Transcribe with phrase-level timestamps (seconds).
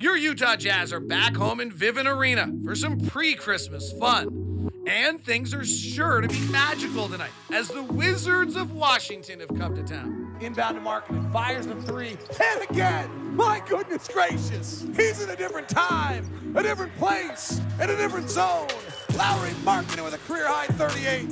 [0.00, 4.70] Your Utah Jazz are back home in Vivint Arena for some pre Christmas fun.
[4.86, 9.74] And things are sure to be magical tonight as the Wizards of Washington have come
[9.74, 10.36] to town.
[10.40, 13.10] Inbound to Markkanen, fires the three, and again!
[13.34, 14.86] My goodness gracious!
[14.96, 18.68] He's in a different time, a different place, in a different zone.
[19.16, 21.28] Lauri Markkanen with a career high 38.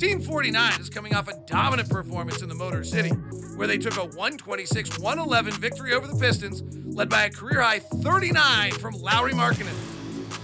[0.00, 3.10] Team 49 is coming off a dominant performance in the Motor City,
[3.56, 7.80] where they took a 126 111 victory over the Pistons, led by a career high
[7.80, 9.74] 39 from Lauri Markkanen.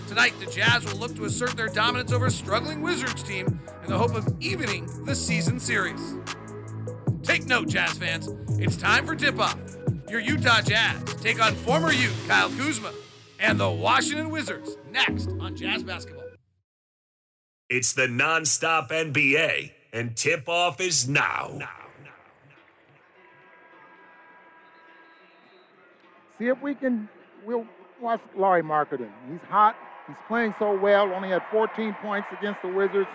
[0.09, 3.89] Tonight, the Jazz will look to assert their dominance over a struggling Wizards team in
[3.89, 6.17] the hope of evening the season series.
[7.23, 8.29] Take note, Jazz fans.
[8.61, 9.59] It's time for tip off.
[10.11, 12.93] Your Utah Jazz take on former Ute Kyle Kuzma
[13.39, 16.26] and the Washington Wizards next on Jazz Basketball.
[17.69, 21.59] It's the nonstop NBA, and tip off is now.
[26.39, 27.09] See if we can.
[27.45, 27.67] We'll
[28.01, 29.11] watch Lauri Markkanen.
[29.31, 29.75] He's hot.
[30.07, 31.13] He's playing so well.
[31.13, 33.09] Only had 14 points against the Wizards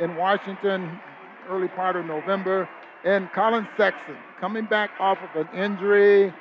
[0.00, 0.98] in Washington
[1.50, 2.68] early part of November.
[3.04, 6.32] And Collin Sexton coming back off of an injury.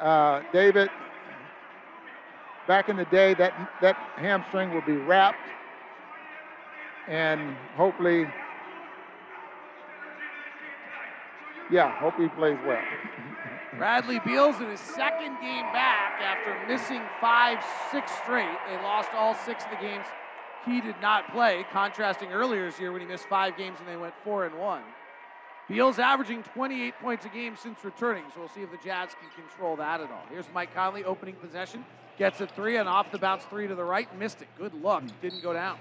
[0.00, 0.88] Uh, David,
[2.68, 5.38] back in the day, that that hamstring will be wrapped,
[7.08, 8.26] and hopefully,
[11.70, 12.82] yeah, hope he plays well.
[13.76, 18.58] Bradley Beal's in his second game back after missing five, six straight.
[18.68, 20.06] They lost all six of the games
[20.66, 23.96] he did not play, contrasting earlier this year when he missed five games and they
[23.96, 24.82] went four and one.
[25.68, 29.44] Beal's averaging 28 points a game since returning, so we'll see if the Jazz can
[29.44, 30.24] control that at all.
[30.30, 31.84] Here's Mike Conley opening possession,
[32.18, 34.48] gets a three, and off the bounce three to the right, missed it.
[34.56, 35.78] Good luck, didn't go down.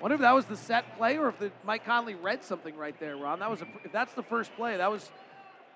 [0.00, 2.98] Wonder if that was the set play or if the, Mike Conley read something right
[3.00, 3.40] there, Ron.
[3.40, 5.10] That was a, if that's the first play, that was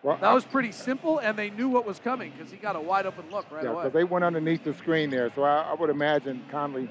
[0.02, 2.80] Well, that was pretty simple, and they knew what was coming because he got a
[2.80, 3.82] wide open look right yeah, away.
[3.82, 6.88] because they went underneath the screen there, so I, I would imagine Conley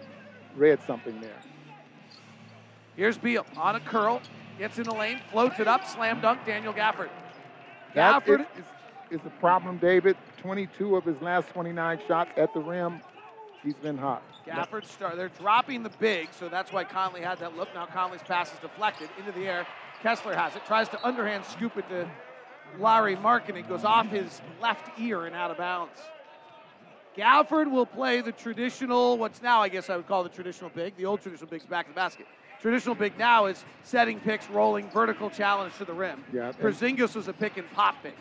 [0.55, 1.37] read something there.
[2.97, 4.21] Here's Beal on a curl,
[4.59, 7.09] gets in the lane, floats it up, slam dunk, Daniel Gafford.
[7.95, 8.63] That Gafford is,
[9.09, 10.17] is, is the problem, David.
[10.41, 12.99] 22 of his last 29 shots at the rim.
[13.63, 14.23] He's been hot.
[14.51, 15.16] Gafford start.
[15.16, 17.73] They're dropping the big, so that's why Conley had that look.
[17.73, 19.66] Now Conley's pass is deflected into the air.
[20.01, 22.09] Kessler has it, tries to underhand scoop it to
[22.79, 23.56] Larry Markin.
[23.56, 26.00] It goes off his left ear and out of bounds.
[27.16, 30.95] Gafford will play the traditional, what's now I guess I would call the traditional big.
[30.95, 32.25] The old traditional big's back to the basket.
[32.61, 36.23] Traditional big now is setting picks, rolling, vertical challenge to the rim.
[36.31, 38.13] Yeah, Porzingis was a pick and pop big.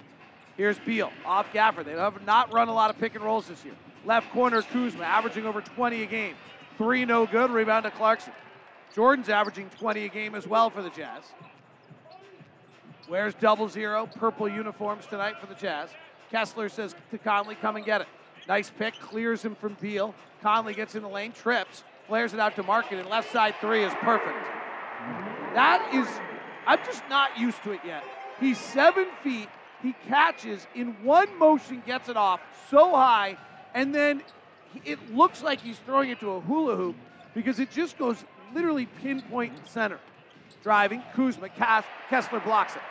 [0.57, 1.85] Here's Beal off Gafford.
[1.85, 3.75] They have not run a lot of pick and rolls this year.
[4.05, 6.35] Left corner Kuzma averaging over 20 a game.
[6.79, 7.51] Three no good.
[7.51, 8.33] Rebound to Clarkson.
[8.95, 11.25] Jordan's averaging 20 a game as well for the Jazz.
[13.09, 15.91] Wears double zero, purple uniforms tonight for the Jazz.
[16.31, 18.07] Kessler says to Conley, come and get it.
[18.49, 20.15] Nice pick, clears him from Beal.
[20.43, 23.85] Conley gets in the lane, trips, flares it out to Market, and left side three
[23.85, 24.39] is perfect.
[25.55, 26.07] That is,
[26.67, 28.05] I'm just not used to it yet.
[28.39, 29.49] He's seven feet,
[29.83, 32.41] he catches in one motion, gets it off
[32.71, 33.37] so high,
[33.75, 34.23] and then
[34.85, 36.97] it looks like he's throwing it to a hula hoop
[37.35, 39.99] because it just goes literally pinpoint center.
[40.63, 41.49] Driving, Kuzma,
[42.09, 42.83] Kessler blocks it.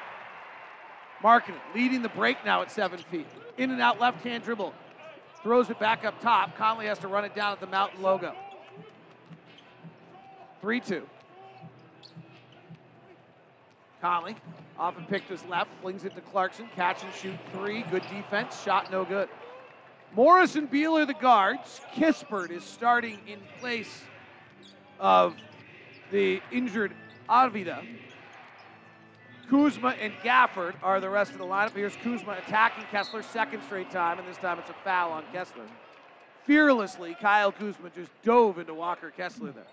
[1.22, 3.28] Markkanen, leading the break now at seven feet.
[3.58, 4.74] In and out left hand dribble.
[5.44, 6.56] Throws it back up top.
[6.58, 8.34] Conley has to run it down at the Mountain logo.
[10.62, 11.04] 3 2.
[14.02, 14.36] Conley,
[14.78, 16.70] off and pick to his left, flings it to Clarkson.
[16.76, 17.84] Catch and shoot three.
[17.84, 18.62] Good defense.
[18.64, 19.28] Shot no good.
[20.14, 21.82] Morris and Beal are the guards.
[21.94, 24.02] Kispert is starting in place
[25.00, 25.36] of
[26.12, 26.94] the injured
[27.30, 27.86] Avdija.
[29.50, 31.72] Kuzma and Gafford are the rest of the lineup.
[31.72, 35.66] Here's Kuzma attacking Kessler second straight time, and this time it's a foul on Kessler.
[36.46, 39.64] Fearlessly, Kyle Kuzma just dove into Walker Kessler there.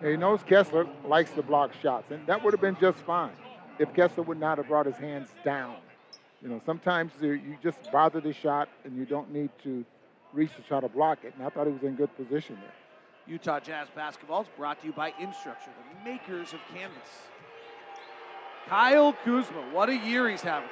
[0.00, 3.32] He knows Kessler likes to block shots, and that would have been just fine
[3.78, 5.76] if Kessler would not have brought his hands down.
[6.44, 9.82] You know, sometimes you just bother the shot and you don't need to
[10.34, 11.32] reach to try to block it.
[11.34, 12.74] And I thought he was in good position there.
[13.26, 15.72] Utah Jazz basketball is brought to you by Instructure,
[16.04, 17.08] the makers of Canvas.
[18.68, 20.68] Kyle Kuzma, what a year he's having.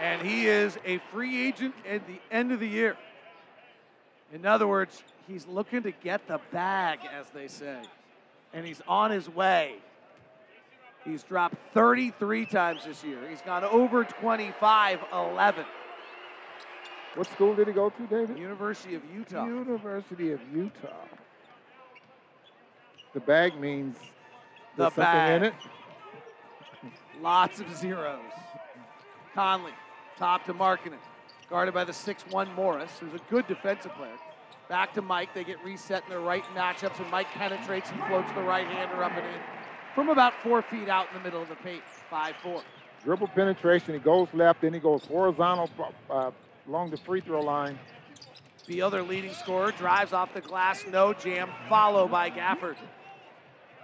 [0.00, 2.96] And he is a free agent at the end of the year.
[4.32, 7.82] In other words, he's looking to get the bag, as they say.
[8.54, 9.74] And he's on his way.
[11.04, 13.18] He's dropped 33 times this year.
[13.28, 15.64] He's gone over 25 11.
[17.14, 18.38] What school did he go to, David?
[18.38, 19.44] University of Utah.
[19.44, 20.88] University of Utah.
[23.12, 23.96] The bag means
[24.76, 25.54] The something in it.
[27.20, 28.18] Lots of zeros.
[29.34, 29.72] Conley,
[30.18, 30.98] top to Markkanen,
[31.50, 34.16] guarded by the 6-1 Morris, who's a good defensive player.
[34.68, 35.34] Back to Mike.
[35.34, 39.04] They get reset in their right matchups, and Mike penetrates and floats the right hander
[39.04, 39.32] up and in
[39.94, 41.82] from about four feet out in the middle of the paint.
[42.10, 42.62] 5 4.
[43.04, 43.94] Dribble penetration.
[43.94, 45.70] He goes left, then he goes horizontal
[46.10, 46.30] uh,
[46.68, 47.78] along the free throw line.
[48.66, 52.76] The other leading scorer, drives off the glass, no jam, followed by Gafford.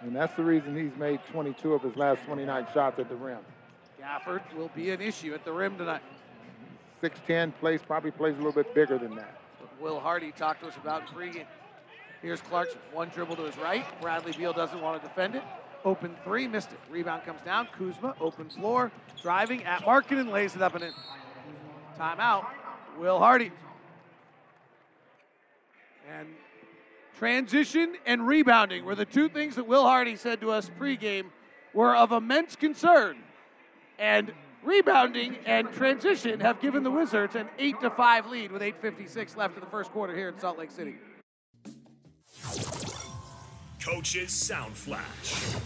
[0.03, 3.39] And that's the reason he's made 22 of his last 29 shots at the rim.
[4.01, 6.03] Gafford will be an issue at the rim tonight.
[7.03, 9.41] 6'10 plays, probably plays a little bit bigger than that.
[9.81, 11.47] Will Hardy talked to us about pregame.
[12.23, 12.81] Here's Clarkson.
[12.93, 13.85] One dribble to his right.
[14.01, 15.43] Bradley Beal doesn't want to defend it.
[15.85, 16.79] Open three, missed it.
[16.91, 17.69] Rebound comes down.
[17.77, 18.91] Kuzma, open floor,
[19.23, 20.93] driving at Markin and lays it up and in.
[21.99, 22.47] Timeout.
[22.99, 23.53] Will Hardy.
[26.09, 26.29] And
[27.17, 31.27] transition and rebounding were the two things that Will Hardy said to us pregame
[31.75, 33.19] were of immense concern.
[33.99, 34.33] And
[34.65, 39.55] rebounding and transition have given the Wizards an 8 to 5 lead with 8.56 left
[39.55, 40.97] in the first quarter here in Salt Lake City.
[43.81, 45.57] Coach's Sound Flash.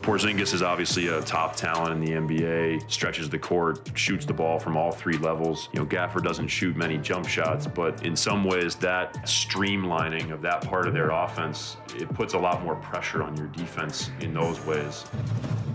[0.00, 4.58] Porzingis is obviously a top talent in the NBA, stretches the court, shoots the ball
[4.58, 5.68] from all three levels.
[5.74, 10.40] You know, Gaffer doesn't shoot many jump shots, but in some ways that streamlining of
[10.40, 14.32] that part of their offense, it puts a lot more pressure on your defense in
[14.32, 15.04] those ways.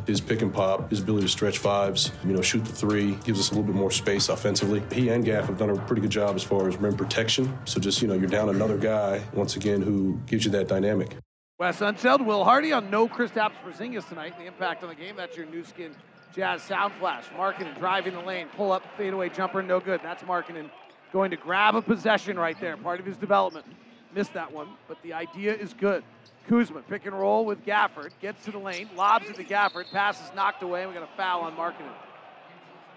[0.07, 3.39] His pick and pop, his ability to stretch fives, you know, shoot the three, gives
[3.39, 4.81] us a little bit more space offensively.
[4.91, 7.55] He and Gaff have done a pretty good job as far as rim protection.
[7.65, 11.15] So just, you know, you're down another guy, once again, who gives you that dynamic.
[11.57, 14.37] Wes Unseld, Will Hardy on no Kristaps Porzingis tonight.
[14.37, 15.15] The impact on the game.
[15.15, 15.95] That's your Nu Skin
[16.35, 17.23] Jazz sound flash.
[17.29, 20.01] Markkanen driving the lane, pull up, fadeaway jumper, no good.
[20.03, 20.69] That's Markkanen
[21.13, 22.75] going to grab a possession right there.
[22.75, 23.65] Part of his development.
[24.13, 26.03] Missed that one, but the idea is good.
[26.49, 30.21] Kuzma pick and roll with Gafford, gets to the lane, lobs it to Gafford, pass
[30.21, 31.87] is knocked away, and we got a foul on Markkanen.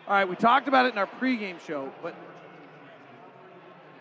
[0.09, 2.13] All right, we talked about it in our pregame show, but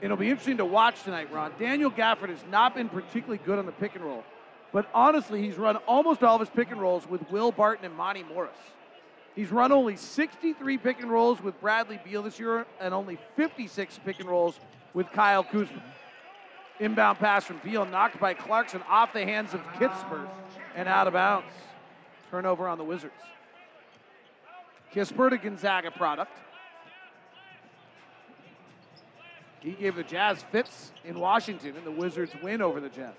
[0.02, 1.54] it'll be interesting to watch tonight, Ron.
[1.60, 4.24] Daniel Gafford has not been particularly good on the pick and roll.
[4.78, 7.96] But honestly, he's run almost all of his pick and rolls with Will Barton and
[7.96, 8.54] Monte Morris.
[9.36, 14.00] He's run only 63 pick and rolls with Bradley Beal this year and only 56
[14.06, 14.60] pick and rolls
[14.94, 15.82] with Kyle Kuzma.
[16.80, 20.30] Inbound pass from Beal knocked by Clarkson off the hands of Kispert
[20.76, 21.48] and out of bounds.
[22.30, 23.16] Turnover on the Wizards.
[24.94, 26.38] Kispert, a Gonzaga product.
[29.60, 33.16] He gave the Jazz fits in Washington, and the Wizards win over the Jazz.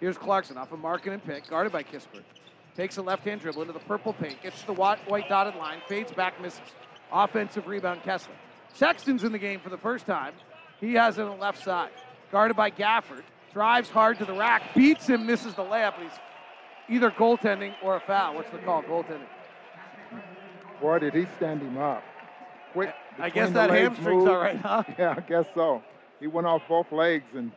[0.00, 2.22] Here's Clarkson off a Markkanen and pick, guarded by Kispert.
[2.76, 6.12] Takes a left-hand dribble into the purple paint, gets to the white dotted line, fades
[6.12, 6.60] back, misses.
[7.12, 8.34] Offensive rebound, Kessler.
[8.72, 10.34] Sexton's in the game for the first time.
[10.80, 11.90] He has it on the left side.
[12.32, 13.22] Guarded by Gafford.
[13.52, 16.18] Drives hard to the rack, beats him, misses the layup, and he's
[16.96, 18.34] either goaltending or a foul.
[18.34, 18.82] What's the call?
[18.82, 19.28] Goaltending.
[20.80, 22.02] Boy, did he stand him up.
[22.72, 22.92] Quick.
[23.20, 24.28] I guess that hamstring's move.
[24.28, 24.82] all right, huh?
[24.98, 25.84] Yeah, I guess so.
[26.18, 27.52] He went off both legs and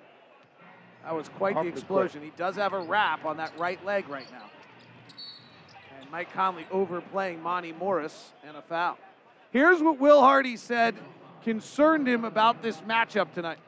[1.07, 2.21] That was quite the explosion.
[2.21, 4.49] He does have a wrap on that right leg right now.
[5.97, 8.97] And Mike Conley overplaying Monte Morris and a foul.
[9.51, 10.95] Here's what Will Hardy said
[11.45, 13.59] concerned him about this matchup tonight.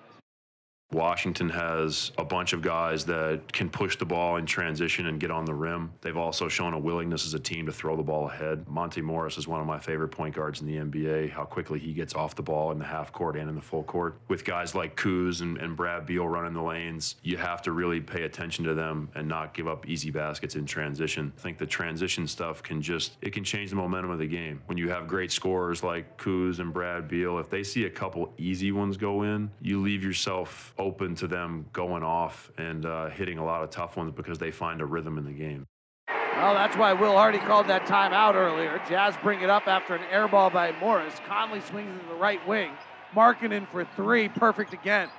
[0.91, 5.29] Washington has a bunch of guys that can push the ball in transition and get
[5.29, 5.91] on the rim.
[6.01, 8.67] They've also shown a willingness as a team to throw the ball ahead.
[8.67, 11.93] Monte Morris is one of my favorite point guards in the NBA, how quickly he
[11.93, 14.17] gets off the ball in the half court and in the full court.
[14.29, 18.01] With guys like Kuz and, and Brad Beal running the lanes, you have to really
[18.01, 21.31] pay attention to them and not give up easy baskets in transition.
[21.37, 24.63] I think the transition stuff can just, it can change the momentum of the game.
[24.65, 28.33] When you have great scorers like Kuz and Brad Beal, if they see a couple
[28.39, 33.37] easy ones go in, you leave yourself open to them going off and uh, hitting
[33.37, 35.67] a lot of tough ones because they find a rhythm in the game.
[36.07, 38.81] Well, that's why Will Hardy called that timeout earlier.
[38.87, 41.13] Jazz bring it up after an air ball by Morris.
[41.27, 42.71] Conley swings into the right wing.
[43.13, 45.09] Markkanen for three, perfect again.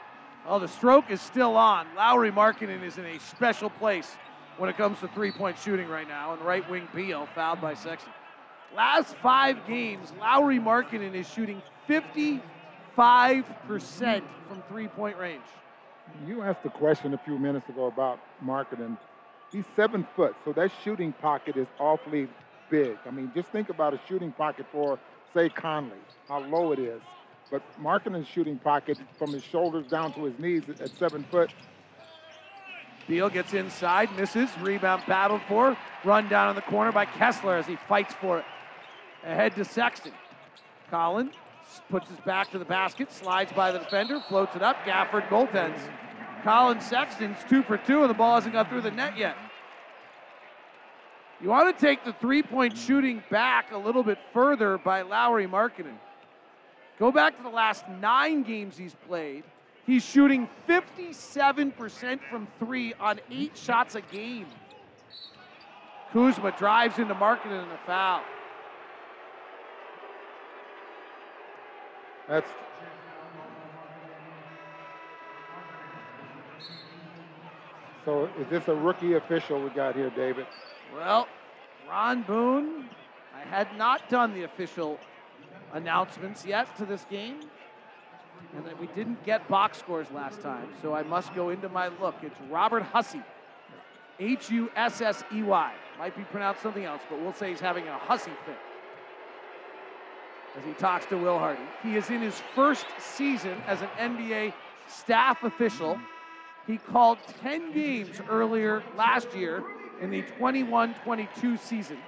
[0.46, 1.86] Oh, the stroke is still on.
[1.94, 4.16] Lauri Markkanen is in a special place
[4.56, 6.32] when it comes to three-point shooting right now.
[6.32, 8.12] And right wing Beal fouled by Sexton.
[8.74, 11.60] Last five games, Lauri Markkanen is shooting
[13.00, 15.40] 55% from three-point range.
[16.26, 18.98] you asked a question a few minutes ago about Markkanen.
[19.52, 22.28] He's seven foot, so that shooting pocket is awfully
[22.68, 22.98] big.
[23.06, 24.98] I mean, just think about a shooting pocket for
[25.32, 25.96] say Conley,
[26.28, 27.00] how low it is.
[27.50, 31.50] But Markkanen's shooting pocket from his shoulders down to his knees at, seven foot.
[33.08, 37.66] Beal gets inside, misses, rebound battled for, run down in the corner by Kessler as
[37.66, 38.44] he fights for it.
[39.24, 40.12] Ahead to Sexton.
[40.90, 41.32] Collins
[41.90, 44.76] puts his back to the basket, slides by the defender, floats it up.
[44.84, 45.80] Gafford goaltends.
[46.42, 49.36] Collin Sexton's two for two, and the ball hasn't got through the net yet.
[51.42, 55.46] You want to take the three point shooting back a little bit further by Lauri
[55.46, 55.96] Markkanen.
[56.98, 59.44] Go back to the last nine games he's played.
[59.86, 64.46] He's shooting 57% from three on eight shots a game.
[66.12, 68.22] Kuzma drives into Markkanen and a foul.
[72.30, 72.48] That's
[78.04, 78.30] so.
[78.38, 80.46] Is this a rookie official we got here, David?
[80.94, 81.26] Well,
[81.88, 82.88] Ron Boone,
[83.34, 85.00] I had not done the official
[85.72, 87.40] announcements yet to this game,
[88.54, 92.14] and we didn't get box scores last time, so I must go into my look.
[92.22, 93.22] It's Robert Hussey,
[94.20, 95.74] H U S S E Y.
[95.98, 98.56] Might be pronounced something else, but we'll say he's having a Hussey fit
[100.56, 101.62] as he talks to Will Hardy.
[101.82, 104.52] He is in his first season as an NBA
[104.86, 105.98] staff official.
[106.66, 109.62] He called 10 games earlier last year
[110.00, 111.98] in the 21 22 season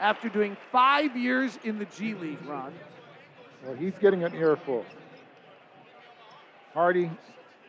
[0.00, 2.72] after doing five years in the G League, Ron.
[3.64, 4.84] Well, he's getting an earful.
[6.72, 7.10] Hardy.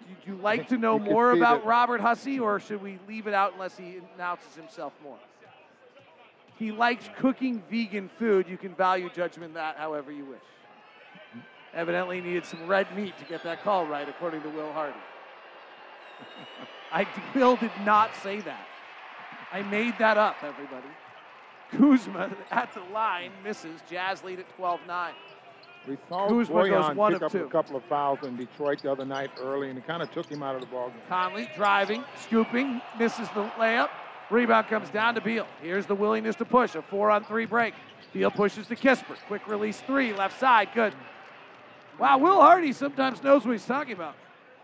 [0.10, 3.34] Would you like to know more about that- Robert Hussey, or should we leave it
[3.34, 5.18] out unless he announces himself more?
[6.60, 8.48] He likes cooking vegan food.
[8.50, 10.42] You can value judgment that however you wish.
[11.74, 14.98] Evidently needed some red meat to get that call right, according to Will Hardy.
[16.92, 18.68] I Will did not say that.
[19.54, 20.88] I made that up, everybody.
[21.72, 23.80] Kuzma at the line misses.
[23.90, 25.12] Jazz lead at 12-9.
[25.88, 27.46] We saw Kuzma goes Boyan one pick of up two.
[27.46, 30.26] a couple of fouls in Detroit the other night early, and it kind of took
[30.28, 31.08] him out of the ballgame.
[31.08, 33.90] Conley driving, scooping, misses the layup.
[34.30, 35.48] Rebound comes down to Beal.
[35.62, 36.76] Here's the willingness to push.
[36.76, 37.74] A four on three break.
[38.14, 39.18] Beal pushes to Kispert.
[39.28, 40.70] Quick release three, left side.
[40.74, 40.94] Good.
[41.98, 44.16] Wow, Will Hardy sometimes knows what he's talking about.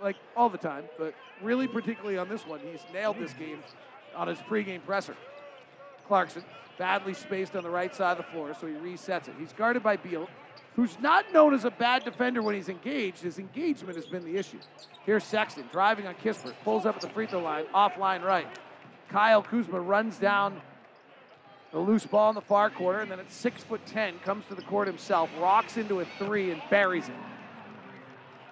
[0.02, 2.60] Like all the time, but really particularly on this one.
[2.60, 3.60] He's nailed this game
[4.16, 5.16] on his pregame presser.
[6.08, 6.44] Clarkson,
[6.78, 9.36] badly spaced on the right side of the floor, so he resets it.
[9.40, 10.30] He's guarded by Beal,
[10.76, 13.22] who's not known as a bad defender when he's engaged.
[13.22, 14.60] His engagement has been the issue.
[15.06, 18.48] Here's Sexton driving on Kispert, pulls up at the free throw line, offline right.
[19.10, 20.62] Kyle Kuzma runs down
[21.72, 24.56] the loose ball in the far corner, and then at six foot ten, comes to
[24.56, 27.16] the court himself, rocks into a three, and buries it.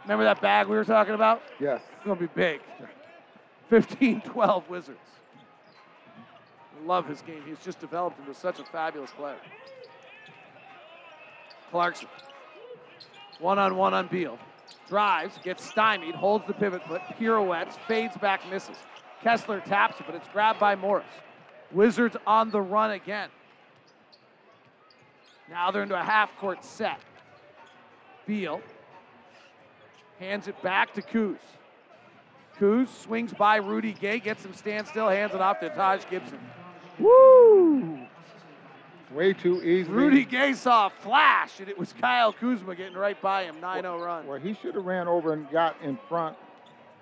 [0.04, 1.42] Remember that bag we were talking about?
[1.60, 1.82] Yes.
[1.96, 2.60] It's going to be big.
[3.70, 5.00] 15 12 Wizards.
[6.86, 7.42] Love his game.
[7.46, 9.38] He's just developed into such a fabulous player.
[11.72, 12.10] Clarkson.
[13.40, 14.38] One on one on Beal.
[14.90, 18.76] Drives, gets stymied, holds the pivot foot, pirouettes, fades back, misses.
[19.24, 21.06] Kessler taps it, but it's grabbed by Morris.
[21.72, 23.30] Wizards on the run again.
[25.50, 27.00] Now they're into a half court set.
[28.28, 28.62] Beal
[30.20, 31.38] hands it back to Kuz.
[32.60, 36.40] Kuz swings by Rudy Gay, gets him standstill, hands it off to Taj Gibson.
[37.00, 38.00] Woo!
[39.12, 39.90] Way too easy.
[39.90, 43.60] Rudy Gay saw a flash, and it was Kyle Kuzma getting right by him.
[43.60, 44.26] 9 0 run.
[44.28, 46.38] Well, he should have ran over and got in front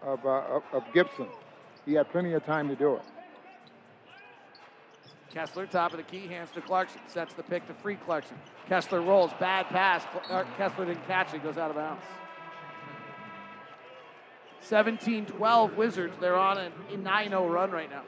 [0.02, 1.28] of, uh, of, of Gibson.
[1.86, 3.02] He had plenty of time to do it.
[5.34, 7.00] Kessler, top of the key, hands to Clarkson.
[7.08, 8.38] Sets the pick to free Clarkson.
[8.68, 10.04] Kessler rolls, bad pass.
[10.30, 12.04] Uh, Kessler didn't catch it, goes out of bounds.
[14.62, 16.16] 17 12 Wizards.
[16.20, 18.04] They're on a 9 0 run right now.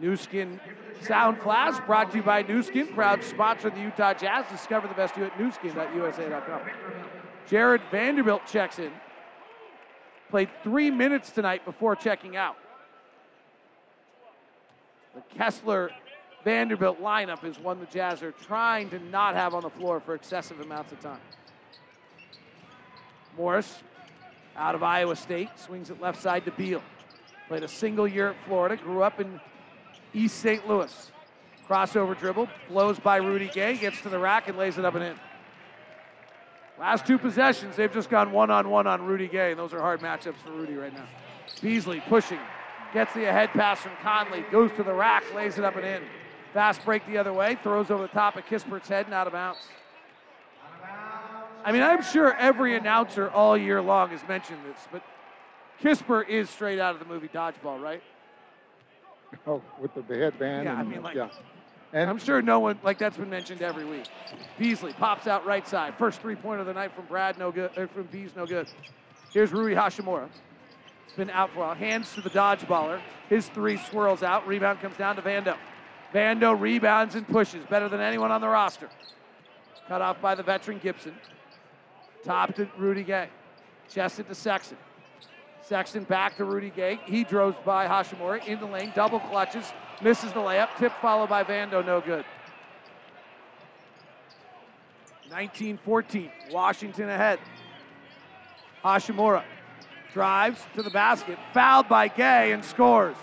[0.00, 0.60] Nu Skin
[1.02, 4.46] Sound Class brought to you by Nu Skin, proud sponsor of the Utah Jazz.
[4.50, 6.60] Discover the best you at newskin.usa.com.
[7.48, 8.92] Jarred Vanderbilt checks in.
[10.30, 12.56] Played three minutes tonight before checking out.
[15.14, 15.90] The Kessler
[16.44, 20.14] Vanderbilt lineup is one the Jazz are trying to not have on the floor for
[20.14, 21.20] excessive amounts of time.
[23.36, 23.82] Morris,
[24.56, 26.82] out of Iowa State, swings it left side to Beal.
[27.48, 29.40] Played a single year at Florida, grew up in
[30.12, 30.68] East St.
[30.68, 31.10] Louis.
[31.66, 35.04] Crossover dribble, blows by Rudy Gay, gets to the rack and lays it up and
[35.04, 35.14] in.
[36.78, 39.80] Last two possessions, they've just gone one on one on Rudy Gay, and those are
[39.80, 41.06] hard matchups for Rudy right now.
[41.60, 42.38] Beasley pushing,
[42.94, 46.02] gets the ahead pass from Conley, goes to the rack, lays it up and in.
[46.54, 49.32] Fast break the other way, throws over the top of Kispert's head and out of
[49.32, 49.58] bounds.
[51.64, 55.02] I mean, I'm sure every announcer all year long has mentioned this, but
[55.82, 58.02] Kisper is straight out of the movie Dodgeball, right?
[59.46, 60.64] Oh, with the headband.
[60.64, 61.28] Yeah, I mean, like- yeah.
[61.92, 64.06] And I'm sure no one, like that's been mentioned every week.
[64.58, 65.94] Beasley pops out right side.
[65.96, 67.70] First three pointer of the night from Brad, no good.
[67.78, 68.68] Or from Bees, no good.
[69.32, 70.28] Here's Rui Hachimura.
[71.06, 71.74] It's been out for a while.
[71.74, 73.00] Hands to the dodgeballer.
[73.30, 74.46] His three swirls out.
[74.46, 75.56] Rebound comes down to Vando.
[76.12, 77.64] Vando rebounds and pushes.
[77.66, 78.90] Better than anyone on the roster.
[79.86, 81.14] Cut off by the veteran Gibson.
[82.22, 83.28] Top to Rudy Gay.
[83.88, 84.76] Chested to Sexton.
[85.62, 87.00] Sexton back to Rudy Gay.
[87.06, 90.68] He drove by Hachimura in the lane, double clutches, misses the layup.
[90.78, 92.24] Tip followed by Vando, no good.
[95.30, 97.38] 19-14, Washington ahead.
[98.82, 99.44] Hachimura
[100.12, 103.16] drives to the basket, fouled by Gay and scores.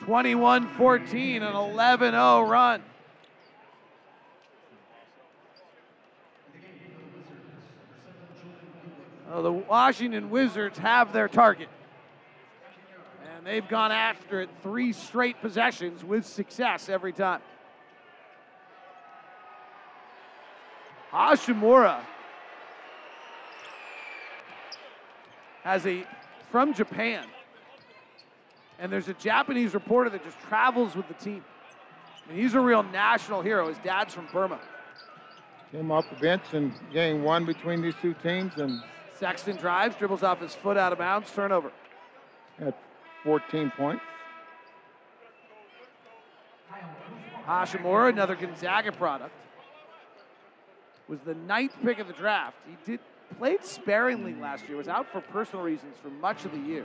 [0.00, 2.82] Twenty-one fourteen, an 11-0 run.
[9.36, 11.68] Oh, the Washington Wizards have their target.
[13.36, 17.40] And they've gone after it three straight possessions with success every time.
[21.12, 21.98] Hachimura
[25.64, 26.06] has a
[26.52, 27.26] from Japan.
[28.78, 31.44] And there's a Japanese reporter that just travels with the team.
[32.28, 33.66] And he's a real national hero.
[33.66, 34.60] His dad's from Burma.
[35.72, 38.80] Came off the bench in game one between these two teams and
[39.18, 41.70] Sexton drives, dribbles off his foot out of bounds, turnover.
[42.60, 42.76] At
[43.22, 44.02] 14 points.
[47.46, 49.34] Hachimura, another Gonzaga product,
[51.08, 52.56] was the ninth pick of the draft.
[52.66, 53.00] He did
[53.38, 56.84] played sparingly last year, was out for personal reasons for much of the year.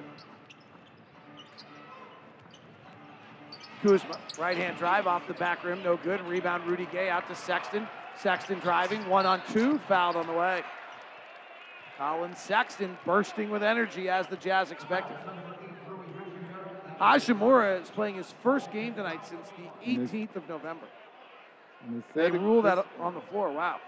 [3.83, 6.21] Kuzma, right hand drive off the back rim, no good.
[6.21, 7.87] Rebound Rudy Gay out to Sexton.
[8.17, 10.63] Sexton driving, one on two, fouled on the way.
[11.99, 15.17] Collin Sexton bursting with energy as the Jazz expected.
[16.97, 20.85] Hachimura is playing his first game tonight since the 18th of November.
[21.85, 23.51] And They said that on the floor.
[23.51, 23.79] Wow.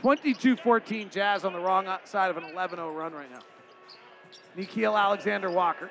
[0.00, 3.40] Twenty-two fourteen Jazz on the wrong side of an 11-0 run right now.
[4.56, 5.90] Nickeil Alexander Walker.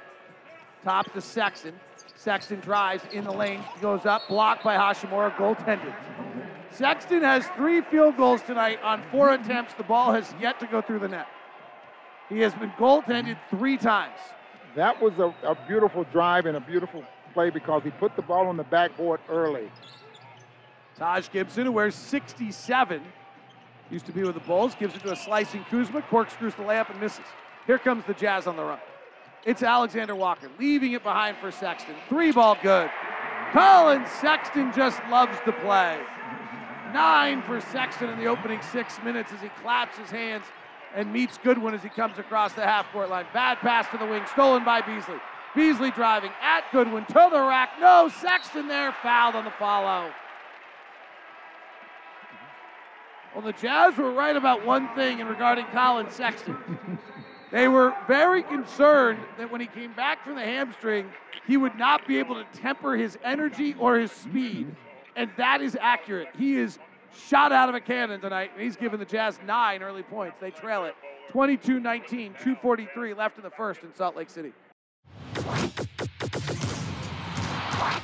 [0.84, 1.74] Top to Sexton.
[2.16, 5.94] Sexton drives in the lane, goes up, blocked by Hachimura, goaltended.
[6.78, 9.74] Sexton has three field goals tonight on four attempts.
[9.76, 11.28] The ball has yet to go through the net.
[12.28, 14.18] He has been goaltended three times.
[14.76, 18.48] That was a, a beautiful drive and a beautiful play because he put the ball
[18.48, 19.72] on the backboard early.
[20.98, 23.02] Taj Gibson, who wears 67,
[23.90, 26.90] used to be with the Bulls, gives it to a slicing Kuzma, corkscrews the layup
[26.90, 27.26] and misses.
[27.68, 28.80] Here comes the Jazz on the run.
[29.46, 31.96] It's Alexander Walker, leaving it behind for Sexton.
[32.10, 32.90] Three ball good.
[33.54, 36.00] Collin Sexton just loves to play.
[36.94, 40.46] Nine for Sexton in the opening six minutes as he claps his hands
[40.96, 43.26] and meets Goodwin as he comes across the half court line.
[43.34, 45.20] Bad pass to the wing, stolen by Beasley.
[45.56, 47.72] Beasley driving at Goodwin to the rack.
[47.80, 50.12] No, Sexton there, fouled on the follow.
[53.34, 56.58] Well, the Jazz were right about one thing in regarding Collin Sexton.
[57.52, 61.10] They were very concerned that when he came back from the hamstring,
[61.46, 64.74] he would not be able to temper his energy or his speed.
[65.16, 66.28] And that is accurate.
[66.38, 66.80] He is
[67.28, 70.38] shot out of a cannon tonight, and he's given the Jazz nine early points.
[70.40, 70.96] They trail it
[71.30, 74.54] 22 19, 243 left in the first in Salt Lake City.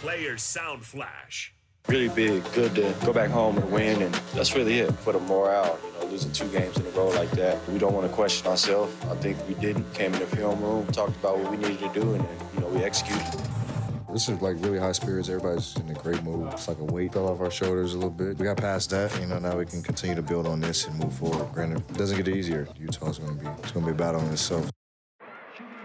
[0.02, 1.54] Players Sound Flash.
[1.88, 2.44] really big.
[2.54, 5.80] Good to go back home and win, and that's really it for the morale.
[5.84, 8.48] You know, losing two games in a row like that, we don't want to question
[8.48, 8.94] ourselves.
[9.06, 9.94] I think we didn't.
[9.94, 12.62] Came in the film room, talked about what we needed to do, and then, you
[12.62, 13.51] know we executed.
[14.12, 15.30] This is like really high spirits.
[15.30, 16.52] Everybody's in a great mood.
[16.52, 18.38] It's like a weight fell off our shoulders a little bit.
[18.38, 19.18] We got past that.
[19.22, 21.52] You know, now we can continue to build on this and move forward.
[21.54, 22.68] Granted, it doesn't get easier.
[22.78, 24.70] Utah's going to be it's going to be a battle in itself.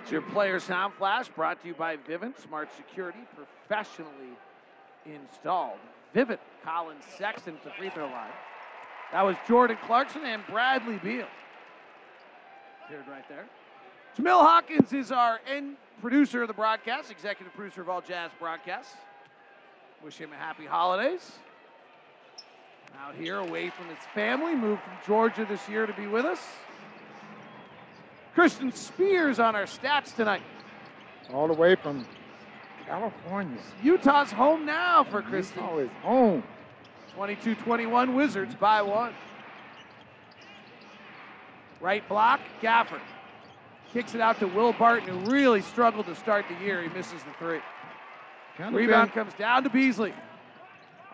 [0.03, 4.37] It's your player sound flash brought to you by Vivint Smart Security, professionally
[5.05, 5.79] installed.
[6.15, 8.31] Vivint, Collin Sexton to free throw line.
[9.13, 11.27] That was Jordan Clarkson and Bradley Beal.
[12.85, 13.47] Appeared right there.
[14.17, 18.95] Jamil Hawkins is our end producer of the broadcast, executive producer of all Jazz broadcasts.
[20.03, 21.33] Wish him a happy holidays.
[22.99, 26.41] Out here, away from his family, moved from Georgia this year to be with us.
[28.35, 30.43] Christian Spears on our stats tonight.
[31.35, 32.07] All the way from
[32.87, 33.59] California.
[33.83, 35.63] Utah's home now for Christian.
[35.63, 36.43] Utah is home.
[37.15, 39.13] 22 21 Wizards by one.
[41.81, 43.01] Right block, Gafford.
[43.93, 46.83] Kicks it out to Will Barton, who really struggled to start the year.
[46.83, 47.61] He misses the three.
[48.57, 50.15] Kinda Rebound been- comes down to Beasley.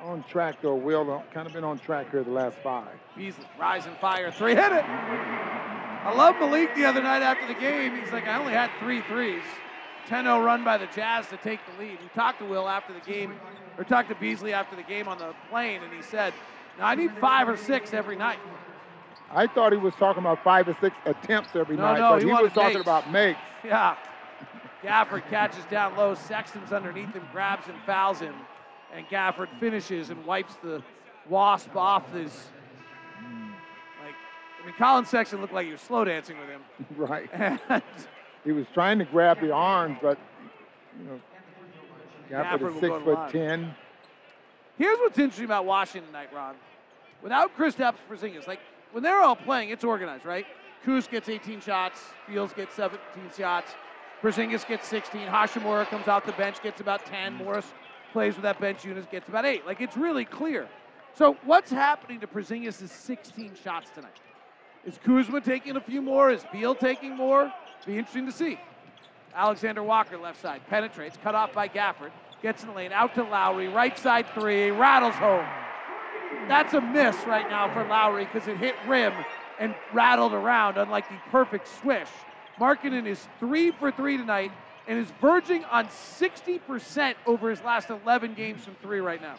[0.00, 1.24] on track though, Will.
[1.32, 2.98] Kind of been on track here the last five.
[3.16, 4.84] Beasley, rise and fire, three, hit it.
[4.84, 7.94] I love Malik the other night after the game.
[7.96, 9.44] He's like, I only had three threes.
[10.08, 12.00] 10-0 run by the Jazz to take the lead.
[12.02, 13.38] We talked to Will after the game,
[13.78, 16.34] or talked to Beasley after the game on the plane, and he said,
[16.76, 18.40] "Now I need five or six every night."
[19.34, 22.22] I thought he was talking about five or six attempts every No, night, no, but
[22.22, 22.80] he he, was talking makes.
[22.82, 23.38] about makes.
[23.64, 23.96] Yeah.
[24.82, 26.14] Gafford catches down low.
[26.14, 28.34] Sexton's underneath him, grabs and fouls him.
[28.92, 30.82] And Gafford finishes and wipes the
[31.28, 32.48] wasp off his.
[34.04, 34.14] Like,
[34.60, 36.62] I mean, Collin Sexton looked like he was slow dancing with him.
[36.96, 37.30] right.
[37.68, 37.82] And
[38.44, 40.18] He was trying to grab the arms, but
[40.98, 41.20] you know,
[42.28, 43.74] Gafford Gafford is six foot ten.
[44.78, 46.56] here's what's interesting about Washington tonight, Ron.
[47.22, 48.58] Without Chris Kristaps Porzingis, like
[48.92, 50.46] when they're all playing, it's organized, right?
[50.84, 53.00] Kuz gets 18 shots, Fields gets 17
[53.36, 53.72] shots,
[54.22, 57.36] Porzingis gets 16, Hachimura comes out the bench, gets about 10, mm.
[57.38, 57.72] Morris
[58.12, 59.66] plays with that bench unit, gets about eight.
[59.66, 60.68] Like it's really clear.
[61.14, 64.20] So what's happening to Porzingis' 16 shots tonight?
[64.84, 66.30] Is Kuzma taking a few more?
[66.30, 67.52] Is Beal taking more?
[67.86, 68.58] Be interesting to see.
[69.34, 72.10] Alexander Walker, left side, penetrates, cut off by Gafford,
[72.42, 75.46] gets in the lane, out to Lauri, right side three, rattles home.
[76.48, 79.12] That's a miss right now for Lauri because it hit rim
[79.58, 82.08] and rattled around, unlike the perfect swish.
[82.58, 84.52] Markkanen is three for three tonight
[84.86, 89.36] and is verging on 60% over his last 11 games from three right now.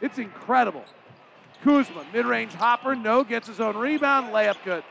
[0.00, 0.84] It's incredible.
[1.62, 4.84] Kuzma, mid range hopper, no, gets his own rebound, layup good.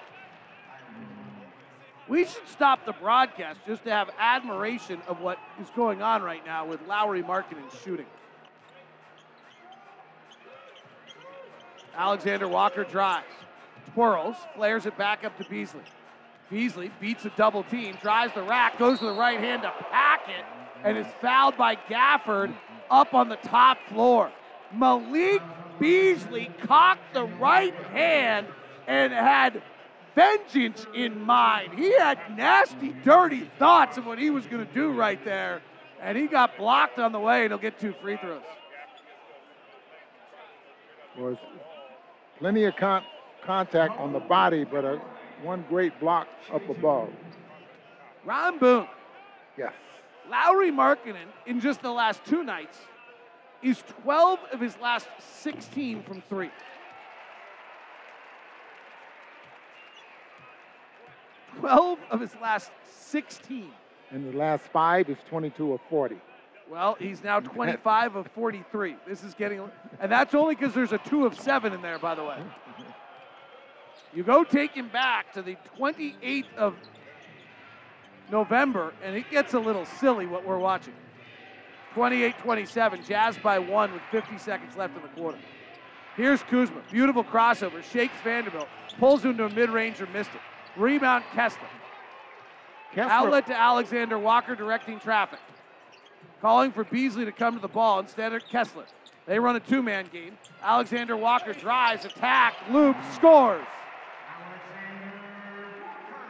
[2.08, 6.46] We should stop the broadcast just to have admiration of what is going on right
[6.46, 8.06] now with Lauri Markkanen shooting.
[11.98, 13.26] Alexander Walker drives,
[13.94, 15.82] twirls, flares it back up to Beasley.
[16.50, 20.30] Beasley beats a double team, drives the rack, goes to the right hand to pack
[20.30, 20.46] it,
[20.84, 22.54] and is fouled by Gafford
[22.92, 24.32] up on the top floor.
[24.72, 25.42] Malik
[25.80, 28.46] Beasley cocked the right hand
[28.86, 29.62] and had
[30.14, 31.74] vengeance in mind.
[31.74, 35.62] He had nasty, dirty thoughts of what he was going to do right there,
[36.02, 38.44] and he got blocked on the way, and he'll get two free throws.
[42.40, 43.04] Plenty of con-
[43.44, 45.02] contact on the body, but a,
[45.42, 47.10] one great block up above.
[48.26, 48.88] Ron Boone,
[49.58, 49.74] Yes.
[50.30, 52.78] Lauri Markkanen, in just the last two nights,
[53.64, 55.08] is 12 of his last
[55.42, 56.52] 16 from three.
[61.60, 62.70] Twelve of his last
[63.00, 63.72] 16.
[64.12, 66.18] And the last five is 22 of 40.
[66.70, 68.96] Well, he's now 25 of 43.
[69.08, 69.62] This is getting,
[70.00, 72.38] and that's only because there's a two of seven in there, by the way.
[74.14, 76.76] You go take him back to the 28th of
[78.32, 80.94] November, and it gets a little silly what we're watching.
[81.94, 85.38] 28 27, Jazz by one with 50 seconds left in the quarter.
[86.16, 86.82] Here's Kuzma.
[86.92, 87.84] Beautiful crossover.
[87.84, 88.68] Shakes Vanderbilt.
[89.00, 90.42] Pulls into a mid ranger, missed it.
[90.76, 91.68] Rebound, Kessler.
[92.94, 95.40] Kessler- Outlet to Alexander Walker directing traffic.
[96.42, 98.86] Calling for Beasley to come to the ball instead of Kessler.
[99.26, 100.38] They run a two man game.
[100.62, 103.66] Alexander Walker drives, attack, loops, scores.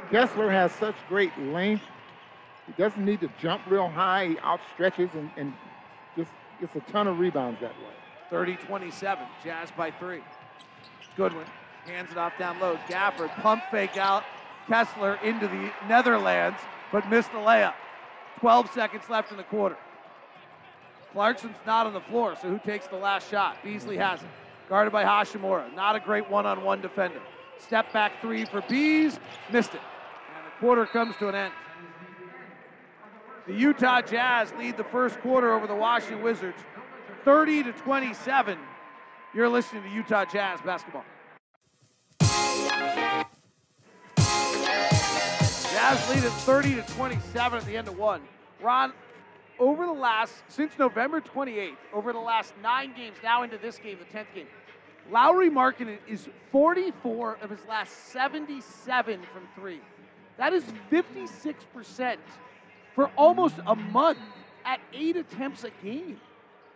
[0.10, 1.84] Kessler has such great length.
[2.66, 4.28] He doesn't need to jump real high.
[4.28, 5.54] He outstretches and, and
[6.16, 7.94] just gets a ton of rebounds that way.
[8.30, 9.26] 30 27.
[9.44, 10.22] Jazz by three.
[11.18, 11.46] Goodwin
[11.86, 12.78] hands it off down low.
[12.88, 14.24] Gafford pump fake out.
[14.68, 16.60] Kessler into the Netherlands,
[16.92, 17.74] but missed the layup.
[18.40, 19.78] 12 seconds left in the quarter.
[21.18, 23.58] Clarkson's not on the floor, so who takes the last shot?
[23.64, 24.28] Beasley has it.
[24.70, 25.74] Guarded by Hachimura.
[25.74, 27.20] Not a great one on one defender.
[27.58, 29.20] Step back three for Bees.
[29.52, 29.82] Missed it.
[29.82, 31.54] And the quarter comes to an end.
[33.48, 36.60] The Utah Jazz lead the first quarter over the Washington Wizards
[37.26, 38.60] 30 to 27.
[39.34, 41.04] You're listening to Utah Jazz basketball.
[45.80, 48.22] Jazz lead at 30 to 27 at the end of one.
[48.62, 48.94] Ron,
[49.60, 53.98] over the last, since November 28th, over the last nine games, now into this game,
[54.00, 54.48] the 10th game,
[55.12, 59.80] Lauri Markkanen is 44 of his last 77 from three.
[60.38, 62.18] That is 56%
[62.94, 64.20] for almost a month
[64.66, 66.20] at eight attempts a game.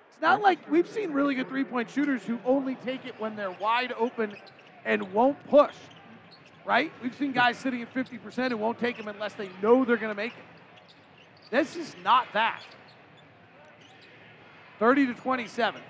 [0.10, 3.36] It's not like we've seen really good three point shooters who only take it when
[3.36, 4.36] they're wide open
[4.86, 5.76] and won't push,
[6.66, 6.92] right?
[7.04, 10.16] We've seen guys sitting at 50% and won't take them unless they know they're going
[10.16, 10.51] to make it.
[11.52, 12.62] This is not that.
[14.80, 15.82] 30 to 27.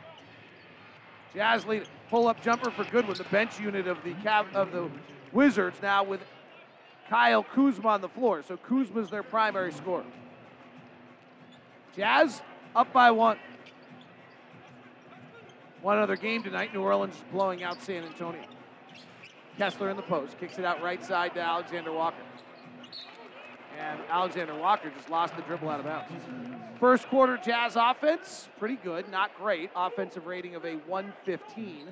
[1.34, 1.84] Jazz lead.
[2.10, 4.90] Pull up jumper for Goodwin, the bench unit of the Cav- of the
[5.32, 6.20] Wizards now with
[7.10, 8.44] Kyle Kuzma on the floor.
[8.46, 10.04] So Kuzma's their primary scorer.
[11.96, 12.42] Jazz
[12.76, 13.38] up by one.
[15.82, 18.44] One other game tonight, New Orleans is blowing out San Antonio.
[19.58, 22.18] Kessler in the post, kicks it out right side to Alexander Walker.
[23.82, 26.12] And Alexander Walker just lost the dribble out of bounds.
[26.80, 29.72] First quarter Jazz offense, pretty good, not great.
[29.76, 31.88] Offensive rating of a 115.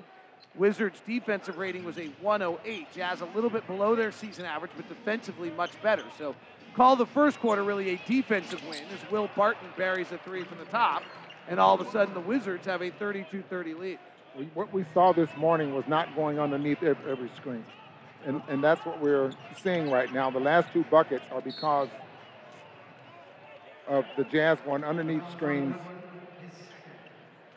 [0.55, 2.87] Wizards defensive rating was a 108.
[2.93, 6.03] Jazz a little bit below their season average, but defensively much better.
[6.17, 6.35] So
[6.75, 10.59] call the first quarter really a defensive win as Will Barton buries a three from
[10.59, 11.03] the top,
[11.47, 13.99] and all of a sudden the Wizards have a 32-30 lead.
[14.53, 17.65] What we saw this morning was not going underneath every screen.
[18.25, 20.29] And, and that's what we're seeing right now.
[20.29, 21.87] The last two buckets are because
[23.87, 25.75] of the Jazz going underneath screens.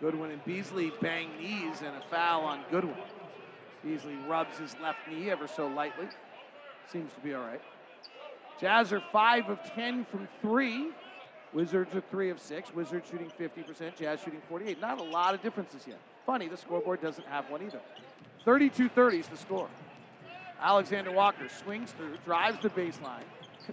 [0.00, 2.96] Goodwin and Beasley bang knees and a foul on Goodwin.
[3.84, 6.08] Beasley rubs his left knee ever so lightly.
[6.90, 7.60] Seems to be all right.
[8.60, 10.90] Jazz are 5 of 10 from 3.
[11.52, 12.74] Wizards are 3 of 6.
[12.74, 14.80] Wizards shooting 50%, Jazz shooting 48.
[14.80, 15.98] Not a lot of differences yet.
[16.24, 17.80] Funny, the scoreboard doesn't have one either.
[18.44, 19.68] 32 30 is the score.
[20.62, 23.24] Alexander Walker swings through, drives the baseline,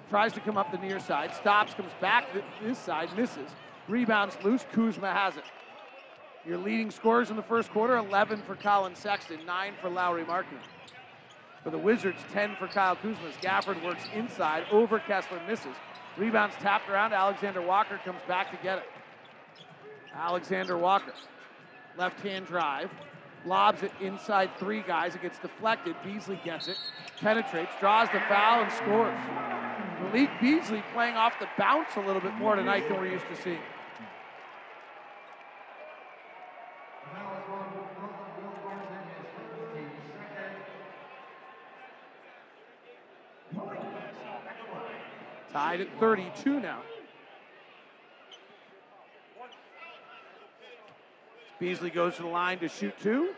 [0.10, 2.25] tries to come up the near side, stops, comes back
[2.63, 3.52] this side, misses,
[3.88, 4.65] rebounds loose.
[4.71, 5.43] Kuzma has it.
[6.47, 10.63] Your leading scorers in the first quarter 11 for Collin Sexton, 9 for Lauri Markkanen.
[11.63, 13.30] For the Wizards, 10 for Kyle Kuzma.
[13.41, 15.75] Gafford works inside, over Kessler, misses.
[16.17, 17.13] Rebounds tapped around.
[17.13, 18.86] Alexander Walker comes back to get it.
[20.15, 21.13] Alexander Walker,
[21.97, 22.89] left hand drive,
[23.45, 25.15] lobs it inside three guys.
[25.15, 25.95] It gets deflected.
[26.04, 26.78] Beasley gets it,
[27.21, 29.17] penetrates, draws the foul, and scores.
[30.02, 33.41] Malik Beasley playing off the bounce a little bit more tonight than we're used to
[33.41, 33.60] seeing.
[45.52, 46.82] Tied at 32 now.
[51.60, 53.34] Beasley goes to the line to shoot two.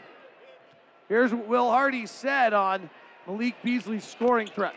[1.10, 2.90] Here's what Will Hardy said on
[3.28, 4.76] Malik Beasley's scoring threat.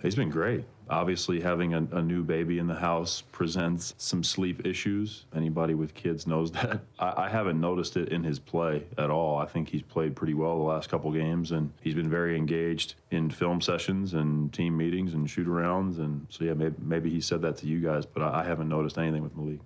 [0.00, 0.64] He's been great.
[0.88, 5.24] Obviously, having a, a, new baby in the house presents some sleep issues.
[5.34, 6.80] Anybody with kids knows that.
[6.98, 9.36] I, I, haven't noticed it in his play at all.
[9.36, 12.94] I think he's played pretty well the last couple games, and he's been very engaged
[13.10, 15.98] in film sessions and team meetings and shoot arounds.
[15.98, 18.68] And so, yeah, maybe, maybe he said that to you guys, but I, I haven't
[18.68, 19.60] noticed anything with Malik.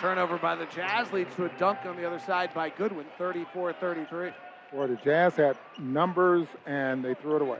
[0.00, 3.72] Turnover by the Jazz leads to a dunk on the other side by Goodwin, 34
[3.74, 4.30] 33.
[4.72, 7.58] Boy, the Jazz had numbers and they threw it away.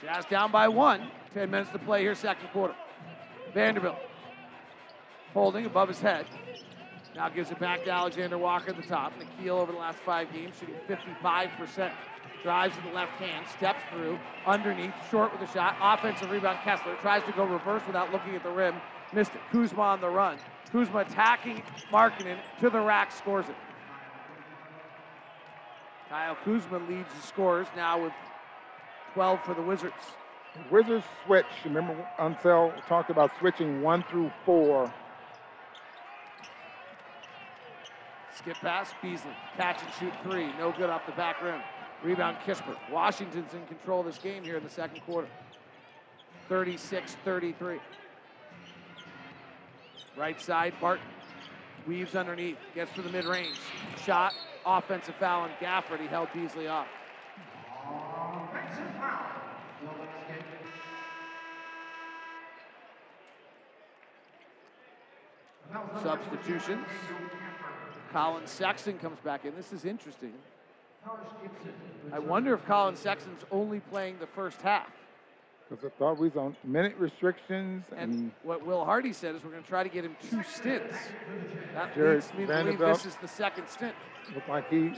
[0.00, 1.08] Jazz down by one.
[1.34, 2.74] 10 minutes to play here, second quarter.
[3.52, 3.96] Vanderbilt
[5.34, 6.24] holding above his head.
[7.14, 9.12] Now gives it back to Alexander Walker at the top.
[9.18, 11.92] Nickeil over the last five games shooting 55%.
[12.42, 15.76] Drives to the left hand, steps through, underneath, short with a shot.
[15.80, 18.74] Offensive rebound, Kessler tries to go reverse without looking at the rim.
[19.12, 19.40] Missed it.
[19.50, 20.36] Kuzma on the run.
[20.74, 23.54] Kuzma attacking Markkanen to the rack, scores it.
[26.08, 28.12] Kyle Kuzma leads the scores now with
[29.12, 29.94] 12 for the Wizards.
[30.72, 31.46] Wizards switch.
[31.64, 34.92] Remember, Unseld talked about switching one through four.
[38.36, 39.30] Skip pass, Beasley.
[39.56, 40.48] Catch and shoot three.
[40.58, 41.60] No good off the back rim.
[42.02, 42.78] Rebound, Kispert.
[42.90, 45.28] Washington's in control of this game here in the second quarter.
[46.48, 47.78] 36 33.
[50.16, 51.06] Right side, Barton
[51.86, 53.56] weaves underneath, gets to the mid range.
[54.04, 54.32] Shot,
[54.64, 56.00] offensive foul on Gafford.
[56.00, 56.86] He held Beasley off.
[66.02, 66.86] Substitutions.
[68.12, 69.54] Collin Sexton comes back in.
[69.56, 70.32] This is interesting.
[72.12, 74.88] I wonder if Collin Sexton's only playing the first half.
[75.68, 77.84] Because I thought we was on minute restrictions.
[77.96, 80.42] And, and, what Will Hardy said is we're going to try to get him two
[80.42, 80.96] stints.
[81.74, 83.94] That Jared leads me to believe this is the second stint.
[84.34, 84.92] Look like he.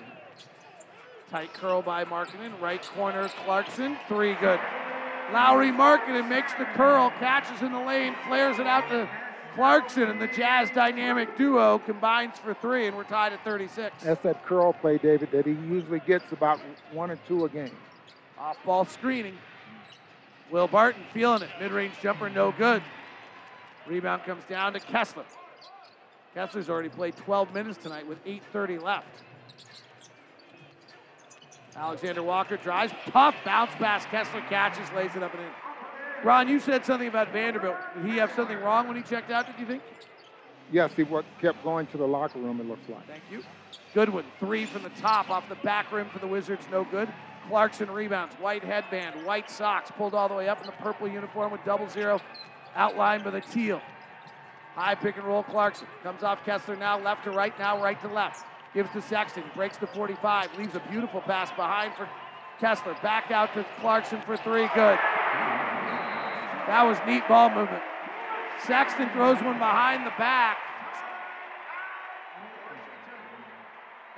[1.31, 2.61] Tight curl by Markkanen.
[2.61, 3.97] Right corner, Clarkson.
[4.09, 4.61] Three good.
[5.33, 9.09] Lauri Markkanen makes the curl, catches in the lane, flares it out to
[9.55, 14.05] Clarkson, and the Jazz dynamic duo combines for three, and we're tied at 36.
[14.05, 16.61] That's that curl play, David, that he usually gets about
[16.93, 17.73] one or two a game.
[18.39, 19.37] Off ball screening.
[20.51, 21.49] Will Barton feeling it.
[21.61, 22.83] Mid range jumper, no good.
[23.87, 25.25] Rebound comes down to Kessler.
[26.35, 29.07] Kessler's already played 12 minutes tonight with 8.30 left.
[31.75, 34.05] Alexander Walker drives, tough bounce pass.
[34.07, 35.49] Kessler catches, lays it up and in.
[36.25, 37.77] Ron, you said something about Vanderbilt.
[37.95, 39.83] Did he have something wrong when he checked out, did you think?
[40.73, 43.07] Yes, he what kept going to the locker room, it looks like.
[43.07, 43.43] Thank you.
[43.95, 47.09] Goodwin, three from the top off the back rim for the Wizards, no good.
[47.49, 51.53] Clarkson rebounds, white headband, white socks, pulled all the way up in the purple uniform
[51.53, 52.21] with double zero,
[52.75, 53.81] outlined by the teal.
[54.75, 55.87] High pick and roll, Clarkson.
[56.03, 58.45] Comes off Kessler now, left to right, now right to left.
[58.75, 59.45] Gives to Sexton.
[59.55, 60.59] Breaks to 45.
[60.59, 62.07] Leaves a beautiful pass behind for
[62.61, 62.95] Kessler.
[63.03, 64.69] Back out to Clarkson for three.
[64.75, 64.99] Good.
[66.67, 67.83] That was neat ball movement.
[68.67, 70.59] Sexton throws one behind the back.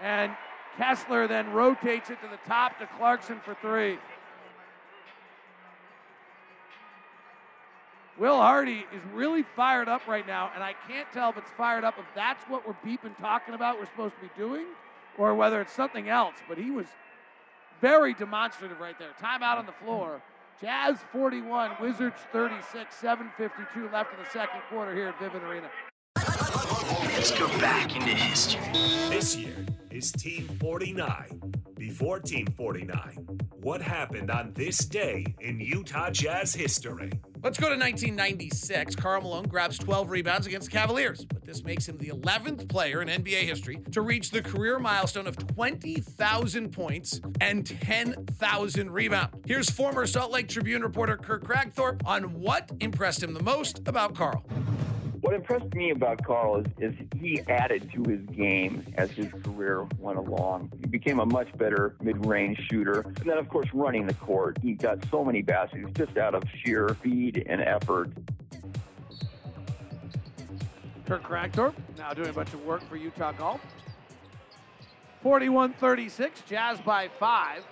[0.02, 0.32] And
[0.76, 3.98] Kessler then rotates it to the top to Clarkson for three.
[8.18, 11.84] Will Hardy is really fired up right now, and I can't tell if it's fired
[11.84, 14.66] up if that's what we're beeping talking about we're supposed to be doing,
[15.16, 16.34] or whether it's something else.
[16.48, 16.86] But he was
[17.80, 19.10] very demonstrative right there.
[19.22, 20.20] Timeout on the floor.
[20.60, 25.70] Jazz 41, Wizards 36, 7.52 left in the second quarter here at Vivint Arena.
[26.16, 28.60] Let's go back into history.
[29.08, 29.54] This year
[29.98, 31.52] is Team 49.
[31.76, 33.26] Before Team 49,
[33.62, 37.10] what happened on this day in Utah Jazz history?
[37.42, 38.94] Let's go to 1996.
[38.94, 43.02] Karl Malone grabs 12 rebounds against the Cavaliers, but this makes him the 11th player
[43.02, 49.34] in NBA history to reach the career milestone of 20,000 points and 10,000 rebounds.
[49.46, 54.14] Here's former Salt Lake Tribune reporter Kirk Kragthorpe on what impressed him the most about
[54.14, 54.44] Karl.
[55.20, 59.86] What impressed me about Karl is, is he added to his game as his career
[59.98, 60.70] went along.
[60.80, 63.00] He became a much better mid-range shooter.
[63.00, 64.58] And then, of course, running the court.
[64.62, 68.10] He got so many baskets just out of sheer speed and effort.
[71.06, 73.60] Kirk Kragthorpe now doing a bunch of work for Utah Golf.
[75.24, 77.64] 41-36, Jazz by five.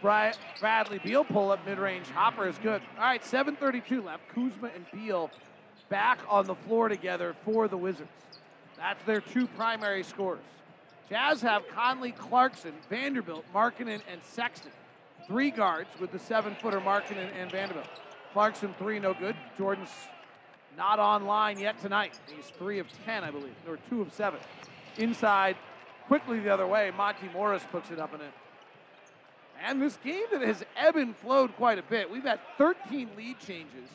[0.00, 2.06] Bradley Beal pull up mid-range.
[2.10, 2.82] Hopper is good.
[2.96, 4.28] All right, 7.32 left.
[4.28, 5.30] Kuzma and Beal
[5.88, 8.10] back on the floor together for the Wizards.
[8.76, 10.40] That's their two primary scorers.
[11.08, 14.72] Jazz have Conley, Clarkson, Vanderbilt, Markkanen, and Sexton.
[15.26, 17.88] Three guards with the seven-footer Markkanen and Vanderbilt.
[18.32, 19.36] Clarkson, three, no good.
[19.56, 19.90] Jordan's
[20.76, 22.18] not online yet tonight.
[22.34, 24.40] He's three of 10, I believe, or two of seven.
[24.98, 25.56] Inside,
[26.06, 28.28] quickly the other way, Monte Morris puts it up and in.
[29.64, 32.10] And this game that has ebbed and flowed quite a bit.
[32.10, 33.88] We've had 13 lead changes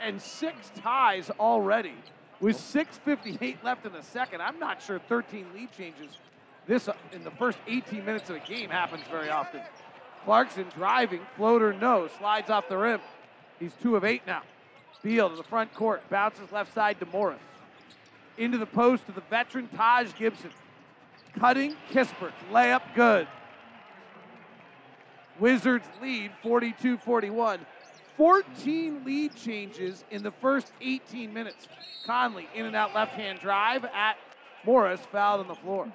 [0.00, 1.94] and six ties already
[2.40, 4.42] with 6.58 left in the second.
[4.42, 6.18] I'm not sure 13 lead changes
[6.66, 9.60] this uh, in the first 18 minutes of the game happens very often.
[10.24, 13.00] Clarkson driving, floater no, slides off the rim.
[13.60, 14.42] He's two of eight now.
[15.02, 17.38] Beal to the front court, bounces left side to Morris.
[18.38, 20.50] Into the post to the veteran Taj Gibson.
[21.38, 23.28] Cutting Kispert, layup good.
[25.38, 27.60] Wizards lead 42 41.
[28.16, 31.68] 14 lead changes in the first 18 minutes.
[32.06, 34.16] Conley in and out left hand drive at
[34.64, 35.90] Morris, fouled on the floor.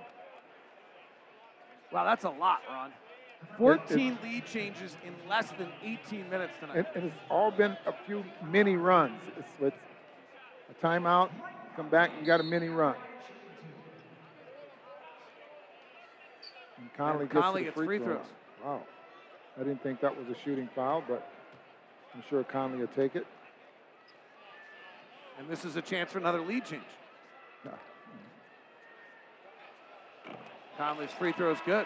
[1.91, 2.91] Wow, that's a lot, Ron.
[3.57, 6.77] 14 it, lead changes in less than 18 minutes tonight.
[6.77, 9.19] And, and, it's all been a few mini runs.
[9.37, 9.75] It's, it's
[10.69, 11.29] a timeout,
[11.75, 12.95] come back, you got a mini run.
[16.77, 18.25] And Conley, and Conley gets, gets free throws.
[18.63, 18.81] Wow.
[19.55, 21.27] I didn't think that was a shooting foul, but
[22.13, 23.25] I'm sure Conley will take it.
[25.37, 26.83] And this is a chance for another lead change.
[27.65, 27.71] Yeah.
[30.77, 31.85] Conley's free throw is good.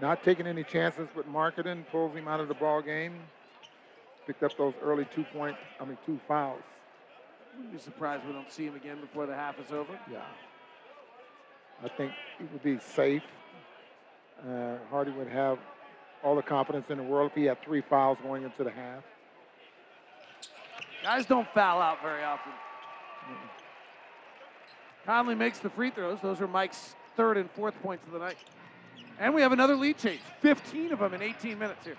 [0.00, 3.14] Not taking any chances, but Markkanen pulls him out of the ball game.
[4.26, 6.62] Picked up those early two point, I mean two fouls.
[7.56, 9.98] Wouldn't be surprised we don't see him again before the half is over.
[10.10, 10.20] Yeah.
[11.84, 13.22] I think it would be safe
[14.48, 15.58] uh, Hardy would have
[16.22, 19.02] all the confidence in the world if he had three fouls going into the half.
[21.02, 22.52] Guys don't foul out very often.
[25.04, 26.18] Conley makes the free throws.
[26.22, 28.36] Those are Mike's third and fourth points of the night.
[29.18, 30.20] And we have another lead change.
[30.40, 31.96] 15 of them in 18 minutes here.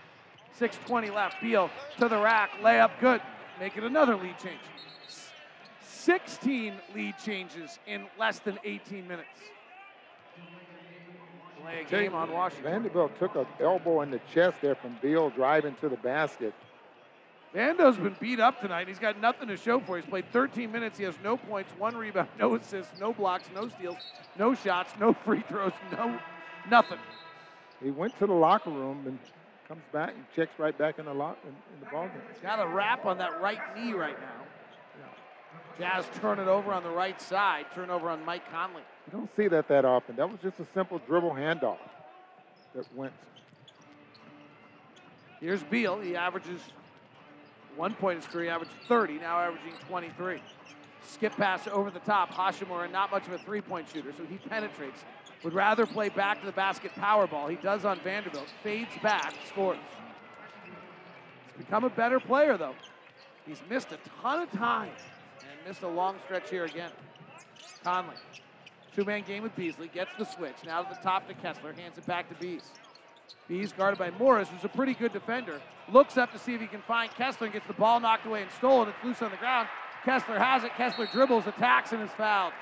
[0.59, 1.41] 6.20 left.
[1.41, 2.51] Beal to the rack.
[2.61, 3.21] Layup good.
[3.59, 4.59] Make it another lead change.
[5.81, 9.29] 16 lead changes in less than 18 minutes
[11.63, 12.71] play a game on Washington.
[12.71, 16.53] Vanderbilt took an elbow in the chest there from Beal driving to the basket.
[17.55, 18.87] Vando's been beat up tonight.
[18.87, 19.97] He's got nothing to show for.
[19.97, 20.97] He's played 13 minutes.
[20.97, 23.97] He has no points, one rebound, no assists, no blocks, no steals,
[24.37, 26.19] no shots, no free throws, no
[26.69, 26.97] nothing.
[27.81, 29.19] He went to the locker room and
[29.67, 32.21] comes back and checks right back in the lock in, in the ball game.
[32.33, 34.43] He's got a wrap on that right knee right now.
[35.79, 37.65] Jazz turn it over on the right side.
[37.73, 38.83] Turnover on Mike Conley.
[39.07, 40.15] You don't see that that often.
[40.15, 41.77] That was just a simple dribble handoff
[42.75, 43.13] that went.
[45.39, 45.99] Here's Beal.
[45.99, 46.61] He averages
[47.75, 48.51] one point in his career.
[48.51, 50.41] Averaged 30, now averaging 23.
[51.05, 52.31] Skip pass over the top.
[52.31, 55.03] Hachimura, not much of a three-point shooter, so he penetrates.
[55.43, 57.47] Would rather play back to the basket power ball.
[57.47, 58.47] He does on Vanderbilt.
[58.63, 59.77] Fades back, scores.
[61.57, 62.75] He's become a better player, though.
[63.45, 64.91] He's missed a ton of time
[65.67, 66.91] missed a long stretch here again.
[67.83, 68.15] Conley.
[68.95, 69.87] Two man game with Beasley.
[69.93, 70.55] Gets the switch.
[70.65, 71.73] Now to the top to Kessler.
[71.73, 72.63] Hands it back to Bees.
[73.47, 75.59] Bees guarded by Morris, who's a pretty good defender.
[75.91, 78.41] Looks up to see if he can find Kessler and gets the ball knocked away
[78.41, 78.87] and stolen.
[78.89, 79.67] It's loose on the ground.
[80.05, 80.71] Kessler has it.
[80.75, 82.53] Kessler dribbles, attacks, and is fouled.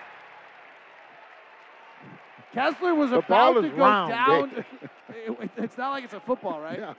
[2.54, 4.66] Kessler was The about to go round, down.
[5.14, 6.80] It- it's not like it's a football, right?
[6.80, 6.93] Yeah.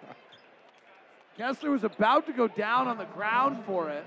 [1.39, 4.05] Kessler was about to go down on the ground for it.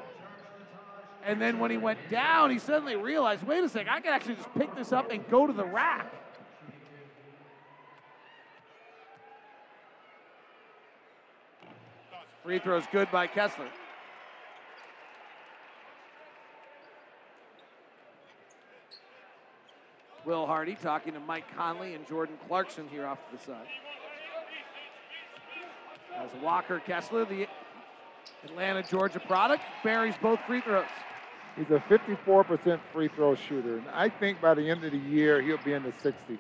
[1.26, 4.36] And then when he went down, he suddenly realized wait a second, I can actually
[4.36, 6.14] just pick this up and go to the rack.
[12.44, 13.66] Free throw's good by Kessler.
[20.26, 23.68] Will Hardy talking to Mike Conley and Jordan Clarkson here off to the side.
[26.16, 27.48] As Walker Kessler, the
[28.44, 30.86] Atlanta, Georgia product, buries both free throws.
[31.58, 33.78] He's a 54% free throw shooter.
[33.78, 36.38] And I think by the end of the year, he'll be in the 60s.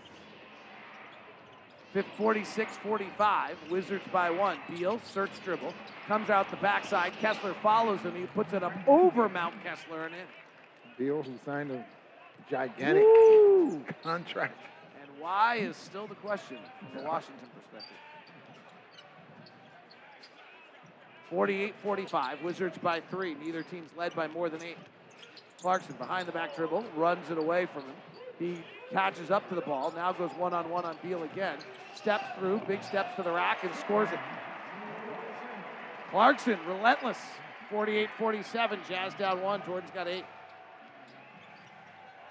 [2.18, 3.57] 46 45.
[3.70, 4.57] Wizards by one.
[4.70, 5.74] Beal, search dribble.
[6.07, 7.13] Comes out the backside.
[7.22, 8.13] Kessler follows him.
[8.16, 10.22] He puts it up over Mount Kessler and in.
[10.97, 11.86] Beal, who signed a
[12.49, 13.82] gigantic Woo!
[14.03, 14.59] contract.
[15.01, 17.97] And why is still the question from the Washington perspective.
[21.30, 22.43] 48 45.
[22.43, 23.36] Wizards by three.
[23.36, 24.78] Neither team's led by more than eight.
[25.66, 27.95] Clarkson behind the back dribble, runs it away from him.
[28.38, 28.63] He
[28.93, 31.57] catches up to the ball, now goes one on one on Beal again.
[31.95, 34.20] Steps through, big steps to the rack, and scores it.
[36.11, 37.18] Clarkson, relentless.
[37.72, 38.80] 48 47.
[38.88, 39.63] Jazz down one.
[39.66, 40.26] Jordan's got eight.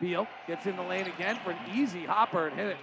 [0.01, 2.77] Beal gets in the lane again for an easy hopper and hit it.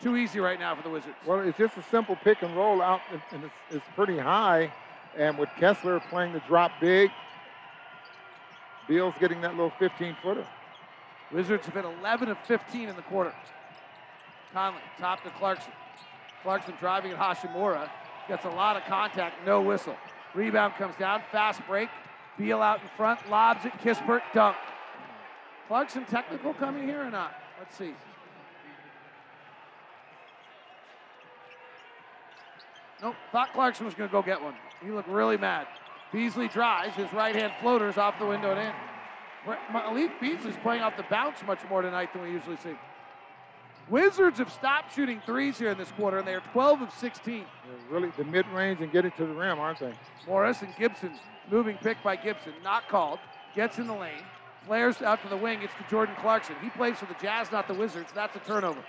[0.00, 1.16] Too easy right now for the Wizards.
[1.26, 4.72] Well, it's just a simple pick and roll out, and- it's, it's pretty high.
[5.18, 7.10] And with Kessler playing the drop big,
[8.88, 10.46] Beal's getting that little 15 footer.
[11.30, 13.34] Wizards have hit 11 of 15 in the quarter.
[14.52, 15.72] Conley, top to Clarkson.
[16.42, 17.90] Clarkson driving at Hachimura.
[18.28, 19.96] Gets a lot of contact, no whistle.
[20.34, 21.90] Rebound comes down, fast break.
[22.38, 24.56] Beal out in front, lobs it, Kispert, dunk.
[25.66, 27.34] Clarkson technical coming here or not?
[27.58, 27.92] Let's see.
[33.02, 34.54] Nope, thought Clarkson was going to go get one.
[34.82, 35.66] He looked really mad.
[36.12, 38.72] Beasley drives, his right hand floaters off the window and in.
[39.72, 42.76] Malik Beasley's playing off the bounce much more tonight than we usually see.
[43.88, 47.38] Wizards have stopped shooting threes here in this quarter, and they are 12 of 16.
[47.38, 47.46] They're
[47.90, 49.94] really the mid range and getting to the rim, aren't they?
[50.26, 51.12] Morris and Gibson,
[51.50, 53.18] moving pick by Gibson, not called.
[53.54, 54.24] Gets in the lane,
[54.66, 55.62] flares out to the wing.
[55.62, 56.56] It's to Jordan Clarkson.
[56.62, 58.10] He plays for the Jazz, not the Wizards.
[58.14, 58.80] That's a turnover.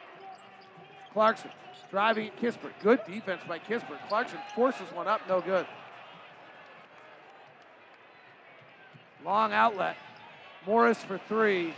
[1.13, 1.49] Clarkson
[1.89, 2.73] driving at Kispert.
[2.83, 4.05] Good defense by Kispert.
[4.09, 5.65] Clarkson forces one up, no good.
[9.25, 9.97] Long outlet.
[10.65, 11.73] Morris for three.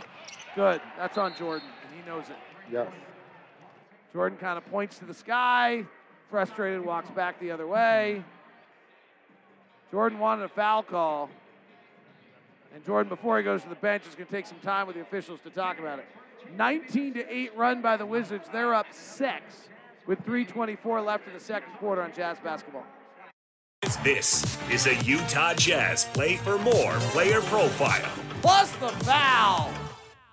[0.54, 0.80] Good.
[0.96, 2.36] That's on Jordan, and he knows it.
[2.70, 2.88] Yes.
[4.12, 5.84] Jordan kind of points to the sky,
[6.30, 8.22] frustrated, walks back the other way.
[9.90, 11.30] Jordan wanted a foul call.
[12.74, 14.96] And Jordan, before he goes to the bench, is going to take some time with
[14.96, 16.06] the officials to talk about it.
[16.56, 18.48] 19 to 8 run by the Wizards.
[18.52, 19.68] They're up six
[20.06, 22.86] with 3.24 left in the second quarter on Jazz basketball.
[24.04, 28.10] This is a Utah Jazz Play for More player profile.
[28.40, 29.72] Plus the foul.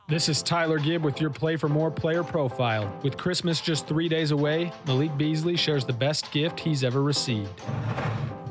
[0.07, 2.91] This is Tyler Gibb with your Play for More player profile.
[3.03, 7.49] With Christmas just three days away, Malik Beasley shares the best gift he's ever received.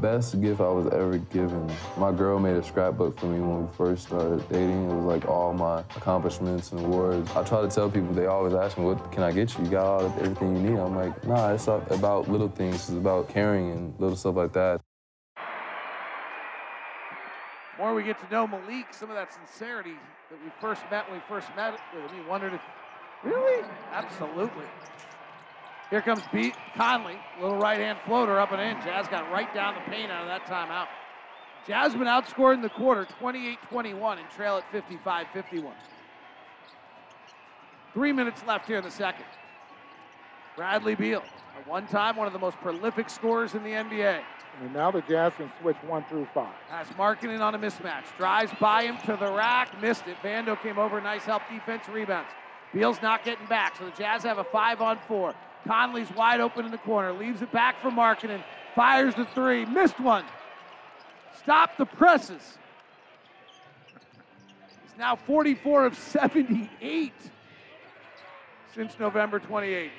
[0.01, 1.69] Best gift I was ever given.
[1.97, 4.91] My girl made a scrapbook for me when we first started dating.
[4.91, 7.29] It was like all my accomplishments and awards.
[7.33, 9.65] I try to tell people, they always ask me, what can I get you?
[9.65, 10.79] You got all of everything you need.
[10.79, 12.75] I'm like, nah, it's about little things.
[12.75, 14.81] It's about caring and little stuff like that.
[17.79, 19.95] More we get to know Malik, some of that sincerity
[20.31, 22.61] that we first met when we first met with him, we wondered if,
[23.23, 23.65] really?
[23.93, 24.65] Absolutely.
[25.91, 28.83] Here comes B- Conley, little right hand floater up and in.
[28.85, 30.89] Jazz got right down the paint out of that timeout.
[31.67, 35.75] Been outscored in the quarter 28 21 and trail at 55 51.
[37.95, 39.25] Three minutes left here in the second.
[40.59, 41.23] Bradley Beal,
[41.57, 44.21] at one time one of the most prolific scorers in the NBA.
[44.61, 46.53] And now the Jazz can switch one through five.
[46.69, 48.03] Has Markkanen on a mismatch.
[48.17, 49.81] Drives by him to the rack.
[49.81, 50.17] Missed it.
[50.21, 51.01] Vando came over.
[51.01, 51.89] Nice help defense.
[51.89, 52.29] Rebounds.
[52.75, 53.77] Beal's not getting back.
[53.77, 55.33] So the Jazz have a five on four.
[55.65, 57.13] Conley's wide open in the corner.
[57.13, 58.43] Leaves it back for Markkanen.
[58.75, 59.65] Fires the three.
[59.65, 60.25] Missed one.
[61.39, 62.59] Stop the presses.
[64.83, 67.13] He's now 44 of 78
[68.75, 69.91] since November 28th.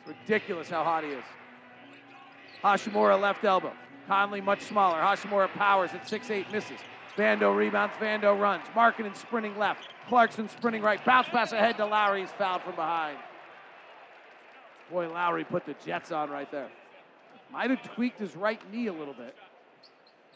[0.00, 1.24] It's ridiculous how hot he is.
[2.62, 3.72] Hachimura left elbow.
[4.06, 4.98] Conley much smaller.
[4.98, 6.80] Hachimura powers at 6'8, misses.
[7.16, 8.64] Vando rebounds, Vando runs.
[8.74, 9.88] Markkanen sprinting left.
[10.08, 11.04] Clarkson sprinting right.
[11.04, 12.22] Bounce pass ahead to Lauri.
[12.22, 13.18] He's fouled from behind.
[14.90, 16.68] Boy, Lauri put the Jets on right there.
[17.52, 19.34] Might have tweaked his right knee a little bit.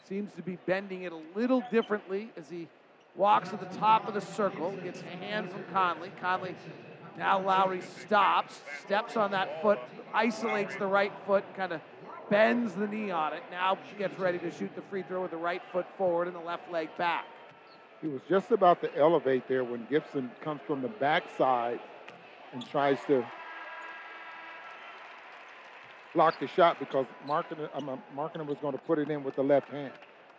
[0.07, 2.67] Seems to be bending it a little differently as he
[3.15, 4.71] walks to the top of the circle.
[4.83, 6.11] Gets a hand from Conley.
[6.21, 6.55] Conley,
[7.17, 9.79] now Lauri stops, steps on that foot,
[10.13, 11.81] isolates the right foot, kind of
[12.29, 13.43] bends the knee on it.
[13.51, 16.41] Now gets ready to shoot the free throw with the right foot forward and the
[16.41, 17.25] left leg back.
[18.01, 21.79] He was just about to elevate there when Gibson comes from the backside
[22.51, 23.25] and tries to
[26.13, 29.91] block the shot because Markkanen was going to put it in with the left hand.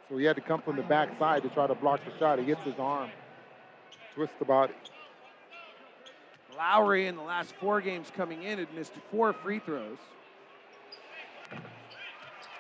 [0.09, 2.39] So he had to come from the backside to try to block the shot.
[2.39, 3.11] He hits his arm,
[4.15, 4.75] twists the body.
[6.57, 9.99] Lauri in the last four games coming in had missed four free throws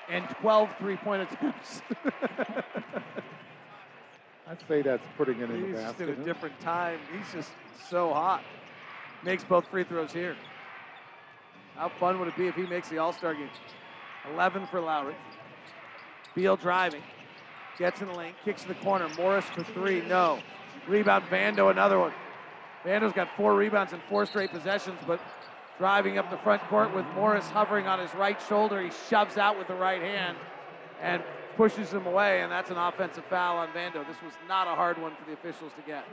[0.09, 1.82] and 12 three-point attempts.
[4.49, 6.09] I'd say that's putting it in He's the just basket.
[6.11, 7.01] in a different time.
[7.16, 7.51] He's just
[7.90, 8.42] so hot.
[9.24, 10.36] Makes both free throws here.
[11.74, 13.49] How fun would it be if he makes the All-Star game?
[14.32, 15.14] 11 for Lauri.
[16.34, 17.03] Beal driving.
[17.78, 19.09] Gets in the lane, kicks in the corner.
[19.18, 20.38] Morris for three, no.
[20.88, 22.12] Rebound, Vando, another one.
[22.87, 25.20] Vando's got four rebounds in four straight possessions, but
[25.76, 29.59] driving up the front court with Morris hovering on his right shoulder, he shoves out
[29.59, 30.37] with the right hand
[31.03, 31.20] and
[31.57, 34.07] pushes him away, and that's an offensive foul on Vando.
[34.07, 36.05] This was not a hard one for the officials to get.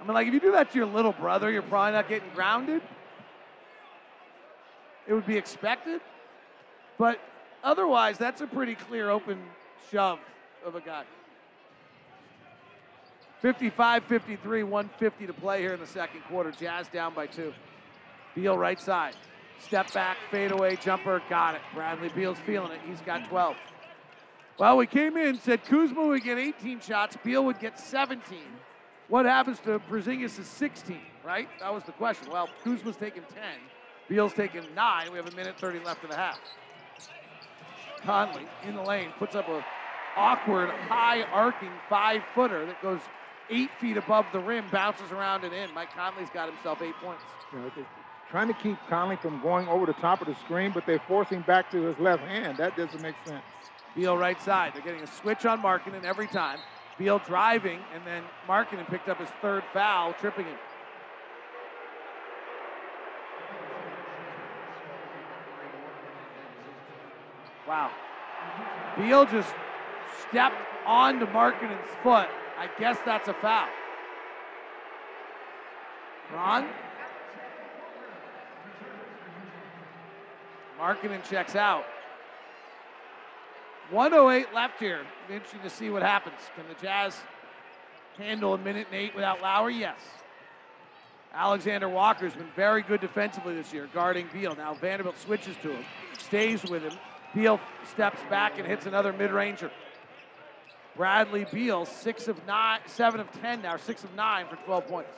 [0.00, 2.30] I mean, like, if you do that to your little brother, you're probably not getting
[2.34, 2.82] grounded.
[5.06, 6.00] It would be expected.
[6.98, 7.20] But
[7.62, 9.38] otherwise, that's a pretty clear open
[9.90, 10.18] shove
[10.64, 11.04] of a guy.
[13.42, 16.50] 55 53, 150 to play here in the second quarter.
[16.50, 17.52] Jazz down by two.
[18.34, 19.16] Beal right side.
[19.58, 21.60] Step back, fadeaway, jumper, got it.
[21.74, 22.80] Bradley Beal's feeling it.
[22.86, 23.56] He's got 12.
[24.58, 28.38] Well, we came in, said Kuzma would get 18 shots, Beal would get 17.
[29.08, 31.48] What happens to Porzingis' 16, right?
[31.60, 32.30] That was the question.
[32.30, 33.42] Well, Kuzma's taking 10,
[34.08, 35.10] Beal's taking 9.
[35.10, 36.38] We have a minute 30 left in the half.
[38.02, 39.64] Conley in the lane puts up a
[40.16, 43.00] awkward, high arcing five footer that goes
[43.50, 45.72] eight feet above the rim, bounces around and in.
[45.74, 47.22] Mike Conley's got himself eight points.
[47.52, 47.70] You know,
[48.30, 51.28] trying to keep Conley from going over the top of the screen, but they force
[51.28, 52.56] him back to his left hand.
[52.58, 53.42] That doesn't make sense.
[53.96, 54.72] Beal right side.
[54.74, 56.58] They're getting a switch on Markkanen every time.
[56.96, 60.58] Beal driving, and then Markkanen picked up his third foul, tripping him.
[67.66, 67.90] Wow.
[68.96, 69.54] Beal just
[70.28, 72.28] stepped onto Markkanen's foot.
[72.60, 73.68] I guess that's a foul.
[76.34, 76.68] Ron?
[80.78, 81.84] Markkanen checks out.
[83.90, 85.00] 108 left here.
[85.30, 86.36] Interesting to see what happens.
[86.54, 87.16] Can the Jazz
[88.18, 89.76] handle a minute and eight without Lauri?
[89.76, 89.98] Yes.
[91.32, 94.54] Alexander Walker's been very good defensively this year, guarding Beal.
[94.54, 95.84] Now Vanderbilt switches to him,
[96.18, 96.92] stays with him.
[97.34, 97.58] Beal
[97.90, 99.70] steps back and hits another mid-ranger.
[100.96, 105.10] Bradley Beal, six of nine, seven of ten now, six of nine for 12 points.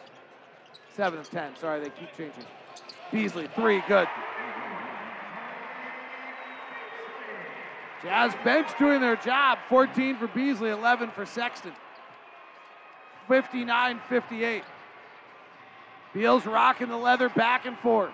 [0.94, 1.56] Seven of ten.
[1.56, 2.44] Sorry, they keep changing.
[3.10, 4.08] Beasley, three, good.
[8.02, 9.58] Jazz bench doing their job.
[9.68, 11.72] 14 for Beasley, 11 for Sexton.
[13.28, 14.64] 59 58.
[16.12, 18.12] Beal's rocking the leather back and forth.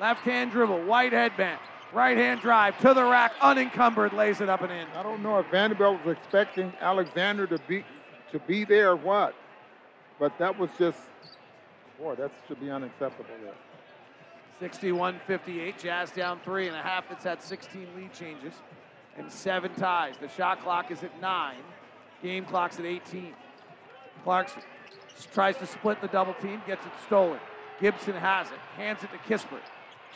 [0.00, 1.60] Left hand dribble, white headband.
[1.92, 4.86] Right hand drive to the rack, unencumbered, lays it up and in.
[4.94, 7.84] I don't know if Vanderbilt was expecting Alexander to be
[8.30, 9.34] to be there or what,
[10.18, 10.98] but that was just
[11.98, 13.54] boy, that should be unacceptable there.
[14.60, 15.78] 61 58.
[15.78, 17.04] Jazz down three and a half.
[17.10, 18.52] It's had 16 lead changes
[19.16, 20.16] and seven ties.
[20.20, 21.62] The shot clock is at nine.
[22.22, 23.32] Game clock's at 18.
[24.24, 24.62] Clarkson
[25.32, 27.38] tries to split the double team, gets it stolen.
[27.80, 29.62] Gibson has it, hands it to Kispert.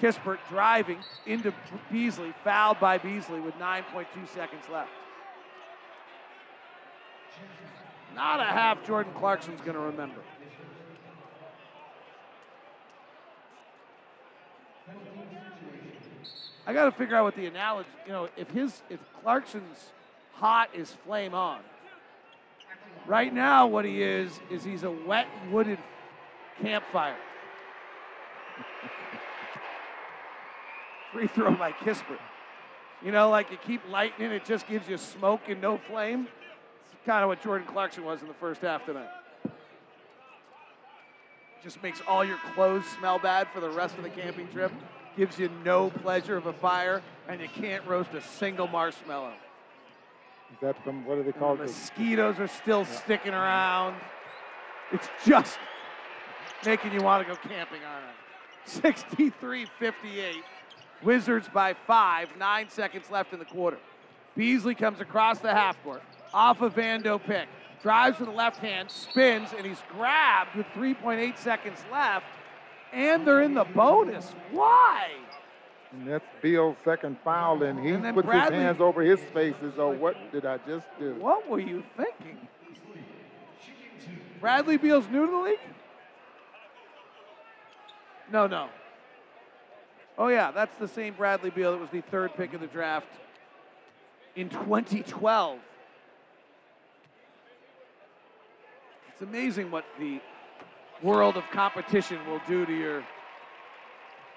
[0.00, 1.52] Kispert driving into
[1.90, 4.90] Beasley, fouled by Beasley with 9.2 seconds left.
[8.14, 10.20] Not a half Jordan Clarkson's going to remember.
[16.66, 19.90] I got to figure out what the analogy, you know, if his, if Clarkson's
[20.34, 21.60] hot is flame on.
[23.06, 25.78] Right now, what he is, is he's a wet, wooded
[26.60, 27.16] campfire.
[31.12, 32.18] Free throw by Kispert.
[33.04, 36.28] You know, like you keep lighting it, just gives you smoke and no flame.
[36.92, 39.08] It's kind of what Jordan Clarkson was in the first half tonight.
[41.62, 44.72] Just makes all your clothes smell bad for the rest of the camping trip.
[45.16, 49.34] gives you no pleasure of a fire, and you can't roast a single marshmallow.
[50.52, 51.66] Is that from what do they call The it?
[51.66, 53.96] mosquitoes are still sticking around.
[54.92, 55.58] It's just
[56.64, 58.70] making you want to go camping on it.
[58.70, 60.36] 63 58.
[61.02, 63.78] Wizards by five, nine seconds left in the quarter.
[64.36, 67.48] Beasley comes across the half court, off a Vando pick,
[67.82, 72.26] drives with the left hand, spins, and he's grabbed with 3.8 seconds left,
[72.92, 74.32] and they're in the bonus.
[74.50, 75.08] Why?
[75.92, 79.56] And that's Beal's second foul, and he And puts Bradley- his hands over his face
[79.62, 81.14] as though, what did I just do?
[81.16, 82.48] What were you thinking?
[84.40, 85.58] Bradley Beal's new to the league?
[88.32, 88.68] No, no.
[90.18, 93.08] Oh, yeah, that's the same Bradley Beal that was the third pick of the draft
[94.36, 95.58] in 2012.
[99.12, 100.20] It's amazing what the
[101.02, 103.04] world of competition will do to your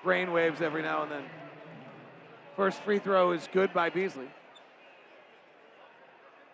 [0.03, 1.23] brainwaves every now and then.
[2.55, 4.29] First free throw is good by Beasley.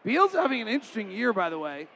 [0.04, 1.88] Beal's having an interesting year, by the way.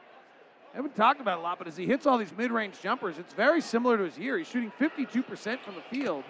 [0.72, 3.18] I haven't talked about it a lot, but as he hits all these mid-range jumpers,
[3.18, 4.38] it's very similar to his year.
[4.38, 5.24] He's shooting 52%
[5.60, 6.22] from the field,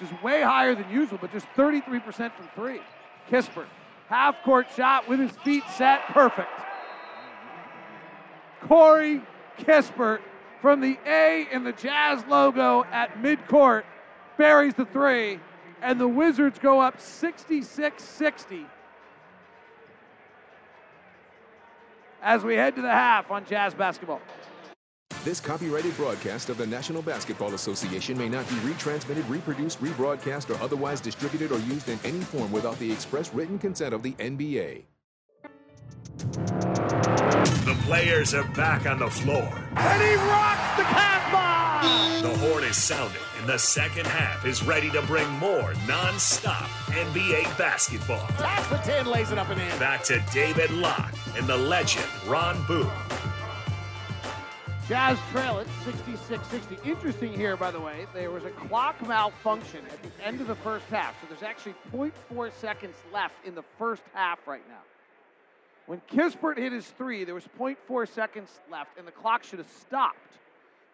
[0.00, 2.80] which is way higher than usual, but just 33% from three.
[3.30, 3.66] Kispert,
[4.08, 6.48] half-court shot with his feet set, perfect.
[8.62, 9.20] Corey
[9.58, 10.20] Kispert
[10.60, 13.84] from the A in the Jazz logo at midcourt
[14.36, 15.38] buries the three,
[15.82, 18.66] and the Wizards go up 66-60
[22.22, 24.20] as we head to the half on Jazz basketball.
[25.22, 30.62] This copyrighted broadcast of the National Basketball Association may not be retransmitted, reproduced, rebroadcast, or
[30.62, 34.84] otherwise distributed or used in any form without the express written consent of the NBA.
[36.16, 39.44] The players are back on the floor.
[39.76, 42.22] And he rocks the cat bomb!
[42.22, 47.58] The horn is sounding, and the second half is ready to bring more non-stop NBA
[47.58, 48.26] basketball.
[48.38, 49.78] That's the 10 lays it up and in.
[49.78, 52.90] Back to David Locke and the legend Ron Boone.
[54.90, 56.84] Jazz trail it 66-60.
[56.84, 60.56] Interesting here, by the way, there was a clock malfunction at the end of the
[60.56, 61.14] first half.
[61.20, 64.80] So there's actually 0.4 seconds left in the first half right now.
[65.86, 69.70] When Kispert hit his three, there was 0.4 seconds left, and the clock should have
[69.80, 70.18] stopped.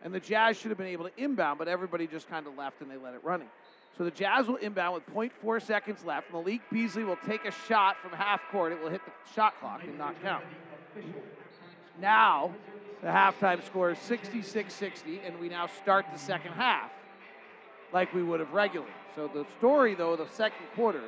[0.05, 2.83] And the Jazz should have been able to inbound, but everybody just kind of left
[2.83, 3.49] and they let it running.
[3.97, 6.31] So the Jazz will inbound with 0.4 seconds left.
[6.35, 8.73] Malik Beasley will take a shot from half court.
[8.73, 10.45] It will hit the shot clock and not count.
[11.99, 12.53] Now,
[13.03, 16.91] the halftime score is 66 60, and we now start the second half
[17.93, 18.93] like we would have regularly.
[19.15, 21.03] So the story, though, the second quarter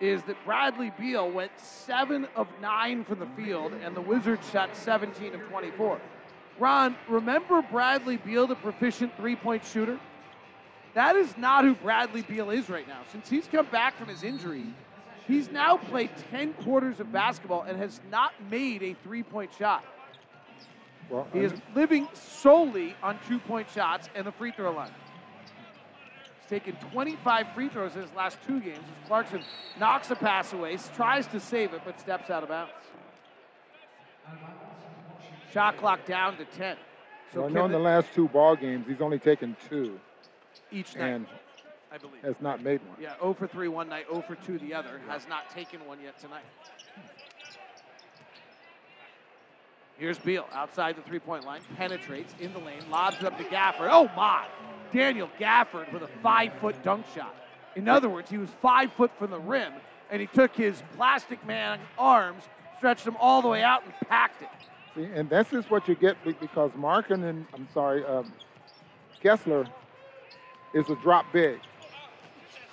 [0.00, 4.76] is that Bradley Beal went 7 of 9 from the field, and the Wizards shot
[4.76, 6.00] 17 of 24.
[6.58, 9.98] Ron, remember Bradley Beal, the proficient three point shooter?
[10.94, 13.00] That is not who Bradley Beal is right now.
[13.10, 14.66] Since he's come back from his injury,
[15.26, 19.84] he's now played 10 quarters of basketball and has not made a three point shot.
[21.12, 24.90] Well, He is living solely on two point shots and the free throw line.
[26.40, 29.42] He's taken 25 free throws in his last two games as Clarkson
[29.78, 32.72] knocks a pass away, tries to save it, but steps out of bounds.
[35.52, 36.78] Shot clock down to 10.
[37.34, 40.00] So well, I know in the- last two ball games, he's only taken two
[40.70, 41.26] each night, and
[41.90, 42.22] I believe.
[42.22, 42.96] has not made one.
[42.98, 44.98] Yeah, 0 for 3 one night, 0 for 2 the other.
[45.08, 46.44] Has not taken one yet tonight.
[50.02, 53.44] Here's Beal outside the three point line, penetrates in the lane, lobs it up to
[53.44, 53.88] Gafford.
[53.88, 54.48] Oh my!
[54.92, 57.32] Daniel Gafford with a five foot dunk shot.
[57.76, 59.72] In other words, he was five foot from the rim,
[60.10, 62.42] and he took his plastic man arms,
[62.78, 64.48] stretched them all the way out, and packed it.
[64.96, 68.32] See, and this is what you get because Markin and I'm sorry, um,
[69.22, 69.66] Kessler
[70.74, 71.60] is a drop big.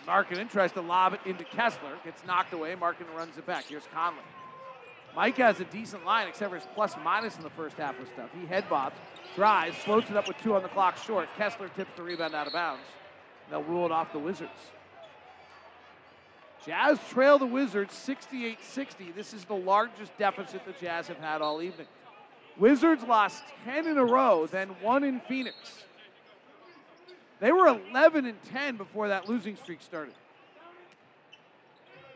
[0.08, 2.74] Markkanen tries to lob it into Kessler, gets knocked away.
[2.74, 3.66] Markkanen runs it back.
[3.66, 4.24] Here's Conley.
[5.20, 8.08] Mike has a decent line, except for his plus minus in the first half of
[8.08, 8.30] stuff.
[8.40, 8.96] He head bobs,
[9.36, 11.28] drives, floats it up with two on the clock short.
[11.36, 12.86] Kessler tips the rebound out of bounds.
[13.50, 14.72] They'll rule it off the Wizards.
[16.66, 19.12] Jazz trail the Wizards 68 60.
[19.12, 21.88] This is the largest deficit the Jazz have had all evening.
[22.58, 25.84] Wizards lost 10 in a row, then one in Phoenix.
[27.42, 30.14] They were 11 and 10 before that losing streak started.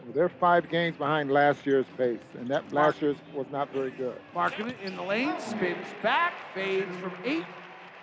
[0.04, 3.91] Well, they're five games behind last year's pace, and that last year's was not very
[3.91, 4.20] good.
[4.36, 7.45] Markkanen in the lane, spins back, fades from eight,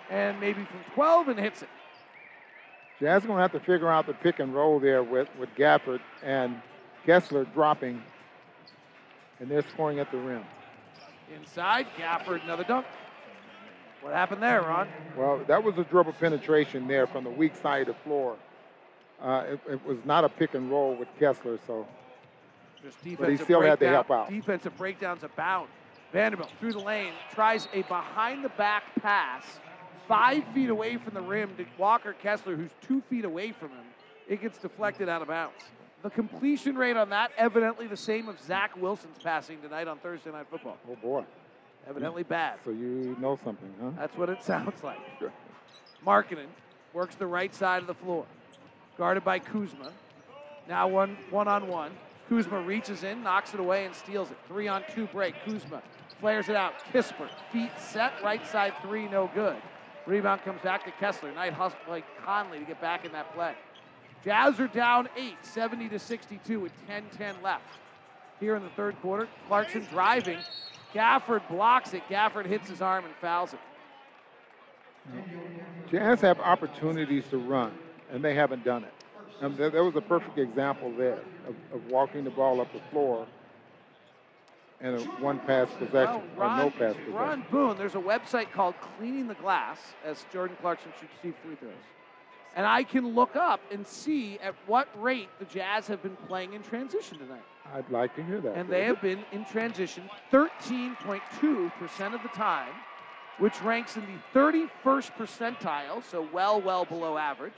[0.09, 1.69] and maybe from 12 and hits it.
[2.99, 6.01] Jazz going to have to figure out the pick and roll there with, with Gafford
[6.23, 6.59] and
[7.05, 8.01] Kessler dropping,
[9.39, 10.43] and they're scoring at the rim.
[11.35, 12.85] Inside, Gafford, another dunk.
[14.01, 14.87] What happened there, Ron?
[15.15, 18.37] Well, that was a dribble penetration there from the weak side of the floor
[19.21, 21.87] uh, it, it was not a pick and roll with Kessler, so
[22.83, 24.29] Just But he still had to help out.
[24.29, 25.69] Defensive breakdowns abound.
[26.11, 29.43] Vanderbilt through the lane tries a behind the back pass,
[30.07, 33.85] five feet away from the rim to Walker Kessler, who's two feet away from him.
[34.27, 35.63] It gets deflected out of bounds.
[36.03, 40.31] The completion rate on that evidently the same of Zach Wilson's passing tonight on Thursday
[40.31, 40.77] Night Football.
[40.89, 41.23] oh boy.
[41.87, 42.59] Evidently bad.
[42.63, 43.91] So you know something, huh?
[43.97, 44.99] That's what it sounds like.
[46.05, 46.47] Markkanen
[46.93, 48.25] works the right side of the floor.
[49.01, 49.91] Guarded by Kuzma.
[50.69, 51.91] Now one one on one.
[52.29, 54.37] Kuzma reaches in, knocks it away, and steals it.
[54.47, 55.33] Three on two break.
[55.43, 55.81] Kuzma
[56.19, 56.73] flares it out.
[56.93, 59.55] Kispert, feet set, right side three, no good.
[60.05, 61.31] Rebound comes back to Kessler.
[61.31, 63.55] Knight hustle by Conley to get back in that play.
[64.23, 67.79] Jazz are down eight, 70 to 62 with 10-10 left.
[68.39, 70.37] Here in the third quarter, Clarkson driving.
[70.93, 72.03] Gafford blocks it.
[72.07, 73.59] Gafford hits his arm and fouls it.
[75.89, 77.73] Jazz have opportunities to run,
[78.11, 78.93] and they haven't done it.
[79.41, 83.25] And there was a perfect example there of, of walking the ball up the floor
[84.81, 87.13] and a one pass possession Well, or no Ron, pass possession.
[87.13, 91.55] Ron Boone, there's a website called Cleaning the Glass as Jordan Clarkson shoots two free
[91.55, 91.73] throws.
[92.55, 96.53] And I can look up and see at what rate the Jazz have been playing
[96.53, 97.43] in transition tonight.
[97.73, 98.57] I'd like to hear that.
[98.57, 102.73] And they have been in transition 13.2% of the time,
[103.37, 107.53] which ranks in the 31st percentile, so well, well below average.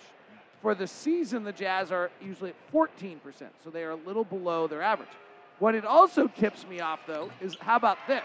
[0.64, 3.18] For the season, the Jazz are usually at 14%,
[3.62, 5.10] so they are a little below their average.
[5.60, 8.24] What it also tips me off, though, is how about this?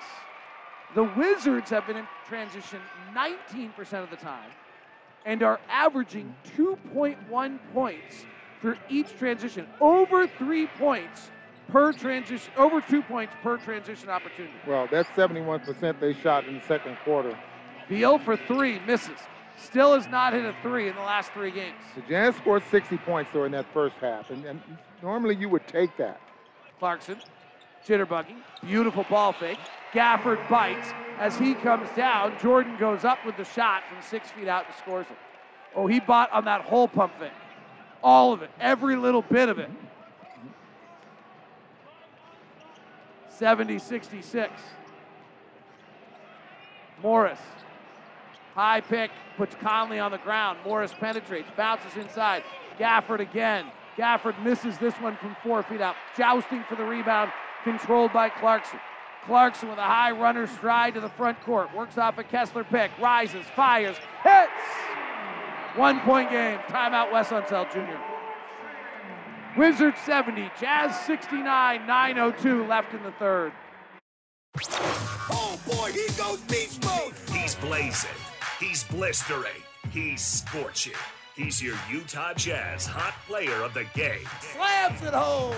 [0.95, 2.79] The Wizards have been in transition
[3.13, 4.51] 19% of the time
[5.27, 8.25] and are averaging 2.1 points
[8.61, 11.31] for each transition, over three points
[11.67, 14.55] per transition, over two points per transition opportunity.
[14.65, 17.37] Well, that's 71% they shot in the second quarter.
[17.89, 19.19] Beal for three, misses.
[19.59, 21.75] Still has not hit a three in the last three games.
[21.97, 24.61] The Jazz scored 60 points though in that first half, and, and
[25.03, 26.21] normally you would take that.
[26.79, 27.17] Clarkson,
[27.87, 29.59] jitterbugging, beautiful ball fake.
[29.93, 30.89] Gafford bites
[31.19, 32.39] as he comes down.
[32.41, 35.17] Jordan goes up with the shot from six feet out and scores it.
[35.75, 37.33] Oh, he bought on that whole pump fake.
[38.03, 39.71] All of it, every little bit of it.
[43.29, 44.53] 70 66.
[47.03, 47.39] Morris.
[48.59, 50.59] High pick, puts Conley on the ground.
[50.65, 52.43] Morris penetrates, bounces inside.
[52.77, 53.67] Gafford again.
[53.97, 55.95] Gafford misses this one from four feet out.
[56.17, 57.31] Jousting for the rebound,
[57.63, 58.81] controlled by Clarkson.
[59.27, 61.73] Clarkson with a high runner stride to the front court.
[61.73, 63.95] Works off a Kessler pick, rises, fires,
[64.25, 64.51] hits!
[65.77, 66.59] One point game.
[66.67, 67.97] Timeout Wes Unseld Jr.
[69.57, 73.53] Wizards 70, Jazz 69, 9.02 left in the third.
[75.31, 77.15] Oh boy, he goes beast mode.
[77.33, 78.11] He's blazing.
[78.59, 79.63] He's blistering.
[79.93, 80.95] He's scorching.
[81.37, 84.27] He's your Utah Jazz hot player of the game.
[84.41, 85.55] Slams it home.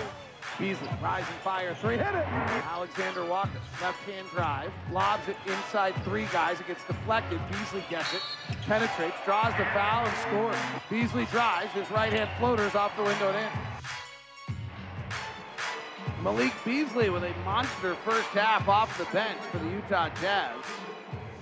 [0.59, 2.25] Beasley, rising fire, three, hit it.
[2.69, 6.59] Alexander Walker, left hand drive, lobs it inside three guys.
[6.59, 7.39] It gets deflected.
[7.51, 8.21] Beasley gets it,
[8.67, 10.55] penetrates, draws the foul, and scores.
[10.89, 13.49] Beasley drives, his right hand floaters off the window and in.
[16.23, 20.63] Malik Beasley with a monster first half off the bench for the Utah Jazz.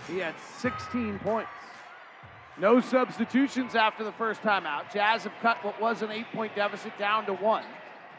[0.10, 1.50] He had 16 points.
[2.58, 4.92] No substitutions after the first timeout.
[4.92, 7.64] Jazz have cut what was an eight-point deficit down to one.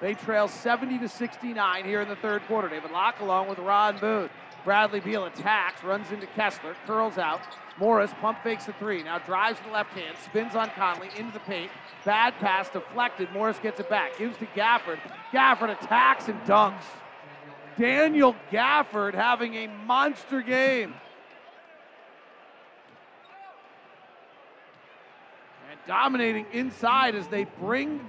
[0.00, 2.68] They trail 70 to 69 here in the third quarter.
[2.68, 4.30] David Locke along with Ron Boone.
[4.64, 7.40] Bradley Beal attacks, runs into Kessler, curls out.
[7.78, 9.02] Morris pump fakes the three.
[9.02, 11.70] Now drives to the left hand, spins on Conley into the paint.
[12.04, 13.30] Bad pass deflected.
[13.32, 14.16] Morris gets it back.
[14.18, 14.98] Gives to Gafford.
[15.32, 16.84] Gafford attacks and dunks.
[17.78, 20.94] Daniel Gafford having a monster game.
[25.86, 28.00] Dominating inside as they bring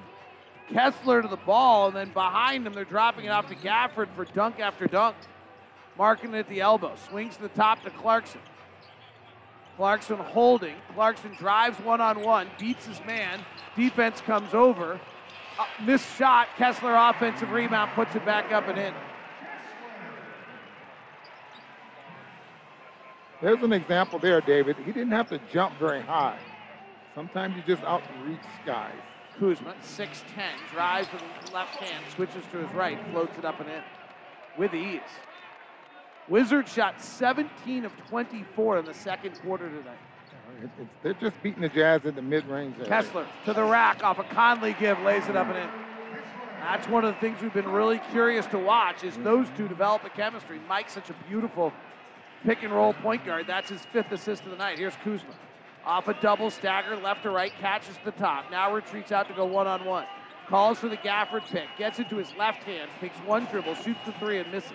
[0.72, 4.26] Kessler to the ball, and then behind him, they're dropping it off to Gafford for
[4.26, 5.16] dunk after dunk.
[5.98, 6.96] Markkanen at the elbow.
[7.10, 8.42] Swings to the top to Clarkson.
[9.78, 10.76] Clarkson holding.
[10.94, 13.40] Clarkson drives one on one, beats his man.
[13.76, 15.00] Defense comes over.
[15.60, 16.48] Uh, missed shot.
[16.58, 18.94] Kessler offensive rebound, puts it back up and in.
[23.42, 24.78] There's an example there, David.
[24.78, 26.38] He didn't have to jump very high.
[27.16, 28.94] Sometimes you just outreach guys.
[29.40, 30.14] Kuzma, 6'10,
[30.72, 33.82] drives with the left hand, switches to his right, floats it up and in
[34.58, 35.00] with ease.
[36.28, 39.98] Wizards shot 17 of 24 in the second quarter tonight.
[40.62, 42.76] It- it's- they're just beating the Jazz in the mid-range.
[42.86, 45.70] Kessler to the rack off a Conley give, lays it up and in.
[46.60, 50.04] That's one of the things we've been really curious to watch is those two develop
[50.04, 50.60] a chemistry.
[50.70, 51.74] Mike's such a beautiful
[52.46, 53.48] pick and roll point guard.
[53.48, 54.78] That's his fifth assist of the night.
[54.78, 55.32] Here's Kuzma.
[55.86, 58.52] Off a double stagger, left to right, catches the top.
[58.52, 60.06] Now retreats out to go one on one.
[60.48, 64.00] Calls for the Gafford pick, gets it to his left hand, takes one dribble, shoots
[64.06, 64.72] the three, and misses.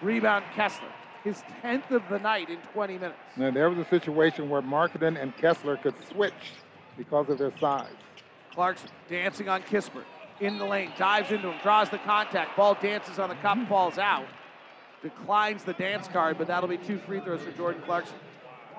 [0.00, 0.88] Rebound Kessler.
[1.22, 3.18] His 10th of the night in 20 minutes.
[3.36, 6.32] Now, there was a situation where Markkanen and Kessler could switch
[6.96, 7.92] because of their size.
[8.54, 10.04] Clarkson dancing on Kispert.
[10.40, 12.56] In the lane, dives into him, draws the contact.
[12.56, 13.68] Ball dances on the cup, mm-hmm.
[13.68, 14.24] falls out.
[15.02, 18.16] Declines the dance card, but that'll be two free throws for Jordan Clarkson.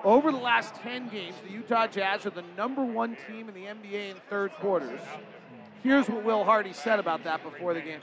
[0.04, 3.66] Over the last 10 games, the Utah Jazz are the number one team in the
[3.66, 5.00] NBA in third quarters.
[5.82, 8.00] Here's what Will Hardy said about that before the game.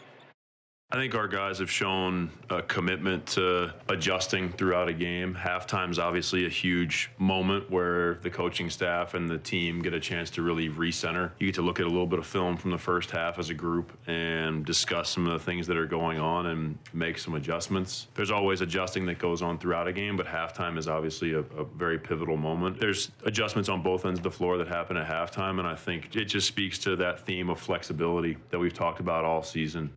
[0.91, 5.35] I think our guys have shown a commitment to adjusting throughout a game.
[5.35, 10.31] Halftime's obviously a huge moment where the coaching staff and the team get a chance
[10.31, 11.29] to really recenter.
[11.37, 13.51] You get to look at a little bit of film from the first half as
[13.51, 17.35] a group and discuss some of the things that are going on and make some
[17.35, 18.07] adjustments.
[18.15, 21.65] There's always adjusting that goes on throughout a game, but halftime is obviously a, a
[21.65, 22.79] very pivotal moment.
[22.79, 26.15] There's adjustments on both ends of the floor that happen at halftime, and I think
[26.15, 29.91] it just speaks to that theme of flexibility that we've talked about all season.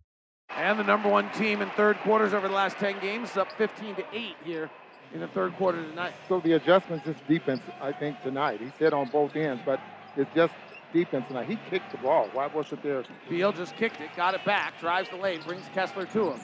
[0.57, 3.51] And the number one team in third quarters over the last 10 games is up
[3.53, 4.69] 15 to 8 here
[5.13, 6.13] in the third quarter tonight.
[6.27, 8.59] So the adjustments is defense, I think, tonight.
[8.59, 9.79] He said on both ends, but
[10.15, 10.53] it's just
[10.91, 11.47] defense tonight.
[11.47, 12.29] He kicked the ball.
[12.33, 13.03] Why wasn't there?
[13.29, 16.39] Beal just kicked it, got it back, drives the lane, brings Kessler to him.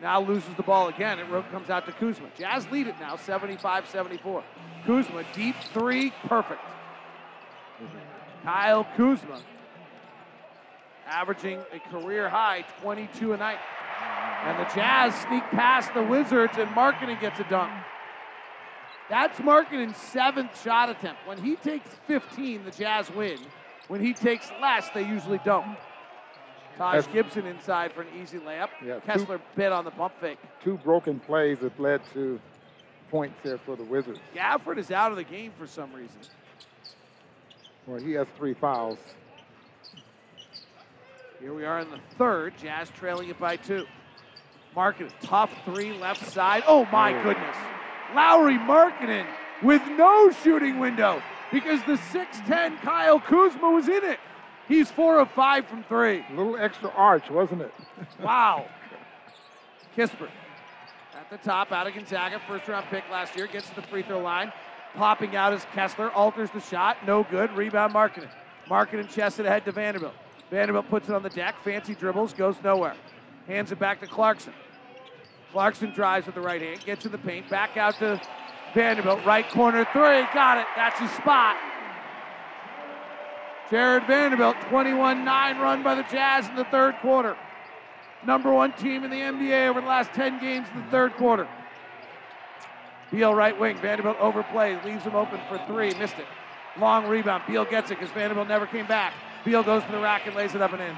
[0.00, 1.18] Now loses the ball again.
[1.18, 2.28] It comes out to Kuzma.
[2.38, 4.44] Jazz lead it now, 75 74.
[4.86, 6.60] Kuzma, deep three, perfect.
[8.44, 9.40] Kyle Kuzma
[11.08, 13.58] averaging a career high 22 a night.
[14.44, 17.72] And the Jazz sneak past the Wizards, and Markkanen gets a dunk.
[19.10, 21.26] That's Markkanen's seventh shot attempt.
[21.26, 23.38] When he takes 15, the Jazz win.
[23.88, 25.76] When he takes less, they usually don't.
[26.76, 28.68] Taj Gibson inside for an easy layup.
[28.84, 30.38] Yeah, Kessler two, bit on the pump fake.
[30.62, 32.38] Two broken plays that led to
[33.10, 34.20] points there for the Wizards.
[34.34, 36.16] Gafford is out of the game for some reason.
[37.86, 38.98] Well, he has three fouls.
[41.40, 42.54] Here we are in the third.
[42.60, 43.86] Jazz trailing it by two.
[44.76, 46.64] Markkanen, tough three left side.
[46.66, 47.22] Oh my oh.
[47.22, 47.56] goodness.
[48.14, 49.26] Lauri Markkanen
[49.62, 51.22] with no shooting window
[51.52, 54.18] because the 6'10 Kyle Kuzma was in it.
[54.66, 56.24] He's four of five from three.
[56.28, 57.74] A little extra arch, wasn't it?
[58.22, 58.66] wow.
[59.96, 60.30] Kispert
[61.18, 64.02] at the top out of Gonzaga, first round pick last year, gets to the free
[64.02, 64.52] throw line.
[64.94, 67.52] Popping out as Kessler, alters the shot, no good.
[67.52, 68.28] Rebound Markkanen.
[68.68, 70.14] Markkanen chested ahead to Vanderbilt.
[70.50, 72.94] Vanderbilt puts it on the deck, fancy dribbles, goes nowhere.
[73.46, 74.52] Hands it back to Clarkson.
[75.52, 78.20] Clarkson drives with the right hand, gets in the paint, back out to
[78.74, 80.66] Vanderbilt, right corner three, got it.
[80.76, 81.56] That's his spot.
[83.70, 87.36] Jarred Vanderbilt, 21 9 run by the Jazz in the third quarter.
[88.26, 91.46] Number one team in the NBA over the last 10 games in the third quarter.
[93.10, 96.26] Beal right wing, Vanderbilt overplays, leaves him open for three, missed it.
[96.78, 99.12] Long rebound, Beal gets it because Vanderbilt never came back.
[99.44, 100.96] Beal goes to the rack and lays it up and in.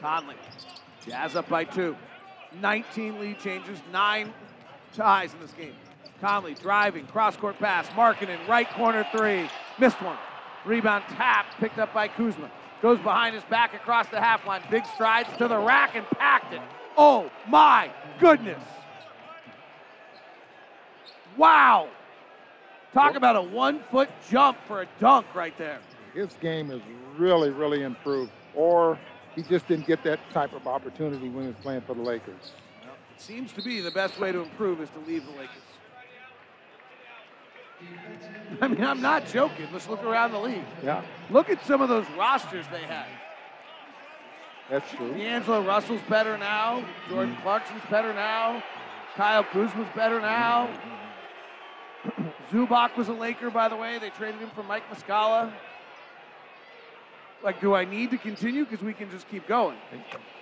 [0.00, 0.36] Conley,
[1.06, 1.96] Jazz up by two.
[2.60, 4.32] 19 lead changes, nine
[4.94, 5.74] ties in this game.
[6.20, 9.48] Conley driving, cross court pass, Markkanen right corner three,
[9.78, 10.18] missed one.
[10.64, 12.50] Rebound tap, picked up by Kuzma.
[12.82, 16.52] Goes behind his back across the half line, big strides to the rack and packed
[16.54, 16.62] it.
[16.96, 18.62] Oh my goodness.
[21.36, 21.88] Wow.
[22.92, 25.80] Talk about a one foot jump for a dunk right there.
[26.14, 26.80] His game has
[27.18, 28.32] really, really improved.
[28.54, 28.98] Or
[29.34, 32.52] he just didn't get that type of opportunity when he was playing for the Lakers.
[32.82, 35.50] Well, it seems to be the best way to improve is to leave the Lakers.
[38.62, 39.66] I mean, I'm not joking.
[39.72, 40.64] Let's look around the league.
[40.82, 41.02] Yeah.
[41.30, 43.06] Look at some of those rosters they had.
[44.70, 45.12] That's true.
[45.12, 46.84] D'Angelo Russell's better now.
[47.08, 47.42] Jordan mm-hmm.
[47.42, 48.62] Clarkson's better now.
[49.14, 50.68] Kyle Kuzma's better now.
[52.50, 53.98] Zubac was a Laker, by the way.
[53.98, 55.52] They traded him for Mike Muscala.
[57.42, 58.64] Like, do I need to continue?
[58.64, 59.76] Because we can just keep going.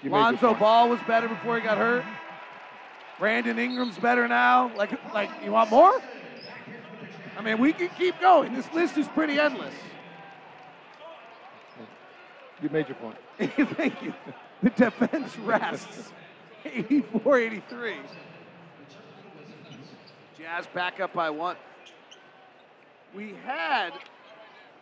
[0.04, 2.04] Lonzo Ball was better before he got hurt.
[3.18, 4.74] Brandon Ingram's better now.
[4.76, 6.00] Like, like you want more?
[7.36, 8.54] I mean, we can keep going.
[8.54, 9.74] This list is pretty endless.
[12.62, 13.16] You made your point.
[13.76, 14.14] Thank you.
[14.62, 16.12] The defense rests
[16.64, 17.96] 84 83.
[20.38, 21.56] Jazz back up by one.
[23.14, 23.92] We had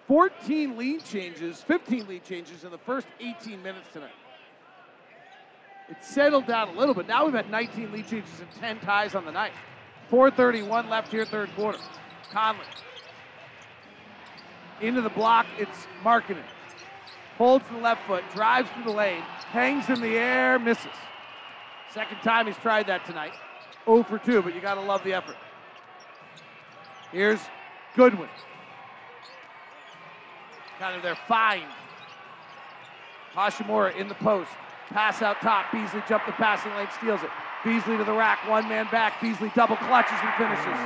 [0.08, 4.10] 14 lead changes, 15 lead changes in the first 18 minutes tonight.
[5.88, 7.06] It settled down a little bit.
[7.06, 9.52] Now we've had 19 lead changes and 10 ties on the night.
[10.08, 11.78] 431 left here, third quarter.
[12.30, 12.64] Conley.
[14.80, 16.42] Into the block, it's Markkanen.
[17.36, 20.86] Holds the left foot, drives through the lane, hangs in the air, misses.
[21.92, 23.32] Second time he's tried that tonight.
[23.84, 25.36] 0 for 2, but you got to love the effort.
[27.10, 27.40] Here's
[27.96, 28.28] Goodwin.
[30.78, 31.64] Kind of their find.
[33.34, 34.50] Hachimura in the post.
[34.90, 35.72] Pass out top.
[35.72, 37.30] Beasley jump the passing lane, steals it.
[37.64, 38.46] Beasley to the rack.
[38.48, 39.20] One man back.
[39.20, 40.78] Beasley double clutches and finishes.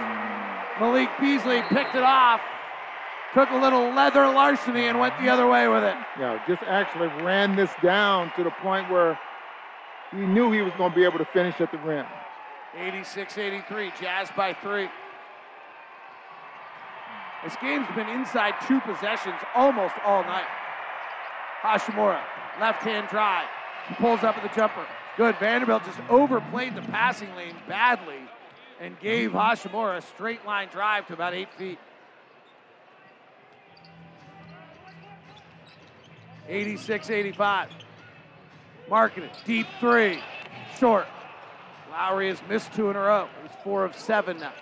[0.80, 2.40] Malik Beasley picked it off.
[3.34, 5.96] Took a little leather larceny and went the other way with it.
[6.18, 9.18] Yeah, just actually ran this down to the point where
[10.12, 12.07] he knew he was going to be able to finish at the rim.
[12.78, 13.92] 86 83.
[14.00, 14.88] Jazz by three.
[17.47, 20.49] This game's been inside two possessions almost all night.
[21.62, 22.20] Hachimura,
[22.61, 23.47] left hand drive.
[23.88, 24.84] He pulls up at the jumper.
[25.16, 25.36] Good.
[25.36, 28.18] Vanderbilt just overplayed the passing lane badly
[28.80, 31.78] and gave Hachimura a straight line drive to about eight feet.
[36.49, 37.68] 86 85.
[38.90, 40.18] Markkanen, deep three,
[40.80, 41.07] short.
[41.92, 43.28] Lauri has missed two in a row.
[43.42, 44.53] He's four of seven now.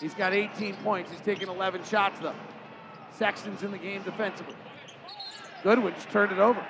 [0.00, 1.10] He's got 18 points.
[1.10, 2.34] He's taken 11 shots, though.
[3.12, 4.54] Sexton's in the game defensively.
[5.62, 6.64] Goodwin just turned it over.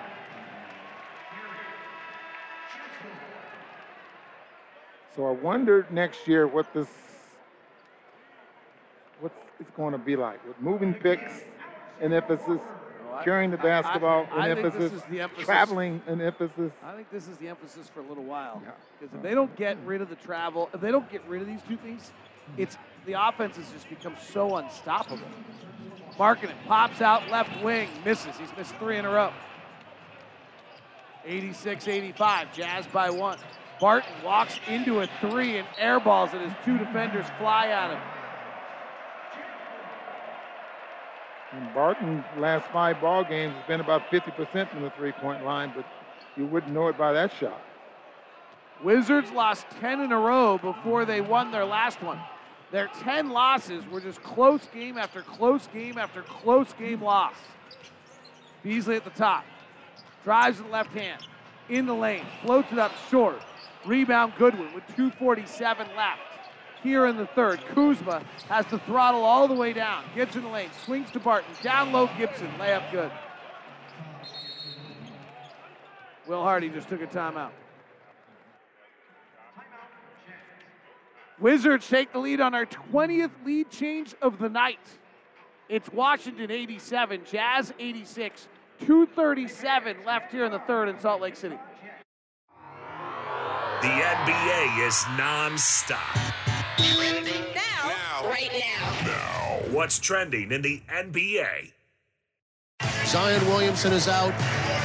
[5.15, 6.87] So I wonder next year what this
[9.21, 11.43] what it's going to be like with moving picks
[12.01, 12.61] and emphasis,
[13.25, 15.45] carrying the basketball I- I and think this emphasis, emphasis.
[15.45, 16.73] traveling and emphasis.
[16.85, 18.63] I think this is the emphasis for a little while.
[19.01, 21.49] Because if they don't get rid of the travel, if they don't get rid of
[21.49, 22.13] these two things,
[22.57, 25.27] it's the offense has just become so unstoppable.
[26.19, 28.37] Markkanen pops out left wing, misses.
[28.37, 29.33] He's missed three in a row.
[31.27, 33.39] 86-85, Jazz by one.
[33.81, 38.03] Barton walks into a three and airballs it as two defenders fly at him.
[41.53, 45.87] And Barton's last five ball games has been about 50% from the three-point line, but
[46.37, 47.63] you wouldn't know it by that shot.
[48.85, 52.21] Wizards lost 10 in a row before they won their last one.
[52.71, 57.35] Their 10 losses were just close game after close game after close game loss.
[58.63, 59.45] Beasley at the top.
[60.25, 61.23] Drives with the left hand.
[61.69, 62.25] In the lane.
[62.43, 63.41] Floats it up short.
[63.87, 66.21] Rebound Goodwin with 2.47 left.
[66.83, 67.61] Here in the third.
[67.75, 70.05] Kuzma has the throttle all the way down.
[70.15, 70.71] Gets in the lane.
[70.85, 71.51] Swings to Barton.
[71.63, 72.49] Down low Gibson.
[72.59, 73.11] Layup good.
[76.27, 77.51] Will Hardy just took a timeout.
[81.41, 84.81] Wizards take the lead on our 20th lead change of the night.
[85.69, 88.49] It's Washington 87, Jazz 86,
[88.81, 91.59] 237 left here in the third in Salt Lake City.
[93.83, 96.17] The NBA is non-stop.
[96.77, 99.61] Trending now, right now.
[99.71, 101.73] What's trending in the NBA?
[103.09, 104.35] Zion Williamson is out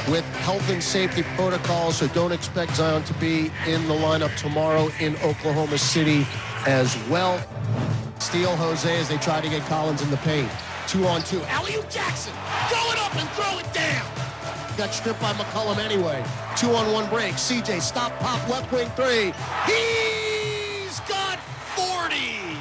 [0.08, 4.88] with health and safety protocols, so don't expect Zion to be in the lineup tomorrow
[4.98, 6.26] in Oklahoma City
[6.66, 7.38] as well.
[8.20, 10.50] Steal Jose as they try to get Collins in the paint.
[10.88, 11.42] Two on two.
[11.42, 12.32] Alley Jackson,
[12.70, 14.06] throw it up and throw it down.
[14.78, 16.24] Got stripped by McCollum anyway.
[16.56, 17.34] Two on one break.
[17.34, 19.34] CJ stop pop left wing three.
[19.66, 21.38] He's got
[21.76, 22.58] 40.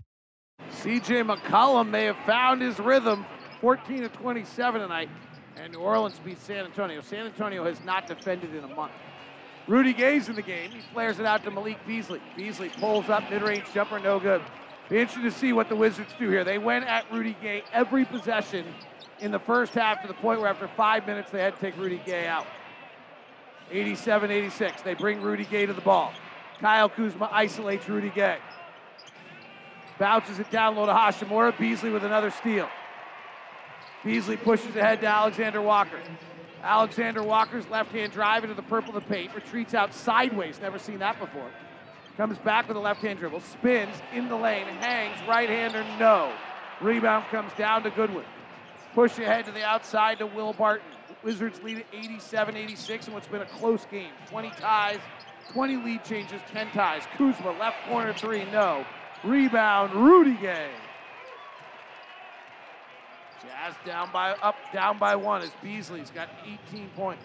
[0.82, 3.26] CJ McCollum may have found his rhythm,
[3.64, 5.08] 14 to 27 tonight,
[5.56, 7.00] and New Orleans beats San Antonio.
[7.00, 8.92] San Antonio has not defended in a month.
[9.68, 10.70] Rudy Gay's in the game.
[10.70, 12.20] He flares it out to Malik Beasley.
[12.36, 14.42] Beasley pulls up, mid-range jumper, no good.
[14.90, 16.44] Be interesting to see what the Wizards do here.
[16.44, 18.66] They went at Rudy Gay every possession
[19.22, 21.78] in the first half to the point where after five minutes they had to take
[21.78, 22.48] Rudy Gay out.
[23.72, 24.84] 87-86.
[24.84, 26.12] They bring Rudy Gay to the ball.
[26.60, 28.40] Kyle Kuzma isolates Rudy Gay.
[30.00, 31.58] Bounces it down low to Hachimura.
[31.58, 32.68] Beasley with another steal.
[34.04, 36.00] Beasley pushes ahead to Alexander Walker.
[36.62, 39.34] Alexander Walker's left hand drive into the purple of the paint.
[39.34, 40.60] Retreats out sideways.
[40.62, 41.50] Never seen that before.
[42.18, 43.42] Comes back with a left hand dribble.
[43.42, 44.66] Spins in the lane.
[44.66, 45.18] Hangs.
[45.28, 45.84] Right hander.
[46.00, 46.34] No.
[46.82, 48.26] Rebound comes down to Goodwin.
[48.94, 50.88] Push ahead to the outside to Will Barton.
[51.24, 54.12] Wizards lead at 87 86 in what's been a close game.
[54.30, 55.00] 20 ties,
[55.52, 57.04] 20 lead changes, 10 ties.
[57.18, 58.86] Kuzma, left corner three, no.
[59.24, 60.70] Rebound, Rudy Gay.
[63.44, 66.30] Jazz down by up down by one as Beasley's got
[66.70, 67.24] 18 points.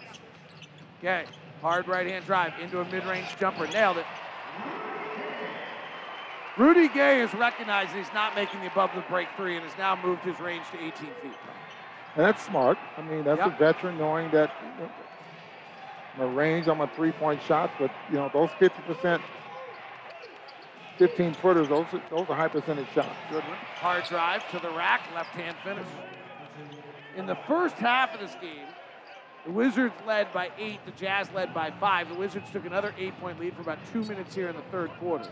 [1.01, 1.25] Gay,
[1.61, 4.05] hard right hand drive into a mid range jumper, nailed it.
[6.57, 9.97] Rudy Gay has recognized he's not making the above the break three and has now
[10.03, 11.31] moved his range to 18 feet.
[12.15, 12.77] And that's smart.
[12.97, 13.47] I mean, that's Yep.
[13.47, 14.91] a veteran knowing that you know,
[16.17, 19.21] my range on my three-point shots, but you know those 50%,
[20.99, 23.15] 15 footers, those are, those are high percentage shots.
[23.29, 25.87] Goodwin, hard drive to the rack, left hand finish.
[27.15, 28.67] In the first half of this game,
[29.45, 32.09] The Wizards led by eight, the Jazz led by five.
[32.09, 34.89] The Wizards took another eight point lead for about two minutes here in the third
[34.99, 35.29] quarter.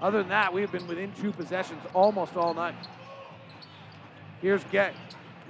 [0.00, 2.74] Other than that, we have been within two possessions almost all night.
[4.40, 4.92] Here's Gay.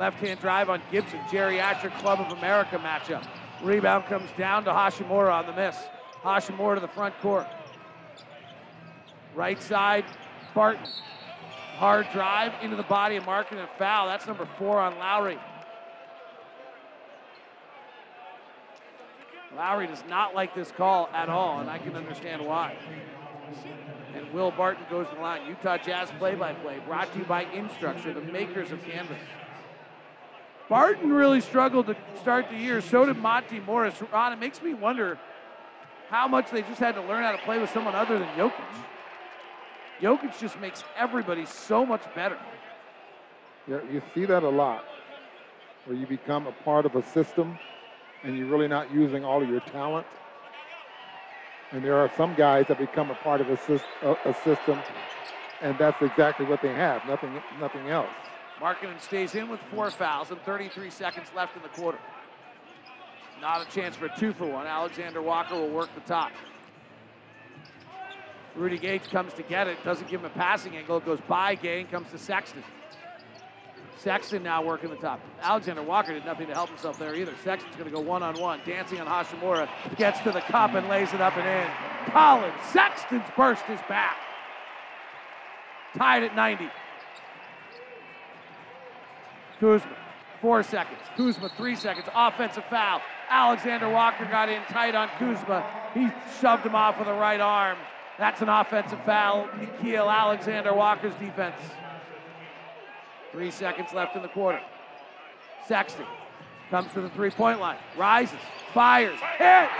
[0.00, 1.20] Left hand drive on Gibson.
[1.30, 3.24] Geriatric Club of America matchup.
[3.62, 5.76] Rebound comes down to Hachimura on the miss.
[6.24, 7.46] Hachimura to the front court.
[9.38, 10.04] Right side,
[10.52, 10.84] Barton.
[11.76, 14.08] Hard drive into the body of Markkanen and foul.
[14.08, 15.38] That's number four on Lauri.
[19.56, 22.76] Lauri does not like this call at all, and I can understand why.
[24.16, 25.46] And Will Barton goes to the line.
[25.46, 29.20] Utah Jazz play-by-play, brought to you by Instructure, the makers of Canvas.
[30.68, 32.80] Barton really struggled to start the year.
[32.80, 34.02] So did Monte Morris.
[34.12, 35.16] Ron, it makes me wonder
[36.10, 38.64] how much they just had to learn how to play with someone other than Jokic.
[40.00, 42.38] Jokic just makes everybody so much better.
[43.66, 44.84] Yeah, you see that a lot,
[45.84, 47.58] where you become a part of a system
[48.22, 50.06] and you're really not using all of your talent.
[51.70, 54.80] And there are some guys that become a part of a, a system,
[55.60, 58.08] and that's exactly what they have, nothing, nothing else.
[58.58, 61.98] Markkanen stays in with four fouls and 33 seconds left in the quarter.
[63.40, 64.66] Not a chance for a two for one.
[64.66, 66.32] Alexander Walker will work the top.
[68.58, 70.96] Rudy Gay comes to get it, doesn't give him a passing angle.
[70.96, 72.64] It goes by Gay and comes to Sexton.
[73.96, 75.20] Sexton now working the top.
[75.42, 77.34] Alexander Walker did nothing to help himself there either.
[77.44, 80.88] Sexton's going to go one on one, dancing on Hachimura, gets to the cup and
[80.88, 82.12] lays it up and in.
[82.12, 84.16] Collin Sexton's burst his back.
[85.96, 86.68] Tied at 90.
[89.58, 89.96] Kuzma,
[90.40, 91.00] four seconds.
[91.16, 92.06] Kuzma, three seconds.
[92.14, 93.00] Offensive foul.
[93.28, 95.64] Alexander Walker got in tight on Kuzma.
[95.94, 96.08] He
[96.40, 97.76] shoved him off with a right arm.
[98.18, 99.48] That's an offensive foul.
[99.48, 101.54] Nickeil Alexander Walker's defense.
[103.30, 104.60] Three seconds left in the quarter.
[105.68, 106.06] Sexton
[106.70, 108.38] comes to the three point line, rises,
[108.74, 109.72] fires, hits.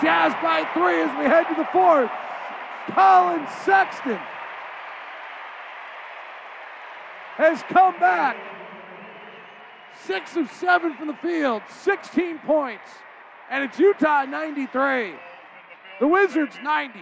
[0.00, 2.10] Jazz by three as we head to the fourth.
[2.90, 4.18] Collin Sexton
[7.36, 8.36] has come back.
[10.04, 12.88] Six of seven from the field, 16 points,
[13.50, 15.14] and it's Utah 93.
[15.98, 17.00] The Wizards 90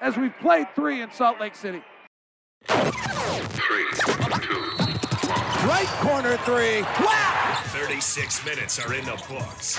[0.00, 1.82] as we've played three in Salt Lake City.
[2.66, 3.86] Three,
[4.40, 4.70] two,
[5.66, 6.82] Right corner three.
[6.82, 7.62] Wow!
[7.66, 9.78] 36 minutes are in the books.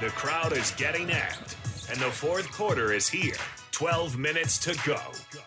[0.00, 3.36] The crowd is getting amped, and the fourth quarter is here.
[3.70, 4.98] 12 minutes to go.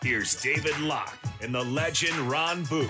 [0.02, 2.88] Here's David Locke and the legend Ron Boone.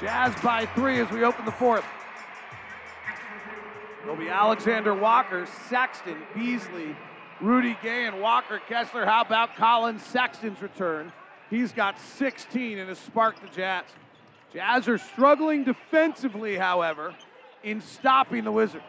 [0.00, 1.84] Jazz by three as we open the fourth.
[4.02, 6.96] It'll be Alexander Walker, Sexton, Beasley,
[7.42, 9.04] Rudy Gay, and Walker Kessler.
[9.04, 11.12] How about Collin Sexton's return?
[11.50, 13.84] He's got 16 and has sparked the Jazz.
[14.52, 17.14] Jazz are struggling defensively, however,
[17.64, 18.84] in stopping the Wizards.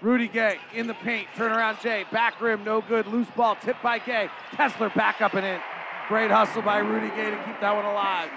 [0.00, 3.98] Rudy Gay in the paint, turnaround Jay, back rim, no good, loose ball, tipped by
[3.98, 4.30] Gay.
[4.52, 5.60] Kessler back up and in.
[6.08, 8.30] Great hustle by Rudy Gay to keep that one alive.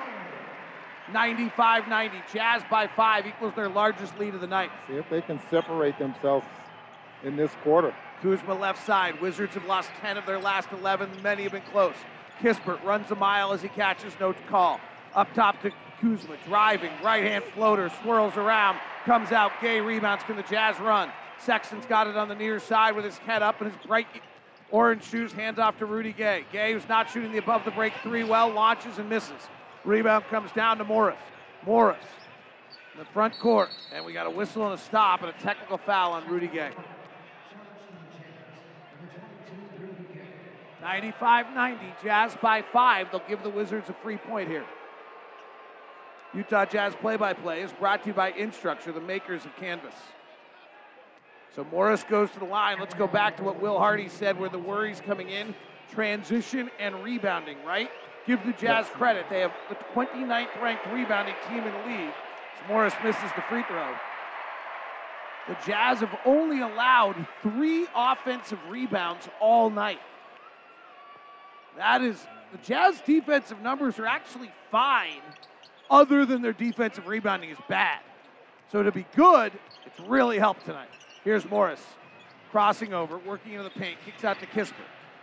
[1.14, 2.18] 95 90.
[2.34, 4.70] Jazz by five equals their largest lead of the night.
[4.88, 6.46] See if they can separate themselves
[7.24, 7.94] in this quarter.
[8.22, 9.20] Kuzma left side.
[9.22, 11.10] Wizards have lost 10 of their last 11.
[11.24, 11.96] Many have been close.
[12.40, 14.80] Kispert runs a mile as he catches no call.
[15.14, 19.52] Up top to Kuzma, driving, right hand floater, swirls around, comes out.
[19.62, 20.24] Gay rebounds.
[20.24, 21.12] Can the Jazz run?
[21.40, 24.08] Sexton's got it on the near side with his head up and his bright
[24.70, 26.46] orange shoes, hands off to Rudy Gay.
[26.52, 29.50] Gay, who's not shooting the above the break three well, launches and misses.
[29.84, 31.18] Rebound comes down to Morris.
[31.66, 32.04] Morris
[32.94, 33.70] in the front court.
[33.94, 36.72] And we got a whistle and a stop and a technical foul on Rudy Gay.
[40.82, 43.08] 95-90, Jazz by five.
[43.12, 44.66] They'll give the Wizards a free point here.
[46.34, 49.94] Utah Jazz play-by-play is brought to you by Instructure, the makers of Canvas.
[51.56, 52.80] So Morris goes to the line.
[52.80, 55.54] Let's go back to what Will Hardy said where the worries coming in,
[55.92, 57.92] transition and rebounding, right?
[58.26, 59.26] Give the Jazz credit.
[59.30, 62.14] They have the 29th ranked rebounding team in the league.
[62.62, 63.94] As Morris misses the free throw.
[65.50, 70.00] The Jazz have only allowed three offensive rebounds all night.
[71.78, 75.22] That is, the Jazz defensive numbers are actually fine,
[75.90, 78.00] other than their defensive rebounding is bad.
[78.72, 79.52] So to be good,
[79.86, 80.90] it's really helped tonight.
[81.24, 81.82] Here's Morris
[82.52, 84.74] crossing over, working into the paint, kicks out to Kispert.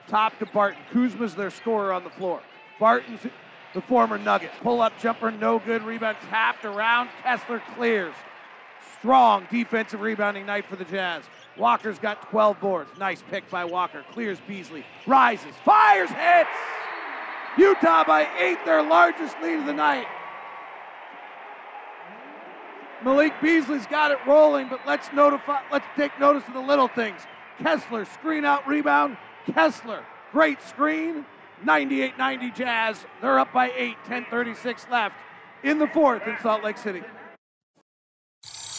[0.08, 0.80] Top to Barton.
[0.90, 2.40] Kuzma's their scorer on the floor.
[2.80, 3.20] Barton's
[3.74, 4.50] the former Nugget.
[4.62, 5.82] Pull up jumper, no good.
[5.82, 7.10] Rebound tapped around.
[7.22, 8.14] Kessler clears.
[8.98, 11.24] Strong defensive rebounding night for the Jazz.
[11.56, 12.90] Walker's got 12 boards.
[12.98, 14.04] Nice pick by Walker.
[14.12, 14.84] Clears Beasley.
[15.06, 15.54] Rises.
[15.64, 16.10] Fires.
[16.10, 16.50] Hits.
[17.58, 20.06] Utah by eight, their largest lead of the night.
[23.04, 27.20] Malik Beasley's got it rolling, but let's notify let's take notice of the little things.
[27.60, 29.16] Kessler, screen out rebound.
[29.52, 31.24] Kessler, great screen.
[31.64, 33.04] 98-90 Jazz.
[33.20, 35.16] They're up by eight, 10:36 left
[35.64, 37.02] in the fourth in Salt Lake City.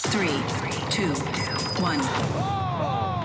[0.09, 0.41] Three,
[0.89, 1.13] two,
[1.81, 1.99] one.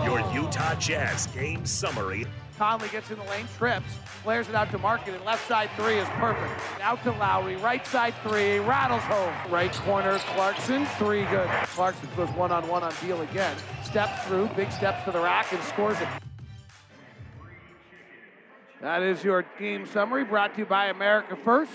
[0.05, 2.27] Your Utah Jazz game summary.
[2.59, 3.87] Conley gets in the lane, trips,
[4.23, 6.53] flares it out to Markkanen left side three is perfect.
[6.83, 9.33] Out to Lauri, right side three, rattles home.
[9.51, 11.49] Right corner, Clarkson, three good.
[11.69, 13.57] Clarkson goes one on one on Beal again.
[13.83, 16.09] Steps through, big steps to the rack, and scores it.
[18.83, 21.73] That is your game summary brought to you by America First.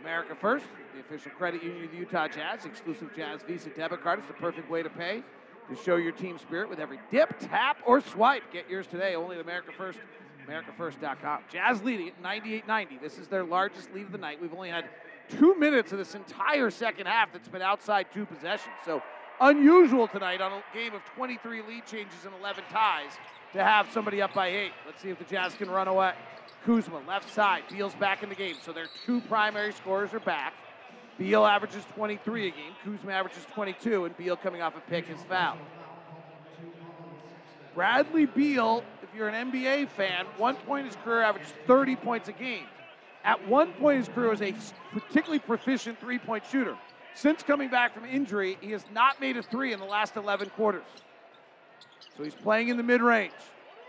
[0.00, 0.66] America First,
[0.96, 4.18] the official credit union of the Utah Jazz, exclusive Jazz Visa debit card.
[4.18, 5.22] It's the perfect way to pay
[5.68, 8.42] to show your team spirit with every dip, tap, or swipe.
[8.52, 9.98] Get yours today only at America First,
[10.48, 11.40] AmericaFirst.com.
[11.52, 13.00] Jazz leading at 98-90.
[13.00, 14.40] This is their largest lead of the night.
[14.40, 14.88] We've only had
[15.28, 18.74] two minutes of this entire second half that's been outside two possessions.
[18.84, 19.02] So
[19.40, 23.10] unusual tonight on a game of 23 lead changes and 11 ties
[23.52, 24.72] to have somebody up by eight.
[24.86, 26.14] Let's see if the Jazz can run away.
[26.64, 27.64] Kuzma, left side.
[27.70, 28.56] Beal's back in the game.
[28.64, 30.54] So their two primary scorers are back.
[31.18, 32.72] Beal averages 23 a game.
[32.84, 35.56] Kuzma averages 22, and Beal coming off a pick is foul.
[37.74, 42.28] Bradley Beal, if you're an NBA fan, one point in his career averages 30 points
[42.28, 42.66] a game.
[43.24, 44.54] At one point in his career was a
[44.92, 46.76] particularly proficient three-point shooter.
[47.14, 50.50] Since coming back from injury, he has not made a three in the last 11
[50.50, 50.84] quarters.
[52.16, 53.32] So he's playing in the mid-range.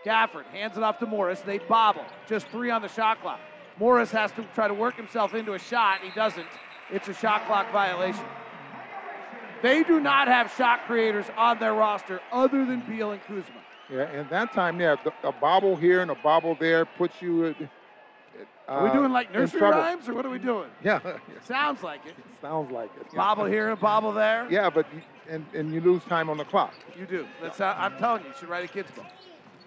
[0.06, 1.42] Gafford hands it off to Morris.
[1.42, 2.06] They bobble.
[2.28, 3.40] Just three on the shot clock.
[3.78, 6.00] Morris has to try to work himself into a shot.
[6.02, 6.48] He doesn't.
[6.92, 8.24] It's a shot clock violation.
[9.62, 13.62] They do not have shot creators on their roster other than Beal and Kuzma.
[13.92, 17.56] Yeah, and that time, yeah, a bobble here and a bobble there puts you.
[18.68, 20.70] Uh, Are we doing like nursery rhymes or what are we doing?
[20.84, 21.00] Yeah,
[21.46, 22.14] Sounds like it.
[22.42, 23.08] sounds like it.
[23.12, 23.18] yeah.
[23.18, 24.46] Bobble here and a bobble there.
[24.52, 26.74] Yeah, but you, and and you lose time on the clock.
[27.00, 27.26] You do.
[27.42, 29.06] That's how, I'm telling you, you should write a kid's book.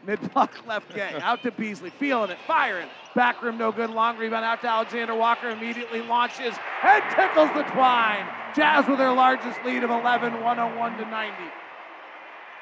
[0.07, 1.21] Mid block left gang.
[1.21, 1.91] Out to Beasley.
[1.91, 2.39] Feeling it.
[2.47, 2.89] Firing.
[3.15, 3.91] Back room no good.
[3.91, 5.51] Long rebound out to Alexander Walker.
[5.51, 8.27] Immediately launches and tickles the twine.
[8.55, 11.37] Jazz with their largest lead of 11, 101 to 90.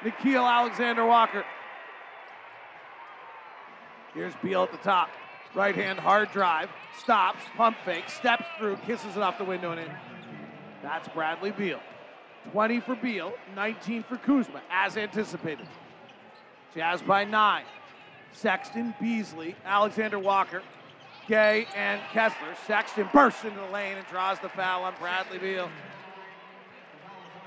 [0.03, 1.45] Nickeil Alexander Walker.
[4.13, 5.09] Here's Beal at the top.
[5.55, 6.69] Right hand hard drive.
[6.97, 7.41] Stops.
[7.55, 8.09] Pump fake.
[8.09, 8.75] Steps through.
[8.85, 9.91] Kisses it off the window and in.
[10.83, 11.79] That's Bradley Beal.
[12.51, 15.67] 20 for Beal, 19 for Kuzma, as anticipated.
[16.75, 17.63] Jazz by nine.
[18.31, 20.61] Sexton, Beasley, Alexander Walker,
[21.27, 22.55] Gay, and Kessler.
[22.67, 25.69] Sexton bursts into the lane and draws the foul on Bradley Beal.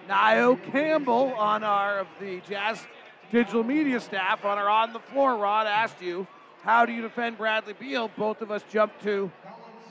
[0.08, 2.84] Nio Campbell on our of the Jazz
[3.30, 6.26] digital media staff on our on the floor rod asked you,
[6.62, 8.10] how do you defend Bradley Beal?
[8.16, 9.30] Both of us jumped to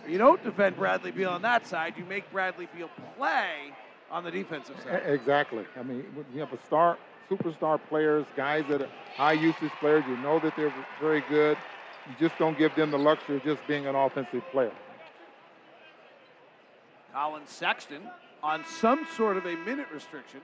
[0.08, 1.94] you don't defend Bradley Beal on that side.
[1.98, 3.72] You make Bradley Beal play
[4.10, 5.04] on the defensive side.
[5.06, 5.66] Exactly.
[5.80, 6.98] I mean, you have a star,
[7.32, 10.04] superstar players, guys that are high usage players.
[10.08, 11.58] You know that they're very good.
[12.08, 14.72] You just don't give them the luxury of just being an offensive player.
[17.14, 18.02] Collin Sexton
[18.44, 20.42] on some sort of a minute restriction.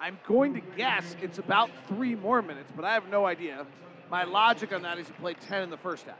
[0.00, 3.66] I'm going to guess it's about three more minutes, but I have no idea.
[4.10, 6.16] My logic on that is he played 10 in the first half.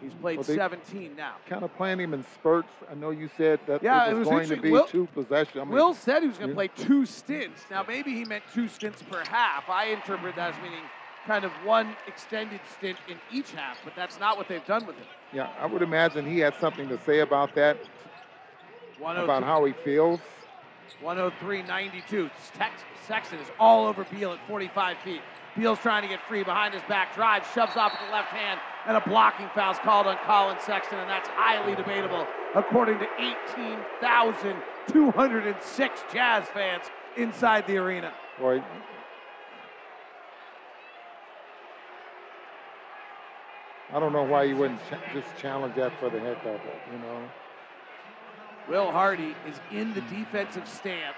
[0.00, 1.34] He's played Well, 17 now.
[1.48, 2.68] Kind of playing him in spurts.
[2.90, 5.06] I know you said that Yeah, it it was, was going to be Will- two
[5.14, 5.56] possessions.
[5.56, 7.62] I mean, Will said he was going to play two stints.
[7.70, 9.68] Now, maybe he meant two stints per half.
[9.68, 10.84] I interpret that as meaning
[11.26, 14.96] kind of one extended stint in each half, but that's not what they've done with
[14.96, 15.04] him.
[15.32, 17.76] Yeah, I would imagine he had something to say about that,
[18.98, 20.20] about how he feels.
[21.02, 22.30] 103-92.
[23.06, 25.20] Sexton is all over Beal at 45 feet.
[25.56, 28.60] Beal's trying to get free behind his back drive, shoves off with the left hand,
[28.86, 36.04] and a blocking foul's called on Collin Sexton, and that's highly debatable, according to 18,206
[36.12, 36.84] Jazz fans
[37.16, 38.12] inside the arena.
[38.38, 38.62] Boy,
[43.92, 46.80] I don't know why you wouldn't ch- just challenge that for the heck of it,
[46.92, 47.22] you know.
[48.68, 51.16] Will Hardy is in the defensive stance,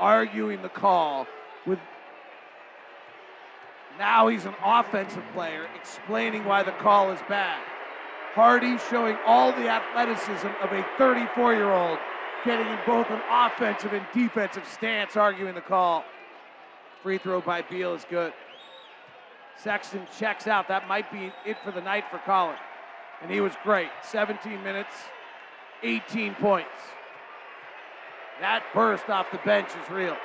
[0.00, 1.26] arguing the call
[1.66, 1.78] with.
[3.98, 7.60] Now he's an offensive player, explaining why the call is bad.
[8.32, 11.98] Hardy showing all the athleticism of a 34 year old,
[12.44, 16.04] getting in both an offensive and defensive stance, arguing the call.
[17.02, 18.32] Free throw by Beal is good.
[19.56, 20.68] Sexton checks out.
[20.68, 22.56] That might be it for the night for Collin.
[23.20, 23.88] And he was great.
[24.02, 24.94] 17 minutes,
[25.82, 26.68] 18 points.
[28.40, 30.16] That burst off the bench is real.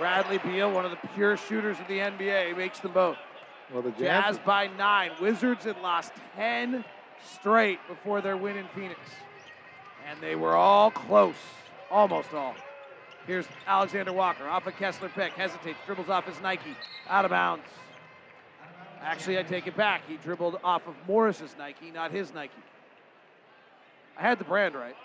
[0.00, 3.18] Bradley Beal, one of the pure shooters of the NBA, makes them both.
[3.70, 5.10] Well, the Jazz Jazz, by nine.
[5.20, 6.82] Wizards had lost 10
[7.22, 8.98] straight before their win in Phoenix.
[10.08, 11.34] And they were all close.
[11.90, 12.54] Almost all.
[13.26, 15.34] Here's Alexander Walker off a Kessler pick.
[15.34, 16.74] Hesitates, dribbles off his Nike.
[17.06, 17.66] Out of bounds.
[19.02, 20.00] Actually, I take it back.
[20.08, 22.54] He dribbled off of Morris's Nike, not his Nike.
[24.16, 24.96] I had the brand right.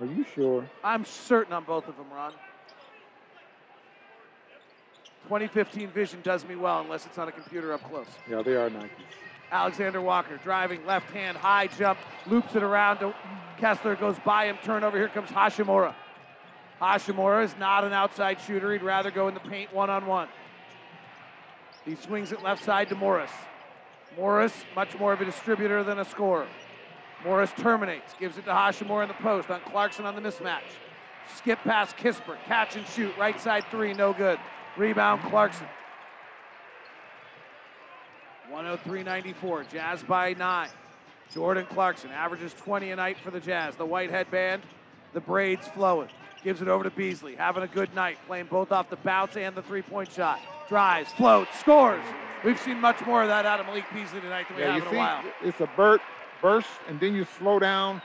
[0.00, 0.68] Are you sure?
[0.82, 2.32] I'm certain on both of them, Ron.
[5.24, 8.06] 2015 vision does me well unless it's on a computer up close.
[8.28, 8.90] Yeah, they are Nikes.
[9.50, 13.14] Alexander Walker driving left hand, high jump, loops it around to
[13.58, 14.98] Kessler, goes by him, turnover.
[14.98, 15.94] Here comes Hachimura.
[16.80, 18.72] Hachimura is not an outside shooter.
[18.72, 20.28] He'd rather go in the paint one on one.
[21.84, 23.30] He swings it left side to Morris.
[24.16, 26.46] Morris, much more of a distributor than a scorer.
[27.24, 30.60] Morris terminates, gives it to Hachimura in the post on Clarkson on the mismatch.
[31.36, 34.38] Skip past Kispert, catch and shoot, right side three, no good.
[34.76, 35.66] Rebound Clarkson.
[38.52, 40.68] 103.94, Jazz by nine.
[41.32, 43.76] Jordan Clarkson averages 20 a night for the Jazz.
[43.76, 44.62] The white headband,
[45.12, 46.08] the braids flowing.
[46.42, 49.54] Gives it over to Beasley, having a good night, playing both off the bounce and
[49.54, 50.38] the three point shot.
[50.68, 52.02] Drives, floats, scores.
[52.44, 54.82] We've seen much more of that out of Malik Beasley tonight than we Yeah, have
[54.82, 55.24] you in see, a while.
[55.42, 56.04] it's a burst,
[56.40, 58.00] burst, and then you slow down,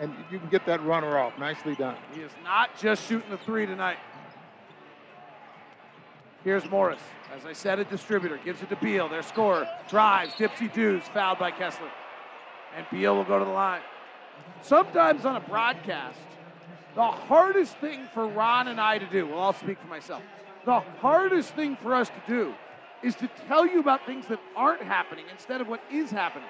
[0.00, 1.38] and you can get that runner off.
[1.38, 1.96] Nicely done.
[2.12, 3.98] He is not just shooting the three tonight.
[6.44, 7.00] Here's Morris.
[7.34, 8.38] As I said, a distributor.
[8.44, 9.08] Gives it to Beal.
[9.08, 9.68] Their scorer.
[9.88, 10.34] Drives.
[10.34, 11.02] Dipsy Dews.
[11.14, 11.90] Fouled by Kessler.
[12.76, 13.82] And Beal will go to the line.
[14.62, 16.18] Sometimes on a broadcast,
[16.94, 20.22] the hardest thing for Ron and I to do, well, I'll speak for myself.
[20.64, 22.54] The hardest thing for us to do
[23.02, 26.48] is to tell you about things that aren't happening instead of what is happening.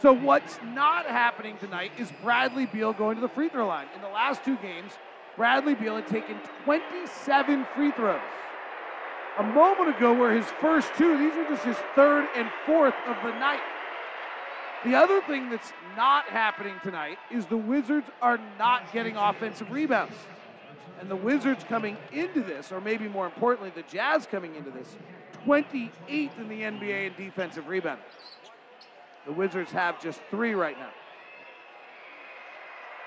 [0.00, 3.86] So what's not happening tonight is Bradley Beal going to the free throw line.
[3.94, 4.92] In the last two games,
[5.36, 8.20] Bradley Beal had taken 27 free throws.
[9.36, 11.18] A moment ago were his first two.
[11.18, 13.62] These are just his third and fourth of the night.
[14.84, 20.14] The other thing that's not happening tonight is the Wizards are not getting offensive rebounds.
[21.00, 24.96] And the Wizards coming into this, or maybe more importantly, the Jazz coming into this,
[25.46, 28.00] 28th in the NBA in defensive rebound.
[29.26, 30.90] The Wizards have just three right now.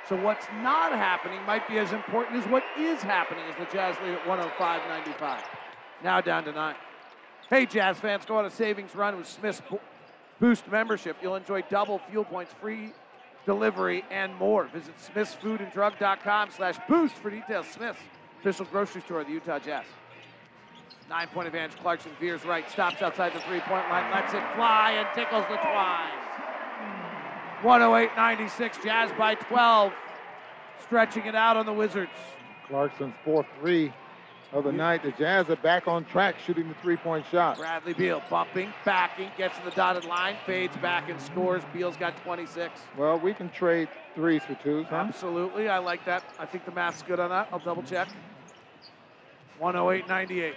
[0.09, 3.95] So what's not happening might be as important as what is happening as the Jazz
[4.03, 5.39] lead at 105-95.
[6.03, 6.75] Now down to nine.
[7.49, 9.61] Hey, Jazz fans, go on a savings run with Smith's
[10.39, 11.17] Boost membership.
[11.21, 12.93] You'll enjoy double fuel points, free
[13.45, 14.65] delivery, and more.
[14.65, 17.67] Visit smithsfoodanddrug.com slash boost for details.
[17.67, 17.99] Smith's,
[18.39, 19.85] official grocery store of the Utah Jazz.
[21.09, 21.79] Nine-point advantage.
[21.79, 26.11] Clarkson veers right, stops outside the three-point line, lets it fly, and tickles the twine.
[27.61, 29.93] 108-96, Jazz by 12.
[30.83, 32.11] Stretching it out on the Wizards.
[32.67, 33.91] Clarkson's fourth three
[34.53, 35.03] of the night.
[35.03, 37.57] The Jazz are back on track shooting the three-point shot.
[37.57, 41.63] Bradley Beal bumping, backing, gets to the dotted line, fades back and scores.
[41.73, 42.71] Beal's got 26.
[42.97, 44.95] Well, we can trade threes for twos, huh?
[45.07, 46.23] Absolutely, I like that.
[46.39, 47.49] I think the math's good on that.
[47.51, 48.07] I'll double check.
[49.61, 50.53] 108-98.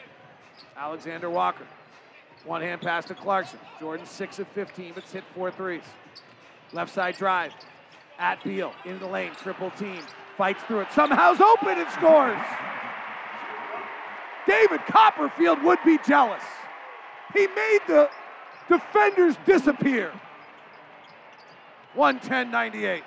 [0.77, 1.67] Alexander Walker.
[2.45, 3.59] One hand pass to Clarkson.
[3.79, 5.83] Jordan 6 of 15, but hit four threes.
[6.73, 7.53] Left side drive.
[8.19, 10.01] At Beal, In the lane, triple team.
[10.37, 10.93] Fights through it.
[10.93, 12.39] Somehow's open and scores.
[14.47, 16.43] David Copperfield would be jealous.
[17.35, 18.11] He made the
[18.69, 20.12] defenders disappear.
[21.97, 23.03] 110-98.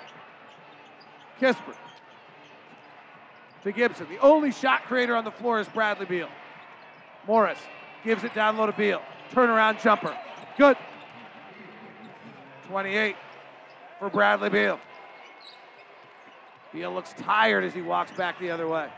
[1.40, 1.76] Kispert
[3.64, 4.06] to Gibson.
[4.08, 6.28] The only shot creator on the floor is Bradley Beal.
[7.26, 7.58] Morris
[8.04, 9.02] gives it down low to Beal.
[9.32, 10.16] Turnaround jumper.
[10.56, 10.76] Good.
[12.68, 13.16] 28
[13.98, 14.78] for Bradley Beal.
[16.72, 18.88] Beal looks tired as he walks back the other way.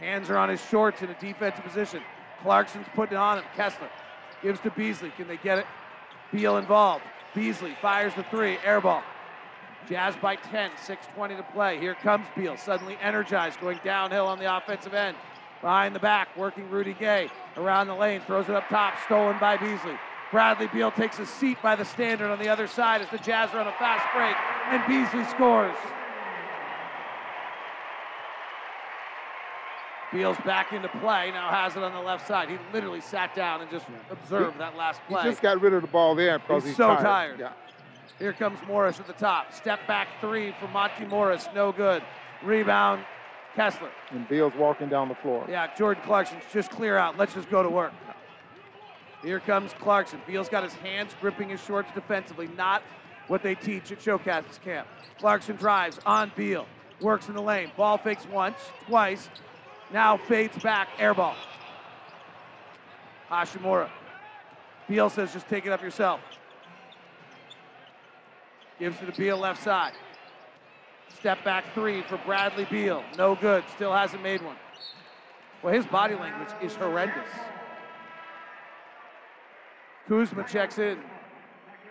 [0.00, 2.02] Hands are on his shorts in a defensive position.
[2.42, 3.44] Clarkson's putting it on him.
[3.56, 3.88] Kessler
[4.42, 5.10] gives to Beasley.
[5.16, 5.66] Can they get it?
[6.32, 7.04] Beal involved.
[7.34, 8.58] Beasley fires the three.
[8.64, 9.02] Air ball.
[9.88, 11.78] Jazz by 10, 6.20 to play.
[11.78, 15.16] Here comes Beal, suddenly energized, going downhill on the offensive end.
[15.60, 17.30] Behind the back, working Rudy Gay.
[17.56, 19.98] Around the lane, throws it up top, stolen by Beasley.
[20.30, 23.52] Bradley Beal takes a seat by the standard on the other side as the Jazz
[23.54, 24.34] run a fast break,
[24.70, 25.76] and Beasley scores.
[30.14, 32.48] Beal's back into play, now has it on the left side.
[32.48, 35.24] He literally sat down and just observed that last play.
[35.24, 37.40] He just got rid of the ball there because He's he's, so tired.
[37.40, 37.52] Yeah.
[38.20, 39.52] Here comes Morris at the top.
[39.52, 41.48] Step back three from Monte Morris.
[41.52, 42.00] No good.
[42.44, 43.04] Rebound,
[43.56, 43.90] Kessler.
[44.12, 45.44] And Beal's walking down the floor.
[45.50, 47.18] Yeah, Jordan Clarkson, just clear out.
[47.18, 47.92] Let's just go to work.
[49.24, 50.20] Here comes Clarkson.
[50.28, 52.84] Beal's got his hands gripping his shorts defensively, not
[53.26, 54.86] what they teach at Showcast's camp.
[55.18, 56.66] Clarkson drives on Beal,
[57.00, 57.72] works in the lane.
[57.76, 59.28] Ball fakes once, twice,
[59.94, 61.36] now fades back, air ball.
[63.30, 63.88] Hachimura.
[64.88, 66.20] Beal says, just take it up yourself.
[68.78, 69.92] Gives it to Beal left side.
[71.18, 73.04] Step back three for Bradley Beal.
[73.16, 73.62] No good.
[73.76, 74.56] Still hasn't made one.
[75.62, 77.30] Well, his body language is horrendous.
[80.08, 80.98] Kuzma checks in.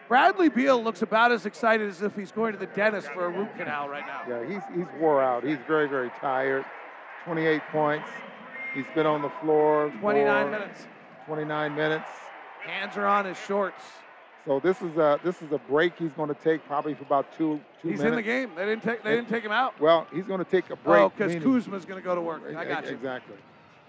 [0.10, 3.30] Bradley Beal looks about as excited as if he's going to the dentist for a
[3.30, 4.22] root canal right now.
[4.28, 5.44] Yeah, he's, he's wore out.
[5.44, 6.66] He's very, very tired.
[7.26, 8.10] 28 points.
[8.74, 9.91] He's been on the floor.
[10.00, 10.88] 29 for minutes.
[11.28, 12.10] 29 minutes.
[12.66, 13.82] Hands are on his shorts.
[14.45, 17.32] So this is a this is a break he's going to take probably for about
[17.38, 18.10] two two He's minutes.
[18.12, 18.52] in the game.
[18.56, 19.02] They didn't take.
[19.04, 19.80] They didn't take him out.
[19.80, 21.02] Well, he's going to take a break.
[21.02, 22.41] Oh, because Kuzma's going to go to work.
[22.56, 22.91] I got you.
[22.91, 23.36] Exactly.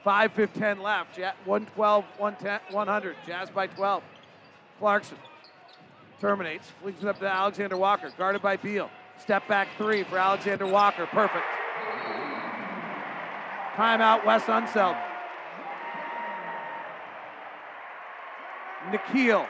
[0.05, 1.19] 5 10 left.
[1.19, 3.17] Ja- 112, 110, 100.
[3.27, 4.03] Jazz by 12.
[4.79, 5.17] Clarkson
[6.21, 8.91] terminates, flings it up to Alexander Walker, guarded by Beal.
[9.19, 11.07] Step back three for Alexander Walker.
[11.07, 11.45] Perfect.
[13.75, 14.97] Timeout, Wes Unseld.
[18.91, 19.47] Nickeil.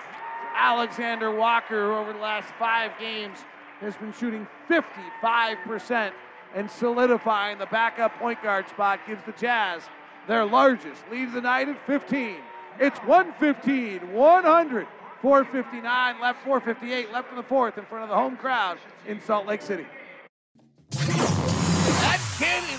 [0.56, 3.38] Alexander Walker, who over the last five games
[3.80, 6.12] has been shooting 55%
[6.54, 9.82] and solidifying the backup point guard spot, gives the Jazz
[10.26, 12.36] their largest lead of the night at 15.
[12.80, 14.86] It's 115, 100,
[15.20, 19.46] 459 left, 458 left in the fourth in front of the home crowd in Salt
[19.46, 19.86] Lake City.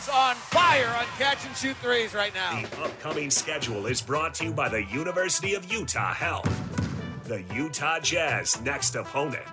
[0.06, 2.62] That kid is on fire on catch and shoot threes right now.
[2.62, 7.24] The upcoming schedule is brought to you by the University of Utah Health.
[7.26, 9.46] The Utah Jazz next opponent,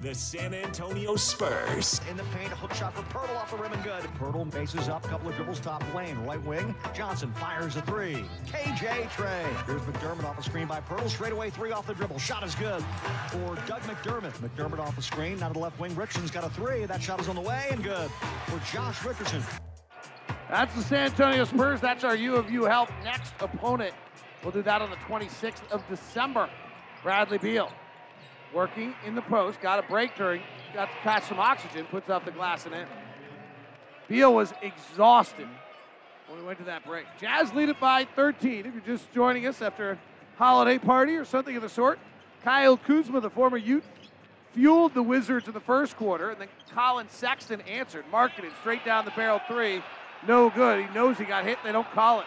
[0.00, 2.00] the San Antonio Spurs.
[2.10, 4.02] In the paint, a hook shot for Poeltl off the rim and good.
[4.18, 6.74] Poeltl bases up, couple of dribbles top lane, right wing.
[6.94, 8.24] Johnson fires a three.
[8.46, 9.46] KJ Trey.
[9.66, 11.10] Here's McDermott off the screen by Poeltl.
[11.10, 12.18] Straightaway three off the dribble.
[12.18, 12.82] Shot is good
[13.28, 14.32] for Doug McDermott.
[14.38, 15.38] McDermott off the screen.
[15.38, 15.94] Now to the left wing.
[15.94, 16.86] Richardson's got a three.
[16.86, 18.10] That shot is on the way and good
[18.46, 19.42] for Josh Richardson.
[20.50, 21.80] That's the San Antonio Spurs.
[21.80, 23.94] That's our U of U Health next opponent.
[24.42, 26.48] We'll do that on the 26th of December.
[27.02, 27.70] Bradley Beal
[28.54, 29.60] working in the post.
[29.60, 30.40] Got a break during,
[30.72, 32.86] got to catch some oxygen, puts off the glass and in.
[34.08, 35.48] Beal was exhausted
[36.28, 37.04] when we went to that break.
[37.20, 38.64] Jazz lead it by 13.
[38.64, 39.98] If you're just joining us after a
[40.38, 41.98] holiday party or something of the sort,
[42.42, 43.84] Kyle Kuzma, the former Ute,
[44.54, 49.04] fueled the Wizards in the first quarter, and then Collin Sexton answered, Markkanen straight down
[49.04, 49.82] the barrel three.
[50.26, 50.86] No good.
[50.86, 51.58] He knows he got hit.
[51.64, 52.26] They don't call it.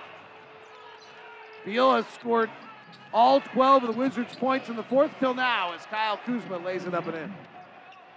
[1.65, 2.49] Beal has scored
[3.13, 6.85] all 12 of the Wizards' points in the fourth till now as Kyle Kuzma lays
[6.85, 7.33] it up and in.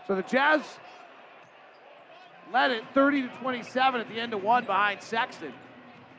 [0.06, 0.62] So the Jazz
[2.52, 5.52] led it 30 to 27 at the end of one behind Sexton.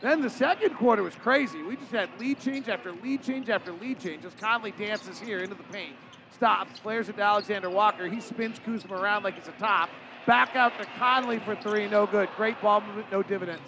[0.01, 1.63] Then the second quarter was crazy.
[1.63, 5.39] We just had lead change after lead change after lead change as Conley dances here
[5.39, 5.95] into the paint.
[6.33, 8.07] Stops, flares it to Alexander Walker.
[8.07, 9.89] He spins Kuzma around like it's a top.
[10.25, 12.29] Back out to Conley for three, no good.
[12.35, 13.61] Great ball movement, no dividends.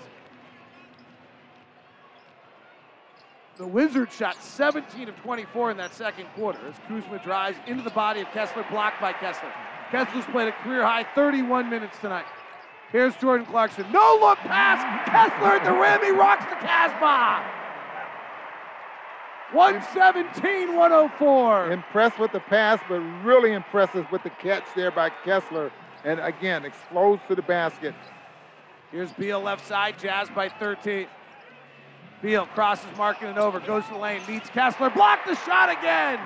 [3.57, 7.89] The Wizards shot 17 of 24 in that second quarter as Kuzma drives into the
[7.89, 9.51] body of Kessler, blocked by Kessler.
[9.91, 12.25] Kessler's played a career high 31 minutes tonight.
[12.91, 13.85] Here's Jordan Clarkson.
[13.91, 15.09] No look pass.
[15.09, 16.01] Kessler at the rim.
[16.03, 17.43] He rocks the Casbah.
[19.53, 21.71] 117 104.
[21.71, 25.71] Impressed with the pass, but really impressive with the catch there by Kessler.
[26.03, 27.95] And again, explodes to the basket.
[28.91, 31.07] Here's Beal left side, Jazz by 13.
[32.21, 36.19] Beal crosses Markkanen over, goes to the lane, meets Kessler, blocked the shot again.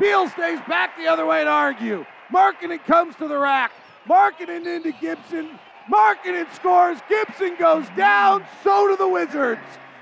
[0.00, 2.06] Beal stays back the other way to argue.
[2.32, 3.72] Markkanen comes to the rack.
[4.08, 5.50] Markkanen into Gibson.
[5.92, 6.98] Markkanen scores.
[7.08, 8.44] Gibson goes down.
[8.62, 9.60] So do the Wizards.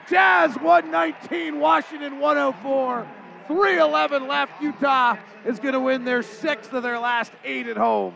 [0.08, 3.06] Jazz 119, Washington 104.
[3.48, 4.62] 311 left.
[4.62, 8.14] Utah is going to win their sixth of their last eight at home.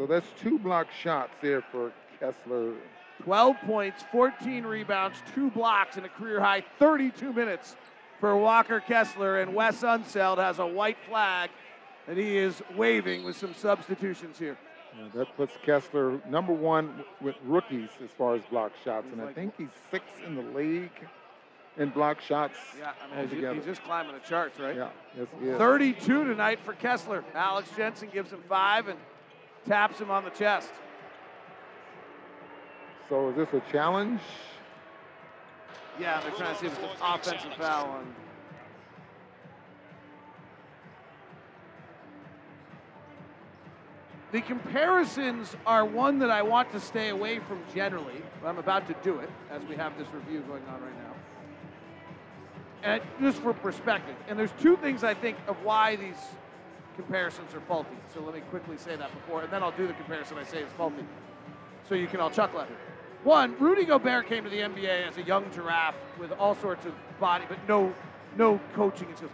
[0.00, 2.72] So that's two block shots there for Kessler.
[3.22, 7.76] 12 points, 14 rebounds, two blocks, and a career high 32 minutes
[8.18, 9.42] for Walker Kessler.
[9.42, 11.50] And Wes Unseld has a white flag
[12.06, 14.56] that he is waving with some substitutions here.
[14.98, 19.34] Yeah, that puts Kessler number one with rookies as far as block shots, and I
[19.34, 20.90] think he's sixth in the league
[21.76, 22.56] in block shots.
[22.78, 24.76] Yeah, I mean, he's, he's just climbing the charts, right?
[24.76, 25.58] Yeah, yes, he is.
[25.58, 27.22] 32 tonight for Kessler.
[27.34, 28.98] Alex Jensen gives him five and
[29.66, 30.70] taps him on the chest.
[33.08, 34.20] So is this a challenge?
[35.98, 38.14] Yeah, they're trying to see if it's an offensive foul on.
[44.32, 48.86] The comparisons are one that I want to stay away from generally, but I'm about
[48.86, 51.14] to do it as we have this review going on right now.
[52.82, 56.14] And just for perspective, and there's two things I think of why these
[56.96, 57.96] comparisons are faulty.
[58.12, 60.58] So let me quickly say that before, and then I'll do the comparison I say
[60.58, 61.04] is faulty,
[61.88, 62.76] so you can all chuckle at it.
[63.24, 66.94] One, Rudy Gobert came to the NBA as a young giraffe with all sorts of
[67.20, 67.92] body, but no,
[68.36, 69.32] no coaching and skills.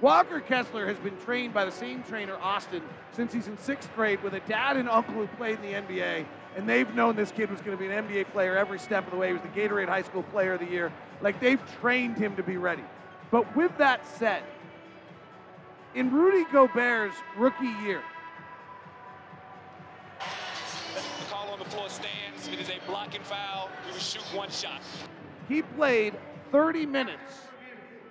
[0.00, 2.82] Walker Kessler has been trained by the same trainer, Austin,
[3.12, 6.24] since he's in sixth grade with a dad and uncle who played in the NBA.
[6.56, 9.10] And they've known this kid was going to be an NBA player every step of
[9.10, 9.28] the way.
[9.28, 10.92] He was the Gatorade High School Player of the Year.
[11.20, 12.84] Like they've trained him to be ready.
[13.30, 14.42] But with that said,
[15.94, 18.02] in Rudy Gobert's rookie year,
[20.94, 22.48] The call on the floor stands.
[22.48, 23.70] It is a blocking foul.
[23.86, 24.80] We will shoot one shot.
[25.48, 26.14] he played
[26.52, 27.48] 30 minutes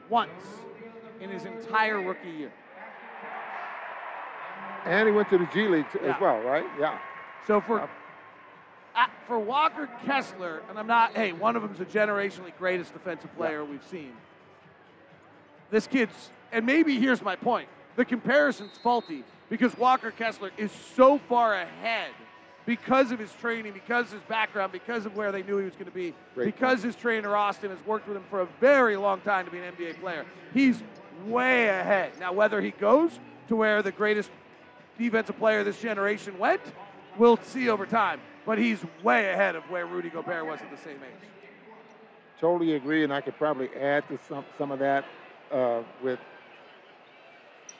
[0.10, 0.32] once
[1.20, 2.52] in his entire rookie year.
[4.86, 6.16] And he went to the G League Yeah.
[6.16, 6.66] as well, right?
[6.80, 6.98] Yeah.
[7.46, 7.82] So for
[8.96, 13.36] uh, for Walker Kessler, and I'm not, hey, one of them's a generationally greatest defensive
[13.36, 14.14] player we've seen.
[15.70, 21.18] This kid's, and maybe here's my point: the comparison's faulty because Walker Kessler is so
[21.18, 22.12] far ahead
[22.66, 25.74] because of his training, because of his background, because of where they knew he was
[25.74, 28.98] going to be, Great because his trainer Austin has worked with him for a very
[28.98, 30.26] long time to be an NBA player.
[30.54, 30.84] He's
[31.26, 32.12] way ahead.
[32.20, 34.30] Now, whether he goes to where the greatest
[35.00, 36.62] defensive player this generation went,
[37.18, 38.20] we'll see over time.
[38.46, 41.30] But he's way ahead of where Rudy Gobert was at the same age.
[42.40, 45.06] Totally agree, and I could probably add to some some of that
[45.52, 46.20] uh, with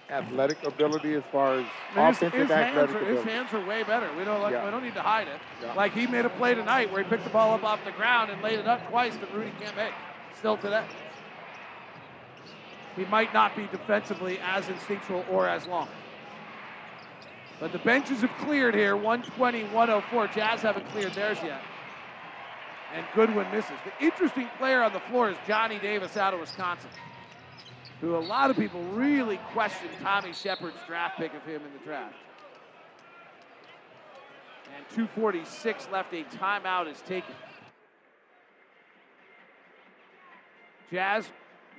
[0.10, 3.66] athletic ability as far as I mean, offensive his hands athletic are, his hands are
[3.66, 4.10] way better.
[4.18, 4.66] We don't like, Yeah.
[4.66, 5.40] we don't need to hide it.
[5.62, 5.74] Yeah.
[5.74, 8.32] Like he made a play tonight where he picked the ball up off the ground
[8.32, 9.94] and laid it up twice that Rudy can't make.
[10.38, 10.86] Still today.
[12.96, 15.88] He might not be defensively as instinctual or as long.
[17.60, 18.96] But the benches have cleared here.
[18.96, 20.28] 120, 104.
[20.28, 21.62] Jazz haven't cleared theirs yet.
[22.96, 23.76] And Goodwin misses.
[23.84, 26.90] The interesting player on the floor is Johnny Davis out of Wisconsin,
[28.02, 31.84] who a lot of people really question Tommy Sheppard's draft pick of him in the
[31.84, 32.16] draft.
[34.76, 36.14] And 246 left.
[36.14, 37.34] A timeout is taken.
[40.92, 41.30] Jazz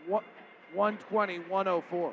[0.06, 0.24] one-
[0.74, 2.12] 120, 104.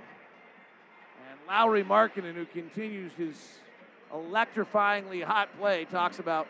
[1.29, 3.59] And Lauri Markkanen, who continues his
[4.13, 6.47] electrifyingly hot play, talks about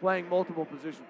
[0.00, 1.08] playing multiple positions.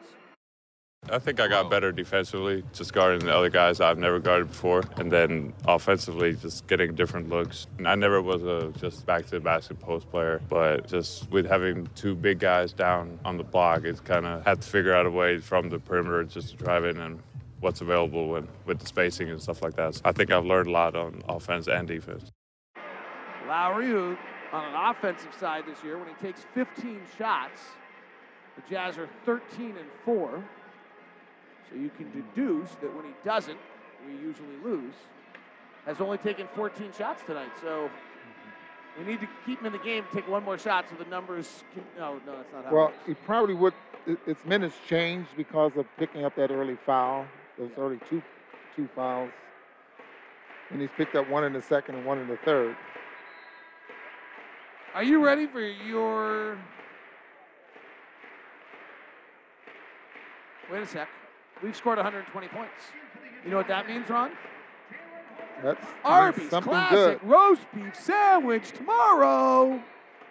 [1.11, 4.83] I think I got better defensively, just guarding the other guys I've never guarded before,
[4.97, 7.67] and then offensively, just getting different looks.
[7.77, 11.45] And I never was a just back to the basket post player, but just with
[11.45, 15.05] having two big guys down on the block, it's kind of had to figure out
[15.05, 17.19] a way from the perimeter just to drive in and
[17.61, 19.97] what's available when, with the spacing and stuff like that.
[19.97, 22.31] So I think I've learned a lot on offense and defense.
[23.47, 24.17] Lauri, who
[24.53, 27.61] on an offensive side this year, when he takes 15 shots,
[28.57, 30.43] the Jazz are 13 and 4.
[31.73, 33.59] So you can deduce that when he doesn't,
[34.07, 34.95] we usually lose,
[35.87, 37.51] has only taken 14 shots tonight.
[37.63, 37.89] So
[38.99, 41.65] we need to keep him in the game, take one more shot so the numbers
[41.73, 41.83] can.
[41.99, 43.75] No, no, that's not how Well, it he probably would.
[44.07, 47.27] it- Its minutes changed because of picking up that early foul.
[47.59, 48.23] Those early two
[48.75, 49.31] two fouls,
[50.71, 52.75] and he's picked up one in the second and one in the third.
[54.95, 56.59] Are you ready for your.
[60.71, 61.09] Wait a sec.
[61.63, 62.73] We've scored 120 points.
[63.45, 64.33] You know what that means, Ron?
[65.63, 67.29] That's Arby's classic good.
[67.29, 69.81] roast beef sandwich tomorrow.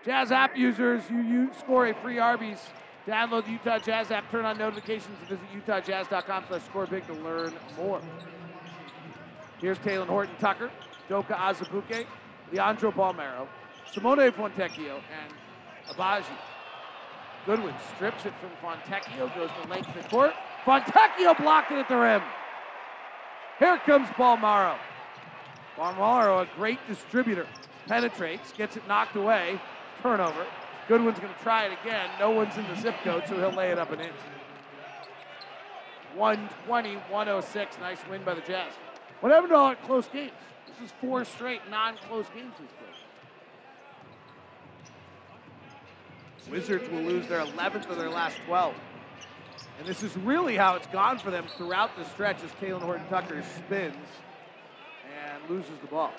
[0.03, 2.59] Jazz app users, you, you score a free Arby's.
[3.07, 7.13] Download the Utah Jazz app, turn on notifications, and visit utahjazz.com slash score big to
[7.13, 8.01] learn more.
[9.59, 10.69] Here's Talen Horton Tucker,
[11.07, 12.05] Doka Azubuike,
[12.51, 13.47] Leandro Bolmaro,
[13.91, 15.33] Simone Fontecchio, and
[15.87, 16.25] Agbaji.
[17.45, 20.33] Goodwin strips it from Fontecchio, goes the length of the court.
[20.65, 22.21] Fontecchio blocked it at the rim.
[23.59, 24.77] Here comes Bolmaro.
[25.77, 27.47] Bolmaro, a great distributor,
[27.87, 29.59] penetrates, gets it knocked away,
[30.01, 30.45] turnover.
[30.87, 32.09] Goodwin's going to try it again.
[32.19, 34.09] No one's in the zip code, so he'll lay it up and in.
[36.15, 37.77] 120, 106.
[37.79, 38.73] Nice win by the Jazz.
[39.21, 40.31] What happened to all our close games?
[40.67, 42.87] This is four straight non-close games we've played.
[46.51, 48.73] Wizards will lose their 11th of their last 12.
[49.81, 53.07] And this is really how it's gone for them throughout the stretch as Talen Horton
[53.07, 53.95] Tucker spins
[55.11, 56.13] and loses the ball.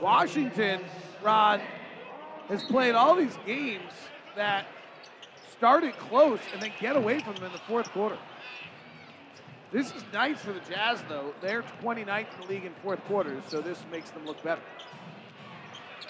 [0.00, 0.80] Washington,
[1.22, 1.60] Ron,
[2.48, 3.92] has played all these games
[4.34, 4.66] that
[5.58, 8.16] started close and then get away from them in the fourth quarter.
[9.72, 11.34] This is nice for the Jazz, though.
[11.42, 14.62] They're 29th in the league in fourth quarters, so this makes them look better.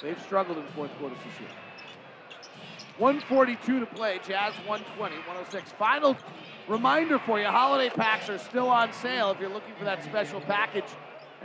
[0.04, 1.50] They've struggled in fourth quarters this year.
[3.00, 4.20] 142 to play.
[4.28, 5.72] Jazz 120, 106.
[5.72, 6.14] Final
[6.68, 10.38] reminder for you holiday packs are still on sale if you're looking for that special
[10.42, 10.84] package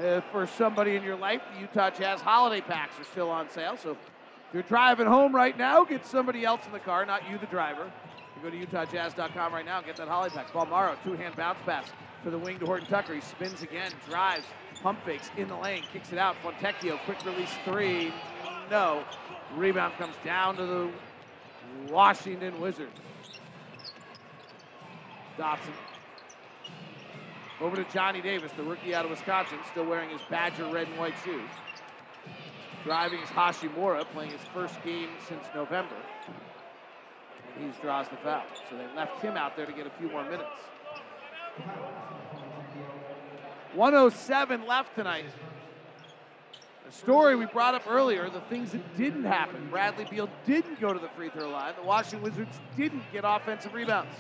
[0.02, 1.42] uh, for somebody in your life.
[1.54, 3.78] The Utah Jazz holiday packs are still on sale.
[3.78, 3.98] So if
[4.54, 7.90] you're driving home right now, get somebody else in the car, not you, the driver.
[8.36, 10.52] You go to UtahJazz.com right now and get that holiday pack.
[10.52, 11.86] Bolmaro, two hand bounce pass.
[12.26, 13.16] to the wing to Horton Tucker.
[13.16, 14.44] He spins again, drives,
[14.84, 16.36] pump fakes in the lane, kicks it out.
[16.44, 18.14] Fontecchio, quick release three.
[18.70, 19.06] No.
[19.56, 20.90] Rebound comes down to the
[21.90, 23.00] Washington Wizards.
[25.38, 25.74] Dobson.
[27.62, 30.98] Over to Johnny Davis, the rookie out of Wisconsin, still wearing his Badger red and
[30.98, 31.50] white shoes.
[32.84, 35.96] Driving is Hachimura, playing his first game since November.
[37.56, 38.44] And he draws the foul.
[38.70, 40.50] So they left him out there to get a few more minutes.
[43.74, 45.26] 107 left tonight.
[46.88, 49.68] A story we brought up earlier, the things that didn't happen.
[49.72, 51.74] Bradley Beal didn't go to the free throw line.
[51.76, 54.16] The Washington Wizards didn't get offensive rebounds.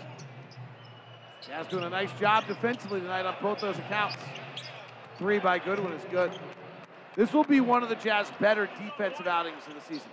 [1.45, 4.17] Jazz doing a nice job defensively tonight on both those accounts.
[5.19, 6.31] Three by Goodwin is good.
[7.15, 10.09] This will be one of the Jazz better defensive outings of the season.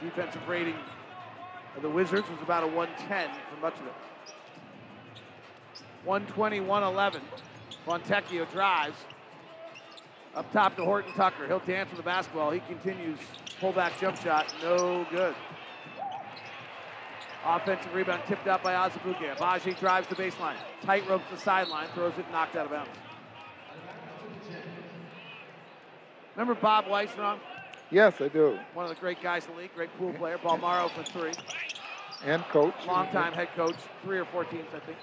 [0.00, 0.76] The defensive rating
[1.76, 3.94] of the Wizards was about a 110 for much of it.
[6.04, 7.22] 120, 111.
[7.86, 8.96] Fontecchio drives.
[10.36, 11.46] Up top to Horton Tucker.
[11.46, 12.50] He'll dance with the basketball.
[12.50, 13.18] He continues.
[13.60, 14.52] Pullback jump shot.
[14.62, 15.34] No good.
[17.44, 19.36] Offensive rebound tipped out by Azubuike.
[19.36, 20.56] Agbaji drives the baseline.
[20.82, 21.88] Tight ropes the sideline.
[21.94, 22.90] Throws it knocked out of bounds.
[26.34, 27.38] Remember Bob Weisrom?
[27.90, 28.58] Yes, I do.
[28.72, 29.74] One of the great guys in the league.
[29.74, 30.38] Great pool player.
[30.38, 31.32] Bolmaro for three.
[32.24, 32.74] And coach.
[32.86, 33.76] Longtime head coach.
[34.02, 34.98] Three or four teams, I think.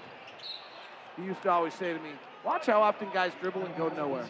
[1.16, 2.10] He used to always say to me,
[2.44, 4.26] watch how often guys dribble and go nowhere.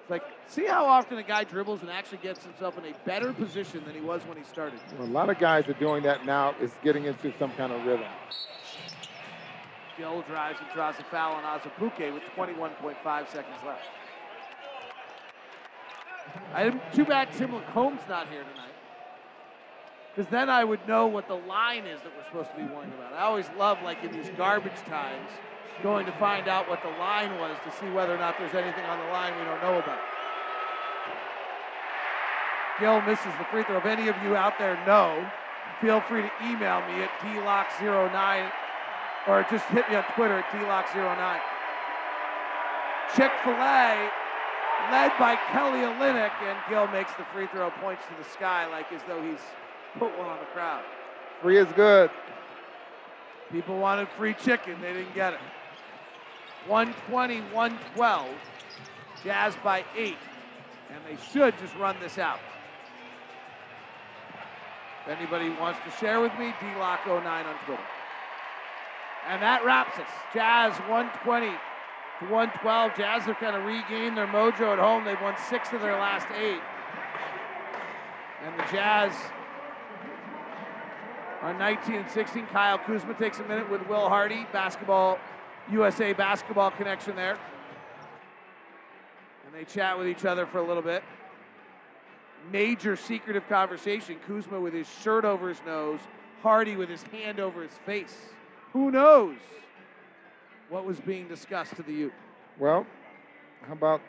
[0.00, 3.32] It's like, see how often a guy dribbles and actually gets himself in a better
[3.32, 4.80] position than he was when he started.
[4.98, 6.54] Well, a lot of guys are doing that now.
[6.60, 8.06] Is getting into some kind of rhythm.
[9.96, 13.82] Gill drives and draws a foul on Azubuike with 21.5 seconds left.
[16.54, 18.70] I'm too bad Tim Lacomb's not here tonight.
[20.14, 22.92] Because then I would know what the line is that we're supposed to be worrying
[22.94, 23.12] about.
[23.12, 25.30] I always love, like in these garbage times,
[25.82, 28.84] going to find out what the line was to see whether or not there's anything
[28.84, 29.98] on the line we don't know about.
[32.80, 33.76] Gill misses the free throw.
[33.76, 35.30] If any of you out there know,
[35.80, 38.50] feel free to email me at dlocke09
[39.28, 41.40] or just hit me on Twitter at dlocke09.
[43.14, 44.10] Chick-fil-A
[44.90, 48.90] led by Kelly Olynyk, and Gill makes the free throw, points to the sky like
[48.92, 49.40] as though he's
[49.98, 50.82] put one on the crowd.
[51.42, 52.10] Free is good.
[53.52, 54.80] People wanted free chicken.
[54.80, 55.40] They didn't get it.
[56.66, 58.28] 120, 112.
[59.24, 60.16] Jazz by eight.
[60.90, 62.38] And they should just run this out.
[65.02, 67.82] If anybody wants to share with me, DLocke09 on Twitter.
[69.28, 70.08] And that wraps us.
[70.32, 72.96] Jazz 120 to 112.
[72.96, 75.04] Jazz have kind of regained their mojo at home.
[75.04, 76.60] They've won six of their last eight.
[78.44, 79.12] And the Jazz
[81.42, 82.46] are 19 and 16.
[82.46, 85.18] Kyle Kuzma takes a minute with Will Hardy, basketball,
[85.70, 87.38] USA basketball connection there.
[89.46, 91.02] And they chat with each other for a little bit.
[92.50, 94.16] Major secretive conversation.
[94.26, 96.00] Kuzma with his shirt over his nose,
[96.42, 98.16] Hardy with his hand over his face.
[98.72, 99.36] Who knows
[100.68, 102.12] what was being discussed to the youth?
[102.58, 102.86] Well,
[103.66, 104.00] how about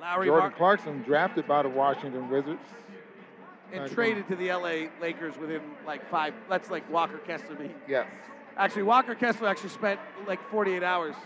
[0.00, 2.60] Lauri Jordan Mark- Clarkson drafted by the Washington Wizards?
[3.72, 3.90] and Right.
[3.90, 6.32] traded to the LA Lakers within like five.
[6.48, 7.56] That's like Walker Kessler.
[7.56, 7.74] Be.
[7.88, 8.06] Yes.
[8.56, 11.16] Actually, Walker Kessler actually spent like 48 hours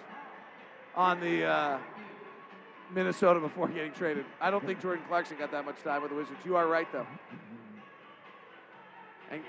[0.97, 1.79] on the uh,
[2.95, 4.25] Minnesota before getting traded.
[4.41, 6.39] I don't think Jordan Clarkson got that much time with the Wizards.
[6.45, 7.07] You are right though.
[9.31, 9.43] And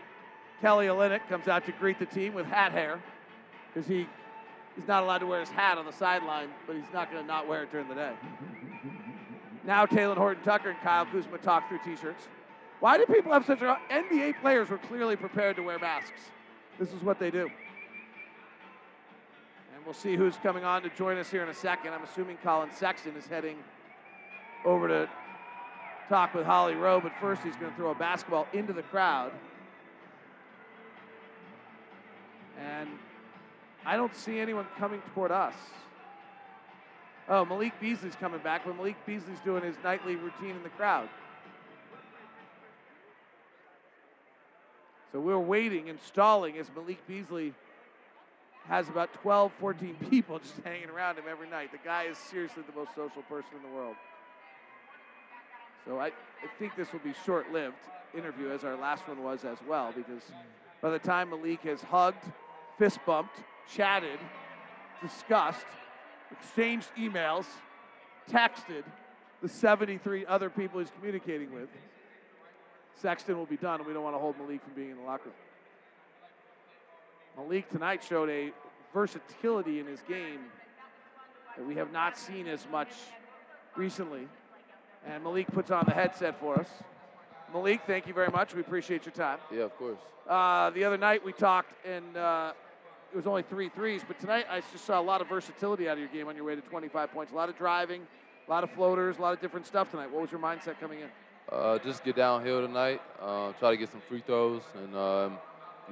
[0.62, 3.02] Kelly Olynyk comes out to greet the team with hat hair
[3.74, 4.08] because he
[4.76, 7.28] he's not allowed to wear his hat on the sideline, but he's not going to
[7.28, 8.14] not wear it during the day.
[9.66, 12.28] Now Talen Horton Tucker and Kyle Kuzma talk through t-shirts.
[12.80, 16.32] Why do people have such a NBA players were clearly prepared to wear masks?
[16.80, 17.50] This is what they do.
[19.82, 21.92] And we'll see who's coming on to join us here in a second.
[21.92, 23.58] I'm assuming Collin Sexton is heading
[24.64, 25.10] over to
[26.08, 29.32] talk with Holly Rowe, but first he's going to throw a basketball into the crowd.
[32.60, 32.90] And
[33.84, 35.56] I don't see anyone coming toward us.
[37.28, 41.10] Oh, Malik Beasley's coming back, but Malik Beasley's doing his nightly routine in the crowd.
[45.12, 47.56] So we're waiting and stalling as Malik Beasley
[48.68, 51.72] has about 12, 14 people just hanging around him every night.
[51.72, 53.96] The guy is seriously the most social person in the world.
[55.86, 56.12] So I, I
[56.60, 57.76] think this will be short-lived
[58.16, 60.22] interview, as our last one was as well, because
[60.82, 62.24] by the time Malik has hugged,
[62.78, 63.36] fist bumped,
[63.74, 64.20] chatted,
[65.02, 65.66] discussed,
[66.32, 67.46] exchanged emails,
[68.30, 68.84] texted
[69.42, 71.70] the 73 other people he's communicating with,
[73.02, 75.04] Sexton will be done, and we don't want to hold Malik from being in the
[75.04, 75.34] locker room.
[77.38, 78.52] Malik tonight showed a
[78.94, 80.42] versatility in his game
[81.58, 82.90] that we have not seen as much
[83.76, 84.28] recently.
[85.06, 86.68] And Malik puts on the headset for us.
[87.54, 88.54] Malik, thank you very much.
[88.54, 89.40] We appreciate your time.
[89.52, 89.98] Yeah, of course.
[90.30, 92.54] Uh, the other night we talked, and uh,
[93.12, 95.94] it was only three threes, but tonight I just saw a lot of versatility out
[95.94, 97.32] of your game on your way to 25 points.
[97.34, 98.04] A lot of driving,
[98.48, 100.12] a lot of floaters, a lot of different stuff tonight.
[100.12, 101.10] What was your mindset coming in?
[101.52, 103.02] Uh, just get downhill tonight.
[103.20, 105.38] Uh, try to get some free throws, and um,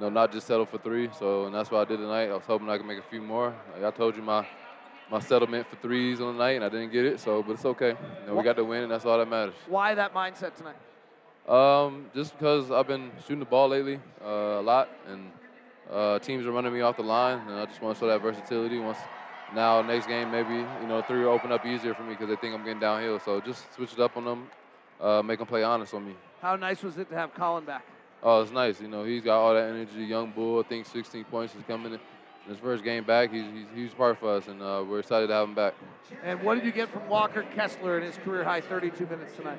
[0.00, 1.10] you know, not just settle for three.
[1.18, 2.30] So, and that's what I did tonight.
[2.30, 3.54] I was hoping I could make a few more.
[3.74, 4.46] Like I told you, my
[5.10, 7.20] my settlement for threes on the night, and I didn't get it.
[7.20, 7.88] So, but it's okay.
[7.90, 9.52] You know, we got the win, and that's all that matters.
[9.68, 10.76] Why that mindset tonight?
[11.46, 15.30] Um, just because I've been shooting the ball lately uh, a lot, and
[15.92, 18.22] uh, teams are running me off the line, and I just want to show that
[18.22, 18.78] versatility.
[18.78, 19.00] Once
[19.52, 22.36] now, next game maybe you know three will open up easier for me because they
[22.36, 23.18] think I'm getting downhill.
[23.18, 24.46] So just switch it up on them,
[24.98, 26.14] uh, make them play honest on me.
[26.40, 27.84] How nice was it to have Collin back?
[28.22, 28.80] Oh, it's nice.
[28.80, 30.04] You know, he's got all that energy.
[30.04, 30.60] Young bull.
[30.60, 32.00] I think 16 points is coming in
[32.46, 33.32] his first game back.
[33.32, 35.74] He's he's a huge part for us, and uh, we're excited to have him back.
[36.22, 39.58] And what did you get from Walker Kessler in his career high 32 minutes tonight?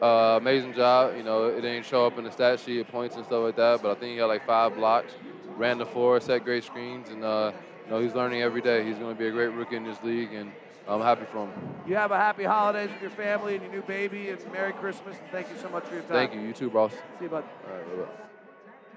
[0.00, 1.16] Uh, amazing job.
[1.16, 3.82] You know, it didn't show up in the stat sheet, points and stuff like that,
[3.82, 5.14] but I think he got like five blocks,
[5.56, 7.52] ran the floor, set great screens, and uh,
[7.84, 8.84] you know he's learning every day.
[8.84, 10.52] He's going to be a great rookie in this league, and
[10.88, 11.52] I'm happy for him.
[11.86, 15.16] You have a happy holidays with your family and your new baby, and Merry Christmas.
[15.18, 16.12] And thank you so much for your time.
[16.12, 16.40] Thank you.
[16.40, 16.92] You too, boss.
[16.92, 17.44] See you, bud.
[17.66, 18.10] All right, bye-bye.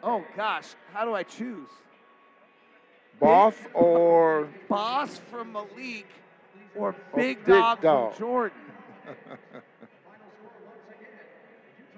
[0.01, 1.67] Oh gosh, how do I choose?
[3.19, 6.07] Boss or Boss from Malik
[6.75, 8.13] or oh, Big, Big Dog, Dog.
[8.13, 8.57] from Jordan?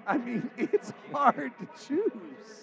[0.06, 2.61] I mean, it's hard to choose.